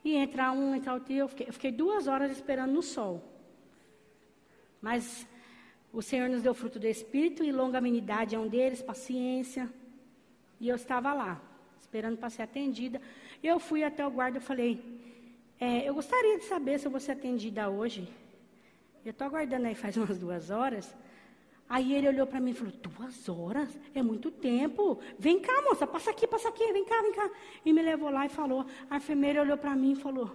E 0.04 0.14
entrar 0.14 0.52
um, 0.52 0.72
entrar 0.72 0.94
outro, 0.94 1.12
eu 1.12 1.26
fiquei, 1.26 1.48
eu 1.48 1.52
fiquei 1.52 1.72
duas 1.72 2.06
horas 2.06 2.30
esperando 2.30 2.72
no 2.72 2.80
sol. 2.80 3.20
Mas 4.80 5.26
o 5.92 6.00
Senhor 6.00 6.28
nos 6.28 6.42
deu 6.42 6.54
fruto 6.54 6.78
do 6.78 6.86
Espírito 6.86 7.42
e 7.42 7.50
longanimidade 7.50 8.36
é 8.36 8.38
um 8.38 8.46
deles, 8.46 8.80
paciência. 8.80 9.68
E 10.60 10.68
eu 10.68 10.76
estava 10.76 11.12
lá, 11.12 11.42
esperando 11.80 12.18
para 12.18 12.30
ser 12.30 12.42
atendida. 12.42 13.02
Eu 13.42 13.58
fui 13.58 13.82
até 13.82 14.06
o 14.06 14.10
guarda 14.12 14.38
e 14.38 14.40
falei, 14.40 14.80
é, 15.58 15.88
eu 15.88 15.94
gostaria 15.94 16.38
de 16.38 16.44
saber 16.44 16.78
se 16.78 16.86
eu 16.86 16.90
vou 16.92 17.00
ser 17.00 17.12
atendida 17.12 17.68
hoje. 17.68 18.08
Eu 19.04 19.10
estou 19.10 19.26
aguardando 19.26 19.66
aí 19.66 19.74
faz 19.74 19.96
umas 19.98 20.20
duas 20.20 20.50
horas. 20.50 20.94
Aí 21.68 21.94
ele 21.94 22.08
olhou 22.08 22.26
para 22.26 22.40
mim 22.40 22.52
e 22.52 22.54
falou, 22.54 22.72
duas 22.74 23.28
horas? 23.28 23.68
É 23.94 24.02
muito 24.02 24.30
tempo. 24.30 25.00
Vem 25.18 25.40
cá, 25.40 25.62
moça, 25.62 25.86
passa 25.86 26.10
aqui, 26.10 26.26
passa 26.26 26.48
aqui, 26.48 26.72
vem 26.72 26.84
cá, 26.84 27.02
vem 27.02 27.12
cá. 27.12 27.28
E 27.64 27.72
me 27.72 27.82
levou 27.82 28.08
lá 28.10 28.24
e 28.24 28.28
falou, 28.28 28.64
a 28.88 28.96
enfermeira 28.96 29.42
olhou 29.42 29.58
para 29.58 29.74
mim 29.74 29.92
e 29.92 29.96
falou, 29.96 30.30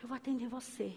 eu 0.00 0.08
vou 0.08 0.16
atender 0.16 0.48
você. 0.48 0.96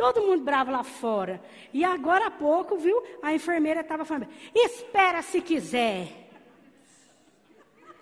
Todo 0.00 0.22
mundo 0.22 0.42
bravo 0.42 0.70
lá 0.70 0.82
fora. 0.82 1.42
E 1.74 1.84
agora 1.84 2.28
há 2.28 2.30
pouco, 2.30 2.78
viu, 2.78 3.02
a 3.22 3.34
enfermeira 3.34 3.82
estava 3.82 4.02
falando: 4.02 4.28
espera 4.54 5.20
se 5.20 5.42
quiser. 5.42 6.30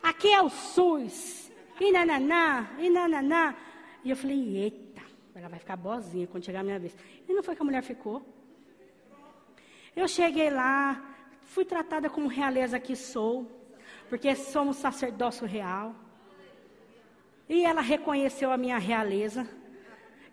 Aqui 0.01 0.32
é 0.32 0.40
o 0.40 0.49
SUS. 0.49 1.51
E 1.80 1.90
nananá, 1.90 2.70
e 2.78 2.88
nananá. 2.88 3.57
E 4.05 4.11
eu 4.11 4.16
falei: 4.16 4.59
eita, 4.59 4.88
ela 5.39 5.49
vai 5.49 5.59
ficar 5.59 5.76
boazinha 5.76 6.26
quando 6.26 6.45
chegar 6.45 6.61
a 6.61 6.62
minha 6.62 6.78
vez. 6.78 6.97
E 7.28 7.32
não 7.32 7.43
foi 7.43 7.55
que 7.55 7.62
a 7.62 7.64
mulher 7.64 7.82
ficou. 7.82 8.22
Eu 9.95 10.07
cheguei 10.09 10.51
lá, 10.51 11.03
fui 11.43 11.64
tratada 11.64 12.11
como 12.11 12.28
realeza 12.28 12.78
que 12.78 12.95
sou, 12.97 13.47
porque 14.09 14.34
somos 14.34 14.76
sacerdócio 14.76 15.47
real. 15.47 15.95
E 17.49 17.64
ela 17.64 17.80
reconheceu 17.80 18.51
a 18.51 18.57
minha 18.57 18.78
realeza. 18.78 19.49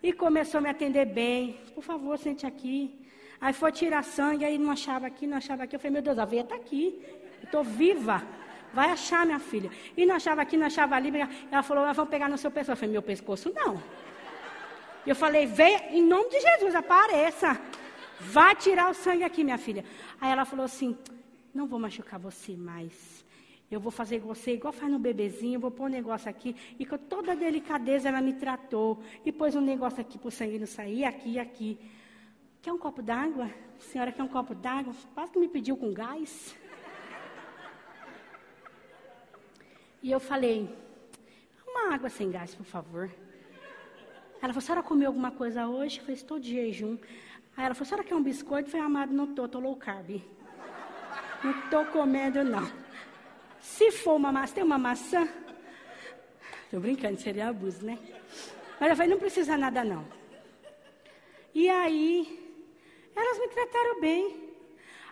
E 0.02 0.12
começou 0.12 0.58
a 0.58 0.60
me 0.60 0.68
atender 0.68 1.06
bem. 1.06 1.58
Por 1.74 1.82
favor, 1.82 2.18
sente 2.18 2.46
aqui. 2.46 2.78
Aí 3.40 3.52
foi 3.52 3.72
tirar 3.72 4.02
sangue, 4.02 4.44
aí 4.44 4.58
não 4.58 4.70
achava 4.70 5.06
aqui, 5.06 5.26
não 5.26 5.36
achava 5.38 5.64
aqui. 5.64 5.76
Eu 5.76 5.80
falei, 5.80 5.92
meu 5.92 6.02
Deus, 6.02 6.18
a 6.18 6.24
veia 6.24 6.42
está 6.42 6.54
aqui. 6.54 7.00
Eu 7.40 7.44
estou 7.44 7.64
viva. 7.64 8.22
Vai 8.72 8.90
achar, 8.90 9.24
minha 9.24 9.38
filha. 9.38 9.70
E 9.96 10.04
não 10.04 10.16
achava 10.16 10.42
aqui, 10.42 10.56
não 10.56 10.66
achava 10.66 10.94
ali. 10.96 11.10
Ela 11.50 11.62
falou, 11.62 11.92
vamos 11.94 12.10
pegar 12.10 12.28
no 12.28 12.36
seu 12.36 12.50
pescoço. 12.50 12.72
Eu 12.72 12.76
falei, 12.76 12.92
meu 12.92 13.02
pescoço 13.02 13.52
não. 13.54 13.82
Eu 15.06 15.14
falei, 15.14 15.46
veia, 15.46 15.94
em 15.96 16.02
nome 16.02 16.28
de 16.30 16.40
Jesus, 16.40 16.74
apareça. 16.74 17.60
Vai 18.20 18.56
tirar 18.56 18.90
o 18.90 18.94
sangue 18.94 19.22
aqui, 19.22 19.44
minha 19.44 19.58
filha. 19.58 19.84
Aí 20.20 20.30
ela 20.30 20.44
falou 20.44 20.64
assim, 20.64 20.98
não 21.54 21.66
vou 21.66 21.78
machucar 21.78 22.18
você 22.18 22.56
mais. 22.56 23.24
Eu 23.70 23.80
vou 23.80 23.92
fazer 23.92 24.18
você 24.18 24.54
igual 24.54 24.72
faz 24.72 24.90
no 24.90 24.98
bebezinho, 24.98 25.60
vou 25.60 25.70
pôr 25.70 25.84
um 25.84 25.88
negócio 25.88 26.28
aqui. 26.28 26.56
E 26.78 26.84
com 26.84 26.98
toda 26.98 27.36
delicadeza 27.36 28.08
ela 28.08 28.20
me 28.20 28.32
tratou. 28.32 29.00
E 29.24 29.30
pôs 29.30 29.54
um 29.54 29.60
negócio 29.60 30.00
aqui 30.00 30.18
para 30.18 30.28
o 30.28 30.30
sangue 30.30 30.58
não 30.58 30.66
sair, 30.66 31.04
aqui 31.04 31.32
e 31.32 31.38
aqui. 31.38 31.78
Quer 32.60 32.72
um 32.72 32.78
copo 32.78 33.00
d'água? 33.00 33.48
Senhora 33.78 34.10
quer 34.10 34.22
um 34.22 34.28
copo 34.28 34.54
d'água? 34.54 34.92
Quase 35.14 35.32
que 35.32 35.38
me 35.38 35.48
pediu 35.48 35.76
com 35.76 35.92
gás. 35.92 36.56
E 40.02 40.10
eu 40.10 40.20
falei, 40.20 40.68
uma 41.66 41.94
água 41.94 42.08
sem 42.08 42.30
gás, 42.30 42.54
por 42.54 42.66
favor. 42.66 43.10
Ela 44.46 44.52
falou, 44.52 44.62
a 44.62 44.66
senhora 44.66 44.82
comeu 44.84 45.08
alguma 45.08 45.32
coisa 45.32 45.66
hoje? 45.66 45.98
Eu 45.98 46.02
falei, 46.02 46.14
estou 46.14 46.38
de 46.38 46.52
jejum. 46.52 46.96
Aí 47.56 47.64
ela 47.64 47.74
falou, 47.74 47.82
a 47.82 47.88
senhora 47.88 48.04
quer 48.04 48.14
um 48.14 48.22
biscoito? 48.22 48.68
Eu 48.68 48.70
falei, 48.70 48.86
amado, 48.86 49.12
não 49.12 49.24
estou, 49.24 49.46
estou 49.46 49.60
low 49.60 49.74
carb. 49.74 50.22
Não 51.42 51.50
estou 51.50 51.84
comendo, 51.86 52.44
não. 52.44 52.70
Se 53.60 53.90
for 53.90 54.14
uma 54.14 54.30
maçã, 54.30 54.54
tem 54.54 54.62
uma 54.62 54.78
maçã? 54.78 55.28
Estou 56.62 56.78
brincando, 56.78 57.18
seria 57.18 57.48
abuso, 57.48 57.84
né? 57.84 57.98
Mas 58.78 58.90
eu 58.90 58.94
falei, 58.94 59.10
não 59.10 59.18
precisa 59.18 59.58
nada, 59.58 59.82
não. 59.82 60.06
E 61.52 61.68
aí, 61.68 62.56
elas 63.16 63.40
me 63.40 63.48
trataram 63.48 64.00
bem. 64.00 64.54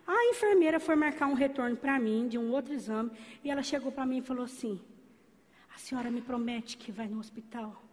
A 0.06 0.26
enfermeira 0.26 0.78
foi 0.78 0.94
marcar 0.94 1.26
um 1.26 1.34
retorno 1.34 1.76
para 1.76 1.98
mim 1.98 2.28
de 2.28 2.38
um 2.38 2.52
outro 2.52 2.72
exame 2.72 3.10
e 3.42 3.50
ela 3.50 3.64
chegou 3.64 3.90
para 3.90 4.06
mim 4.06 4.18
e 4.18 4.22
falou 4.22 4.44
assim: 4.44 4.80
A 5.74 5.78
senhora 5.78 6.08
me 6.08 6.22
promete 6.22 6.76
que 6.76 6.92
vai 6.92 7.08
no 7.08 7.18
hospital? 7.18 7.83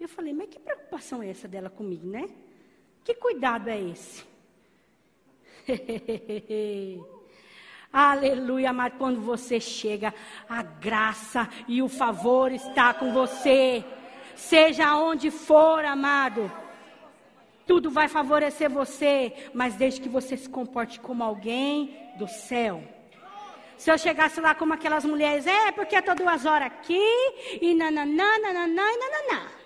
Eu 0.00 0.08
falei: 0.08 0.32
Mas 0.32 0.48
que 0.48 0.58
preocupação 0.58 1.22
é 1.22 1.28
essa 1.28 1.46
dela 1.46 1.68
comigo, 1.68 2.06
né? 2.06 2.28
Que 3.04 3.14
cuidado 3.14 3.68
é 3.68 3.78
esse? 3.78 4.24
Aleluia, 7.92 8.72
mas 8.72 8.94
quando 8.96 9.20
você 9.20 9.58
chega, 9.60 10.14
a 10.48 10.62
graça 10.62 11.48
e 11.66 11.82
o 11.82 11.88
favor 11.88 12.52
está 12.52 12.94
com 12.94 13.12
você. 13.12 13.84
Seja 14.36 14.96
onde 14.96 15.30
for, 15.30 15.84
amado. 15.84 16.50
Tudo 17.66 17.90
vai 17.90 18.08
favorecer 18.08 18.70
você, 18.70 19.50
mas 19.52 19.74
desde 19.74 20.00
que 20.00 20.08
você 20.08 20.36
se 20.36 20.48
comporte 20.48 20.98
como 21.00 21.22
alguém 21.22 22.12
do 22.16 22.26
céu. 22.26 22.82
Se 23.76 23.90
eu 23.90 23.98
chegasse 23.98 24.40
lá 24.40 24.54
como 24.54 24.72
aquelas 24.72 25.04
mulheres, 25.04 25.46
é 25.46 25.72
porque 25.72 25.96
estou 25.96 26.14
duas 26.14 26.46
horas 26.46 26.68
aqui, 26.68 27.02
e 27.60 27.74
nananã, 27.74 28.38
nananã, 28.38 28.82
e 28.82 28.98
nananá. 28.98 29.59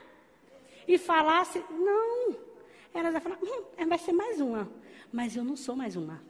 E 0.86 0.98
falasse, 0.98 1.64
não. 1.70 2.36
Elas 2.92 3.14
iam 3.14 3.20
falar, 3.20 3.38
hum, 3.42 3.62
é, 3.76 3.84
vai 3.84 3.98
ser 3.98 4.12
mais 4.12 4.40
uma. 4.40 4.70
Mas 5.12 5.36
eu 5.36 5.44
não 5.44 5.56
sou 5.56 5.74
mais 5.74 5.96
uma. 5.96 6.22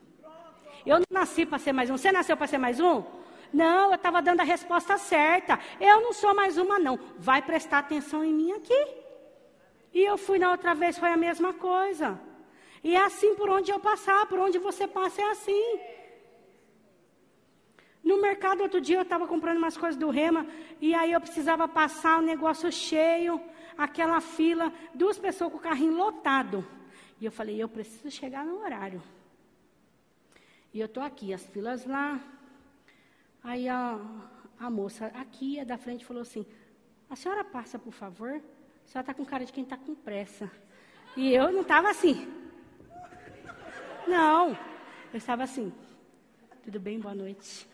Eu 0.84 0.98
não 0.98 1.06
nasci 1.10 1.46
para 1.46 1.58
ser 1.58 1.72
mais 1.72 1.90
um. 1.90 1.96
Você 1.96 2.12
nasceu 2.12 2.36
para 2.36 2.46
ser 2.46 2.58
mais 2.58 2.78
um? 2.80 3.02
Não, 3.52 3.90
eu 3.90 3.94
estava 3.94 4.20
dando 4.20 4.40
a 4.40 4.44
resposta 4.44 4.98
certa. 4.98 5.58
Eu 5.80 6.00
não 6.00 6.12
sou 6.12 6.34
mais 6.34 6.58
uma, 6.58 6.78
não. 6.78 6.98
Vai 7.18 7.40
prestar 7.40 7.78
atenção 7.78 8.24
em 8.24 8.32
mim 8.32 8.52
aqui. 8.52 8.86
E 9.92 10.02
eu 10.02 10.18
fui 10.18 10.38
na 10.38 10.50
outra 10.50 10.74
vez, 10.74 10.98
foi 10.98 11.10
a 11.10 11.16
mesma 11.16 11.52
coisa. 11.54 12.20
E 12.82 12.94
é 12.94 13.02
assim 13.02 13.34
por 13.34 13.48
onde 13.48 13.70
eu 13.70 13.78
passar, 13.78 14.26
por 14.26 14.38
onde 14.38 14.58
você 14.58 14.86
passa 14.86 15.22
é 15.22 15.30
assim. 15.30 15.80
No 18.02 18.20
mercado, 18.20 18.62
outro 18.62 18.80
dia, 18.80 18.98
eu 18.98 19.02
estava 19.02 19.26
comprando 19.26 19.56
umas 19.56 19.78
coisas 19.78 19.98
do 19.98 20.10
Rema, 20.10 20.46
e 20.78 20.94
aí 20.94 21.12
eu 21.12 21.20
precisava 21.20 21.66
passar 21.66 22.18
um 22.18 22.22
negócio 22.22 22.70
cheio, 22.70 23.40
aquela 23.76 24.20
fila, 24.20 24.72
duas 24.94 25.18
pessoas 25.18 25.50
com 25.50 25.58
o 25.58 25.60
carrinho 25.60 25.96
lotado. 25.96 26.66
E 27.20 27.24
eu 27.24 27.32
falei, 27.32 27.62
eu 27.62 27.68
preciso 27.68 28.10
chegar 28.10 28.44
no 28.44 28.60
horário. 28.60 29.02
E 30.72 30.80
eu 30.80 30.86
estou 30.86 31.02
aqui, 31.02 31.32
as 31.32 31.46
filas 31.46 31.86
lá. 31.86 32.20
Aí 33.42 33.68
a, 33.68 34.00
a 34.58 34.68
moça 34.68 35.06
aqui, 35.14 35.60
a 35.60 35.64
da 35.64 35.78
frente, 35.78 36.04
falou 36.04 36.22
assim: 36.22 36.44
A 37.08 37.14
senhora 37.14 37.44
passa, 37.44 37.78
por 37.78 37.92
favor? 37.92 38.30
A 38.30 38.88
senhora 38.88 39.00
está 39.00 39.14
com 39.14 39.24
cara 39.24 39.44
de 39.44 39.52
quem 39.52 39.62
está 39.62 39.76
com 39.76 39.94
pressa. 39.94 40.50
E 41.16 41.32
eu 41.32 41.52
não 41.52 41.60
estava 41.60 41.90
assim. 41.90 42.26
Não, 44.08 44.50
eu 45.12 45.18
estava 45.18 45.44
assim. 45.44 45.72
Tudo 46.64 46.80
bem, 46.80 46.98
boa 46.98 47.14
noite. 47.14 47.68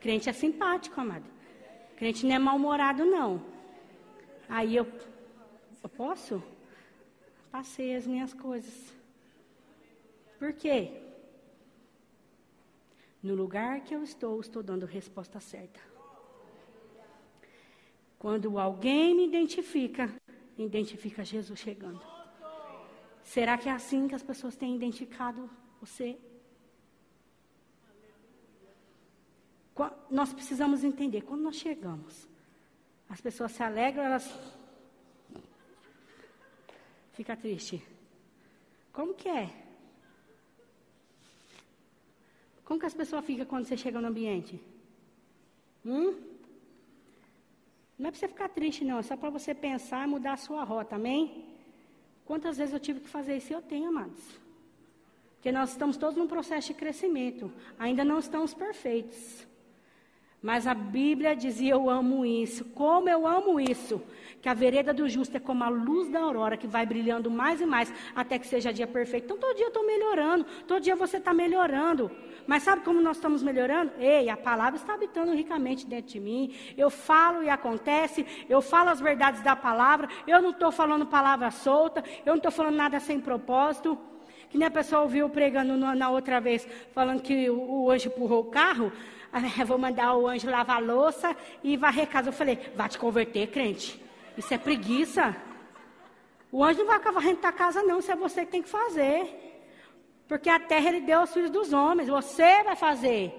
Crente 0.00 0.28
é 0.30 0.32
simpático, 0.32 1.00
amado. 1.00 1.24
Crente 1.96 2.24
não 2.24 2.34
é 2.34 2.38
mal-humorado, 2.38 3.04
não. 3.04 3.42
Aí 4.50 4.74
eu, 4.74 4.86
eu 5.80 5.88
posso? 5.88 6.42
Passei 7.52 7.94
as 7.94 8.04
minhas 8.04 8.34
coisas. 8.34 8.92
Por 10.40 10.52
quê? 10.52 11.00
No 13.22 13.34
lugar 13.34 13.80
que 13.82 13.94
eu 13.94 14.02
estou, 14.02 14.40
estou 14.40 14.60
dando 14.60 14.84
a 14.84 14.88
resposta 14.88 15.38
certa. 15.38 15.80
Quando 18.18 18.58
alguém 18.58 19.14
me 19.14 19.24
identifica, 19.26 20.12
identifica 20.58 21.24
Jesus 21.24 21.58
chegando. 21.60 22.02
Será 23.22 23.56
que 23.56 23.68
é 23.68 23.72
assim 23.72 24.08
que 24.08 24.16
as 24.16 24.22
pessoas 24.22 24.56
têm 24.56 24.74
identificado 24.74 25.48
você? 25.80 26.18
Nós 30.10 30.32
precisamos 30.32 30.82
entender, 30.82 31.22
quando 31.22 31.42
nós 31.42 31.56
chegamos, 31.56 32.28
as 33.10 33.20
pessoas 33.20 33.50
se 33.52 33.62
alegram, 33.62 34.04
elas 34.04 34.32
fica 37.12 37.36
triste. 37.36 37.84
Como 38.92 39.14
que 39.14 39.28
é? 39.28 39.50
Como 42.64 42.78
que 42.78 42.86
as 42.86 42.94
pessoas 42.94 43.24
ficam 43.24 43.44
quando 43.44 43.66
você 43.66 43.76
chega 43.76 44.00
no 44.00 44.06
ambiente? 44.08 44.62
Hum? 45.84 46.14
Não 47.98 48.08
é 48.08 48.10
para 48.12 48.20
você 48.20 48.28
ficar 48.28 48.48
triste, 48.48 48.84
não. 48.84 49.00
É 49.00 49.02
só 49.02 49.16
para 49.16 49.28
você 49.28 49.52
pensar 49.54 50.06
e 50.06 50.10
mudar 50.10 50.34
a 50.34 50.36
sua 50.36 50.62
rota, 50.62 50.94
amém? 50.94 51.44
Quantas 52.24 52.58
vezes 52.58 52.72
eu 52.72 52.80
tive 52.80 53.00
que 53.00 53.08
fazer 53.08 53.36
isso? 53.36 53.52
Eu 53.52 53.60
tenho, 53.60 53.88
amados. 53.88 54.22
Porque 55.34 55.50
nós 55.50 55.70
estamos 55.70 55.96
todos 55.96 56.16
num 56.16 56.28
processo 56.28 56.68
de 56.68 56.74
crescimento. 56.74 57.52
Ainda 57.76 58.04
não 58.04 58.20
estamos 58.20 58.54
perfeitos. 58.54 59.49
Mas 60.42 60.66
a 60.66 60.74
Bíblia 60.74 61.36
dizia: 61.36 61.72
Eu 61.72 61.90
amo 61.90 62.24
isso. 62.24 62.64
Como 62.66 63.08
eu 63.08 63.26
amo 63.26 63.60
isso? 63.60 64.02
Que 64.40 64.48
a 64.48 64.54
vereda 64.54 64.94
do 64.94 65.06
justo 65.06 65.36
é 65.36 65.40
como 65.40 65.62
a 65.62 65.68
luz 65.68 66.08
da 66.08 66.20
aurora 66.20 66.56
que 66.56 66.66
vai 66.66 66.86
brilhando 66.86 67.30
mais 67.30 67.60
e 67.60 67.66
mais 67.66 67.92
até 68.16 68.38
que 68.38 68.46
seja 68.46 68.72
dia 68.72 68.86
perfeito. 68.86 69.24
Então, 69.24 69.36
todo 69.36 69.54
dia 69.54 69.66
eu 69.66 69.68
estou 69.68 69.86
melhorando. 69.86 70.46
Todo 70.66 70.82
dia 70.82 70.96
você 70.96 71.18
está 71.18 71.34
melhorando. 71.34 72.10
Mas 72.46 72.62
sabe 72.62 72.82
como 72.82 73.02
nós 73.02 73.18
estamos 73.18 73.42
melhorando? 73.42 73.92
Ei, 73.98 74.30
a 74.30 74.36
palavra 74.36 74.80
está 74.80 74.94
habitando 74.94 75.32
ricamente 75.32 75.86
dentro 75.86 76.12
de 76.12 76.20
mim. 76.20 76.54
Eu 76.74 76.88
falo 76.88 77.42
e 77.42 77.50
acontece. 77.50 78.26
Eu 78.48 78.62
falo 78.62 78.88
as 78.88 79.00
verdades 79.00 79.42
da 79.42 79.54
palavra. 79.54 80.08
Eu 80.26 80.40
não 80.40 80.50
estou 80.50 80.72
falando 80.72 81.04
palavra 81.06 81.50
solta. 81.50 82.02
Eu 82.24 82.30
não 82.30 82.36
estou 82.36 82.50
falando 82.50 82.76
nada 82.76 82.98
sem 82.98 83.20
propósito. 83.20 83.98
Que 84.48 84.58
nem 84.58 84.66
a 84.66 84.70
pessoa 84.70 85.02
ouviu 85.02 85.28
pregando 85.28 85.76
na 85.76 86.10
outra 86.10 86.40
vez, 86.40 86.66
falando 86.92 87.22
que 87.22 87.48
o, 87.48 87.88
anjo 87.88 88.08
empurrou 88.08 88.40
o 88.40 88.50
carro. 88.50 88.90
Eu 89.58 89.66
vou 89.66 89.78
mandar 89.78 90.14
o 90.14 90.26
anjo 90.26 90.50
lavar 90.50 90.76
a 90.76 90.80
louça 90.80 91.36
e 91.62 91.76
varrer 91.76 92.08
casa. 92.08 92.28
Eu 92.28 92.32
falei, 92.32 92.72
vai 92.74 92.88
te 92.88 92.98
converter, 92.98 93.48
crente. 93.48 94.02
Isso 94.36 94.52
é 94.52 94.58
preguiça. 94.58 95.36
O 96.50 96.64
anjo 96.64 96.80
não 96.80 96.86
vai 96.86 96.98
ficar 96.98 97.12
varrendo 97.12 97.46
a 97.46 97.52
casa, 97.52 97.82
não. 97.82 98.00
Isso 98.00 98.10
é 98.10 98.16
você 98.16 98.44
que 98.44 98.50
tem 98.50 98.62
que 98.62 98.68
fazer. 98.68 99.50
Porque 100.26 100.48
a 100.48 100.58
terra 100.58 100.88
ele 100.88 101.00
deu 101.00 101.20
aos 101.20 101.32
filhos 101.32 101.50
dos 101.50 101.72
homens. 101.72 102.08
Você 102.08 102.62
vai 102.64 102.76
fazer. 102.76 103.34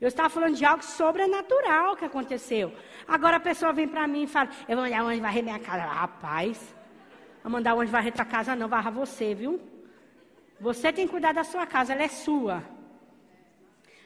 Eu 0.00 0.08
estava 0.08 0.30
falando 0.30 0.54
de 0.54 0.64
algo 0.64 0.82
sobrenatural 0.82 1.94
que 1.94 2.06
aconteceu. 2.06 2.72
Agora 3.06 3.36
a 3.36 3.40
pessoa 3.40 3.72
vem 3.72 3.86
para 3.86 4.06
mim 4.06 4.22
e 4.22 4.26
fala: 4.26 4.48
Eu 4.66 4.76
vou 4.76 4.84
mandar 4.84 5.04
onde 5.04 5.20
varrer 5.20 5.42
minha 5.42 5.58
casa. 5.58 5.82
Rapaz, 5.82 6.74
vou 7.42 7.52
mandar 7.52 7.74
onde 7.74 7.90
varrer 7.90 8.12
tua 8.12 8.24
casa, 8.24 8.56
não, 8.56 8.68
varra 8.68 8.90
você, 8.90 9.34
viu? 9.34 9.60
Você 10.58 10.90
tem 10.92 11.06
que 11.06 11.12
cuidar 11.12 11.32
da 11.32 11.44
sua 11.44 11.66
casa, 11.66 11.92
ela 11.92 12.02
é 12.02 12.08
sua. 12.08 12.62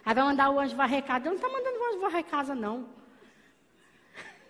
Aí 0.05 0.15
vai 0.15 0.25
mandar 0.25 0.51
o 0.51 0.61
anjo 0.61 0.77
varrer 0.77 1.05
casa. 1.05 1.25
Não 1.25 1.35
está 1.35 1.49
mandando 1.49 1.79
o 1.79 1.87
anjo 1.89 2.01
varrer 2.01 2.25
casa, 2.25 2.55
não. 2.55 2.89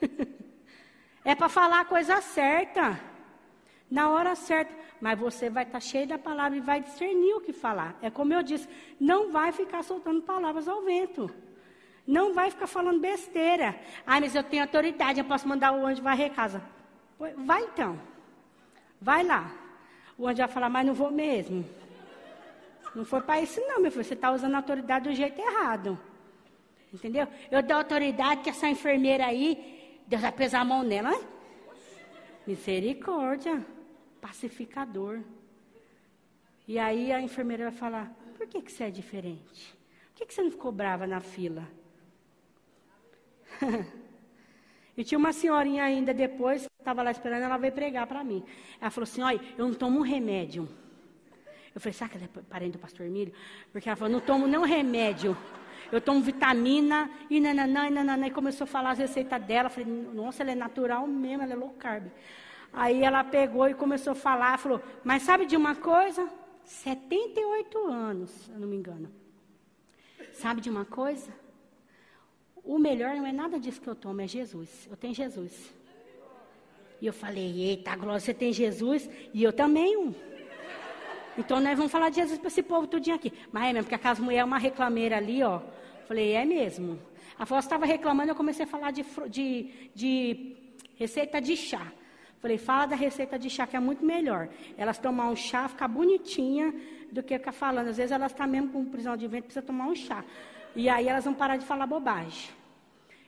é 1.24 1.34
para 1.34 1.48
falar 1.48 1.80
a 1.80 1.84
coisa 1.84 2.20
certa. 2.20 3.00
Na 3.90 4.11
hora 4.11 4.34
certa 4.34 4.84
mas 5.05 5.18
você 5.18 5.50
vai 5.50 5.64
estar 5.64 5.80
tá 5.80 5.80
cheio 5.80 6.07
da 6.07 6.18
palavra 6.18 6.57
e 6.57 6.62
vai 6.62 6.80
discernir 6.80 7.34
o 7.34 7.40
que 7.42 7.52
falar. 7.52 7.94
É 8.00 8.09
como 8.09 8.32
eu 8.32 8.42
disse, 8.42 8.66
não 8.98 9.30
vai 9.30 9.52
ficar 9.52 9.82
soltando 9.82 10.22
palavras 10.22 10.66
ao 10.66 10.80
vento. 10.80 11.30
Não 12.07 12.32
vai 12.32 12.50
ficar 12.50 12.66
falando 12.66 13.00
besteira. 13.00 13.78
Ah, 14.07 14.18
mas 14.18 14.34
eu 14.34 14.42
tenho 14.42 14.62
autoridade, 14.62 15.18
eu 15.18 15.24
posso 15.26 15.46
mandar 15.46 15.72
o 15.72 15.84
anjo 15.84 16.02
varrer 16.02 16.32
casa. 16.32 16.62
Vai 17.36 17.64
então. 17.64 18.00
Vai 18.98 19.22
lá. 19.22 19.52
O 20.16 20.26
anjo 20.26 20.38
vai 20.38 20.48
falar, 20.48 20.70
mas 20.70 20.86
não 20.86 20.94
vou 20.94 21.11
mesmo. 21.11 21.68
Não 22.95 23.05
foi 23.05 23.20
para 23.20 23.40
isso 23.40 23.61
não, 23.66 23.80
meu 23.80 23.90
filho. 23.90 24.05
Você 24.05 24.14
está 24.14 24.30
usando 24.30 24.55
a 24.55 24.59
autoridade 24.59 25.09
do 25.09 25.14
jeito 25.14 25.40
errado. 25.40 25.99
Entendeu? 26.92 27.26
Eu 27.51 27.62
dou 27.62 27.76
autoridade 27.76 28.42
que 28.42 28.51
essa 28.51 28.68
enfermeira 28.68 29.26
aí, 29.26 30.01
Deus 30.07 30.22
vai 30.22 30.32
pesar 30.32 30.61
a 30.61 30.64
mão 30.64 30.82
nela. 30.82 31.12
Hein? 31.12 31.22
Misericórdia 32.47 33.64
pacificador. 34.24 35.20
E 36.66 36.78
aí 36.78 37.12
a 37.12 37.20
enfermeira 37.20 37.64
vai 37.64 37.78
falar: 37.78 38.11
por 38.38 38.47
que, 38.47 38.62
que 38.62 38.72
você 38.72 38.84
é 38.84 38.90
diferente? 38.90 39.76
Por 40.09 40.14
que, 40.14 40.26
que 40.26 40.32
você 40.32 40.42
não 40.42 40.51
ficou 40.51 40.72
brava 40.72 41.07
na 41.07 41.20
fila? 41.20 41.68
e 44.97 45.05
tinha 45.05 45.18
uma 45.18 45.32
senhorinha 45.32 45.84
ainda 45.84 46.14
depois, 46.14 46.66
estava 46.78 47.03
lá 47.03 47.11
esperando, 47.11 47.42
ela 47.42 47.59
veio 47.59 47.74
pregar 47.74 48.07
para 48.07 48.24
mim. 48.24 48.42
Ela 48.80 48.90
falou 48.90 49.05
assim: 49.05 49.20
olha, 49.20 49.40
eu 49.59 49.68
não 49.68 49.74
tomo 49.74 50.01
remédio. 50.01 50.66
Eu 51.75 51.81
falei, 51.81 51.93
sabe 51.93 52.12
que 52.12 52.16
ela 52.18 52.27
é 52.27 52.41
parente 52.43 52.72
do 52.72 52.79
pastor 52.79 53.05
Emílio? 53.07 53.35
Porque 53.72 53.89
ela 53.89 53.97
falou, 53.97 54.12
não 54.12 54.20
tomo 54.20 54.47
nenhum 54.47 54.62
remédio. 54.62 55.37
Eu 55.91 56.01
tomo 56.01 56.20
vitamina 56.20 57.11
e 57.29 57.41
nananã, 57.41 57.89
e 57.89 57.91
nananã. 57.91 58.27
E 58.27 58.31
começou 58.31 58.64
a 58.64 58.68
falar 58.68 58.93
as 58.93 58.99
receitas 58.99 59.43
dela. 59.43 59.66
Eu 59.66 59.70
falei, 59.70 59.93
nossa, 60.14 60.43
ela 60.43 60.53
é 60.53 60.55
natural 60.55 61.07
mesmo, 61.07 61.43
ela 61.43 61.53
é 61.53 61.57
low 61.57 61.70
carb. 61.70 62.07
Aí 62.72 63.03
ela 63.03 63.22
pegou 63.25 63.68
e 63.68 63.75
começou 63.75 64.12
a 64.12 64.16
falar, 64.16 64.59
falou, 64.59 64.81
mas 65.03 65.22
sabe 65.22 65.47
de 65.47 65.57
uma 65.57 65.75
coisa? 65.75 66.29
78 66.64 67.87
anos, 67.87 68.31
se 68.31 68.51
eu 68.51 68.59
não 68.59 68.68
me 68.68 68.77
engano. 68.77 69.11
Sabe 70.33 70.61
de 70.61 70.70
uma 70.70 70.85
coisa? 70.85 71.31
O 72.64 72.79
melhor 72.79 73.14
não 73.14 73.27
é 73.27 73.33
nada 73.33 73.61
disso 73.61 73.81
que 73.81 73.89
eu 73.89 73.95
tomo, 73.95 74.20
é 74.20 74.27
Jesus. 74.27 74.89
Eu 74.91 74.97
tenho 74.97 75.14
Jesus. 75.14 75.75
E 77.01 77.07
eu 77.07 77.12
falei, 77.12 77.61
eita, 77.61 77.95
Glória, 77.95 78.18
você 78.18 78.33
tem 78.33 78.53
Jesus? 78.53 79.09
E 79.33 79.43
eu 79.43 79.53
também 79.53 79.97
um. 79.97 80.14
Então 81.37 81.61
nós 81.61 81.76
vamos 81.76 81.91
falar 81.91 82.11
de 82.11 82.16
Jesus 82.16 82.39
para 82.39 82.49
esse 82.49 82.62
povo 82.62 82.87
tudinho 82.87 83.16
aqui. 83.16 83.32
Mas 83.53 83.64
é 83.64 83.72
mesmo, 83.72 83.85
porque 83.85 83.95
aquelas 83.95 84.18
mulheres, 84.18 84.47
uma 84.47 84.59
reclameira 84.59 85.16
ali, 85.16 85.43
ó. 85.43 85.61
Falei, 86.07 86.32
é 86.32 86.45
mesmo. 86.45 86.99
A 87.39 87.45
Fausta 87.45 87.74
estava 87.74 87.87
reclamando, 87.87 88.30
eu 88.30 88.37
comecei 88.37 88.64
a 88.64 88.68
falar 88.68 88.91
de, 88.91 89.05
de, 89.28 89.91
de 89.95 90.57
receita 90.97 91.41
de 91.41 91.57
chá. 91.57 91.93
Falei, 92.41 92.59
fala 92.59 92.87
da 92.87 92.97
receita 92.97 93.39
de 93.39 93.49
chá, 93.49 93.66
que 93.66 93.74
é 93.74 93.80
muito 93.80 94.05
melhor. 94.05 94.49
Elas 94.76 94.99
tomar 94.99 95.28
um 95.30 95.37
chá, 95.37 95.66
ficar 95.66 95.89
bonitinha, 95.89 96.74
do 97.11 97.22
que 97.22 97.39
ficar 97.39 97.53
falando. 97.53 97.89
Às 97.89 97.97
vezes 97.97 98.12
elas 98.12 98.32
estão 98.32 98.47
tá 98.47 98.53
mesmo 98.53 98.68
com 98.68 98.85
prisão 98.85 99.16
de 99.16 99.26
vento, 99.26 99.45
precisa 99.45 99.64
tomar 99.64 99.87
um 99.87 99.95
chá. 99.95 100.22
E 100.76 100.89
aí 100.89 101.09
elas 101.09 101.24
vão 101.24 101.35
parar 101.35 101.57
de 101.57 101.64
falar 101.64 101.87
bobagem. 101.87 102.51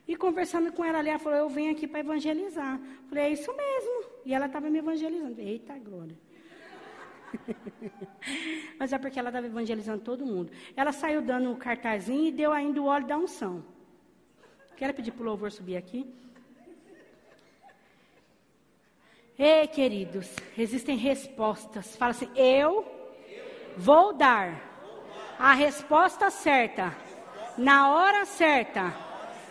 E 0.06 0.14
conversando 0.16 0.72
com 0.72 0.84
ela 0.84 0.98
ali, 0.98 1.08
ela 1.08 1.18
falou, 1.18 1.38
eu 1.38 1.48
venho 1.48 1.72
aqui 1.72 1.86
para 1.88 2.00
evangelizar. 2.00 2.78
Falei, 3.08 3.24
é 3.24 3.30
isso 3.30 3.52
mesmo. 3.56 4.10
E 4.24 4.34
ela 4.34 4.46
estava 4.46 4.68
me 4.70 4.78
evangelizando. 4.78 5.40
Eita, 5.40 5.74
glória. 5.78 6.25
Mas 8.78 8.92
é 8.92 8.98
porque 8.98 9.18
ela 9.18 9.28
estava 9.28 9.46
evangelizando 9.46 10.02
todo 10.02 10.26
mundo. 10.26 10.50
Ela 10.76 10.92
saiu 10.92 11.22
dando 11.22 11.50
um 11.50 11.56
cartazinho 11.56 12.26
e 12.26 12.32
deu 12.32 12.52
ainda 12.52 12.80
o 12.80 12.86
óleo 12.86 13.06
da 13.06 13.16
unção. 13.16 13.64
Quero 14.76 14.94
pedir 14.94 15.12
para 15.12 15.22
o 15.22 15.26
louvor 15.26 15.50
subir 15.50 15.76
aqui. 15.76 16.06
Ei, 19.38 19.66
queridos, 19.68 20.34
existem 20.56 20.96
respostas. 20.96 21.96
Fala 21.96 22.12
assim: 22.12 22.30
eu 22.34 22.84
vou 23.76 24.12
dar 24.12 24.62
a 25.38 25.52
resposta 25.52 26.30
certa, 26.30 26.96
na 27.58 27.90
hora 27.90 28.24
certa, 28.24 28.94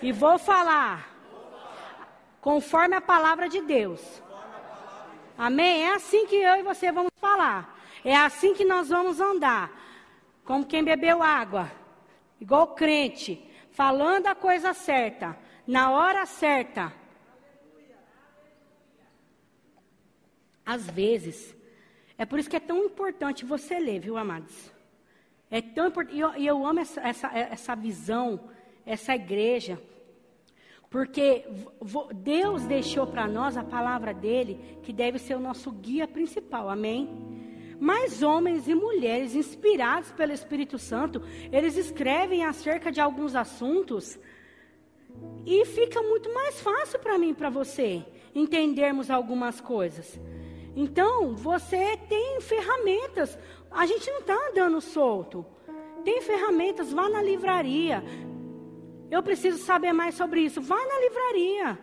e 0.02 0.12
vou 0.12 0.40
falar 0.40 1.16
conforme 2.42 2.96
a 2.96 3.02
palavra 3.02 3.48
de 3.48 3.62
Deus. 3.62 4.02
Amém? 5.38 5.84
É 5.84 5.96
assim 5.96 6.26
que 6.26 6.36
eu 6.36 6.56
e 6.56 6.64
você 6.64 6.92
vamos 6.92 7.12
falar. 7.20 7.80
É 8.04 8.16
assim 8.16 8.54
que 8.54 8.66
nós 8.66 8.90
vamos 8.90 9.20
andar. 9.20 9.72
Como 10.44 10.66
quem 10.66 10.84
bebeu 10.84 11.24
água, 11.24 11.72
igual 12.40 12.68
crente, 12.76 13.44
falando 13.72 14.28
a 14.28 14.36
coisa 14.36 14.74
certa, 14.74 15.38
na 15.66 15.92
hora 15.92 16.26
certa 16.26 16.94
Às 20.66 20.90
vezes, 20.90 21.56
é 22.18 22.26
por 22.26 22.40
isso 22.40 22.50
que 22.50 22.56
é 22.56 22.60
tão 22.60 22.86
importante 22.86 23.46
você 23.46 23.78
ler, 23.78 24.00
viu, 24.00 24.18
amados? 24.18 24.72
É 25.52 25.62
tão 25.62 25.88
importante, 25.88 26.18
e 26.18 26.20
eu, 26.20 26.34
eu, 26.34 26.66
amo 26.66 26.80
essa, 26.80 27.02
essa, 27.02 27.38
essa 27.38 27.76
visão, 27.76 28.50
essa 28.84 29.14
igreja, 29.14 29.80
porque 30.96 31.44
Deus 32.24 32.64
deixou 32.64 33.06
para 33.06 33.28
nós 33.28 33.58
a 33.58 33.64
palavra 33.66 34.14
dele, 34.14 34.80
que 34.82 34.94
deve 34.94 35.20
ser 35.20 35.36
o 35.36 35.42
nosso 35.42 35.70
guia 35.70 36.08
principal, 36.08 36.70
amém? 36.70 37.10
Mas 37.78 38.24
homens 38.24 38.66
e 38.70 38.74
mulheres 38.74 39.36
inspirados 39.36 40.14
pelo 40.14 40.32
Espírito 40.32 40.80
Santo, 40.80 41.22
eles 41.52 41.76
escrevem 41.76 42.46
acerca 42.46 42.94
de 42.94 43.02
alguns 43.02 43.36
assuntos 43.36 44.18
e 45.46 45.66
fica 45.66 46.02
muito 46.02 46.34
mais 46.34 46.62
fácil 46.62 46.98
para 47.00 47.18
mim 47.18 47.32
e 47.32 47.34
para 47.34 47.50
você 47.50 48.02
entendermos 48.34 49.12
algumas 49.12 49.60
coisas. 49.60 50.18
Então, 50.78 51.36
você 51.36 51.98
tem 52.08 52.40
ferramentas. 52.40 53.38
A 53.70 53.86
gente 53.86 54.10
não 54.12 54.20
está 54.20 54.50
andando 54.50 54.80
solto. 54.80 55.46
Tem 56.06 56.22
ferramentas, 56.22 56.94
vá 56.94 57.10
na 57.10 57.22
livraria. 57.22 58.02
Eu 59.16 59.24
preciso 59.24 59.58
saber 59.60 59.94
mais 59.94 60.16
sobre 60.16 60.42
isso. 60.42 60.62
Vá 60.62 60.76
na 60.76 61.00
livraria. 61.00 61.80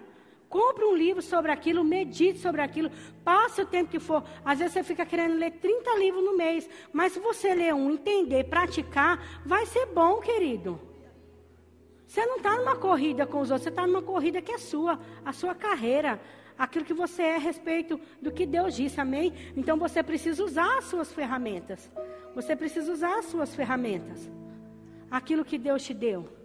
Compre 0.49 0.85
um 0.85 0.95
livro 0.95 1.22
sobre 1.22 1.51
aquilo, 1.51 1.83
medite 1.83 2.39
sobre 2.39 2.61
aquilo, 2.61 2.91
passe 3.24 3.62
o 3.62 3.66
tempo 3.66 3.91
que 3.91 3.99
for. 3.99 4.22
Às 4.45 4.59
vezes 4.59 4.74
você 4.74 4.83
fica 4.85 5.07
querendo 5.07 5.39
ler 5.39 5.53
30 5.53 5.99
livros 5.99 6.22
no 6.22 6.37
mês, 6.37 6.68
mas 6.93 7.14
se 7.14 7.20
você 7.20 7.55
ler 7.55 7.72
um, 7.72 7.91
entender, 7.93 8.45
praticar, 8.45 9.41
vai 9.47 9.64
ser 9.64 9.87
bom, 9.87 10.20
querido. 10.20 10.78
Você 12.07 12.26
não 12.26 12.37
está 12.37 12.55
numa 12.59 12.76
corrida 12.76 13.26
com 13.26 13.41
os 13.41 13.51
outros, 13.51 13.62
você 13.62 13.70
está 13.70 13.87
numa 13.87 14.03
corrida 14.03 14.43
que 14.43 14.53
é 14.53 14.59
sua, 14.59 15.01
a 15.24 15.33
sua 15.33 15.55
carreira 15.55 16.20
aquilo 16.59 16.85
que 16.85 16.93
você 16.93 17.22
é 17.22 17.37
a 17.37 17.39
respeito 17.39 17.99
do 18.20 18.30
que 18.30 18.45
Deus 18.45 18.76
disse, 18.76 19.01
amém? 19.01 19.33
Então 19.57 19.78
você 19.78 20.03
precisa 20.03 20.45
usar 20.45 20.76
as 20.76 20.85
suas 20.85 21.11
ferramentas. 21.11 21.91
Você 22.35 22.55
precisa 22.55 22.93
usar 22.93 23.18
as 23.20 23.24
suas 23.24 23.55
ferramentas. 23.55 24.30
Aquilo 25.11 25.47
que 25.47 25.57
Deus 25.57 25.83
te 25.83 25.95
deu. 25.95 26.41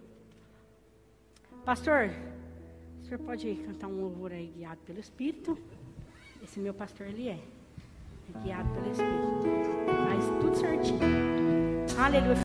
Pastor, 1.68 2.10
o 3.02 3.06
senhor 3.06 3.20
pode 3.26 3.54
cantar 3.56 3.88
um 3.88 4.00
louvor 4.00 4.32
aí 4.32 4.54
guiado 4.56 4.80
pelo 4.86 5.02
Espírito? 5.02 5.58
Esse 6.42 6.62
meu 6.62 6.74
pastor, 6.74 7.08
ele 7.08 7.28
é. 7.28 7.34
é 7.34 8.40
guiado 8.42 8.70
pelo 8.70 8.90
Espírito. 8.90 9.44
Faz 10.08 10.26
tudo 10.40 10.56
certinho. 10.56 11.00
Aleluia. 12.00 12.36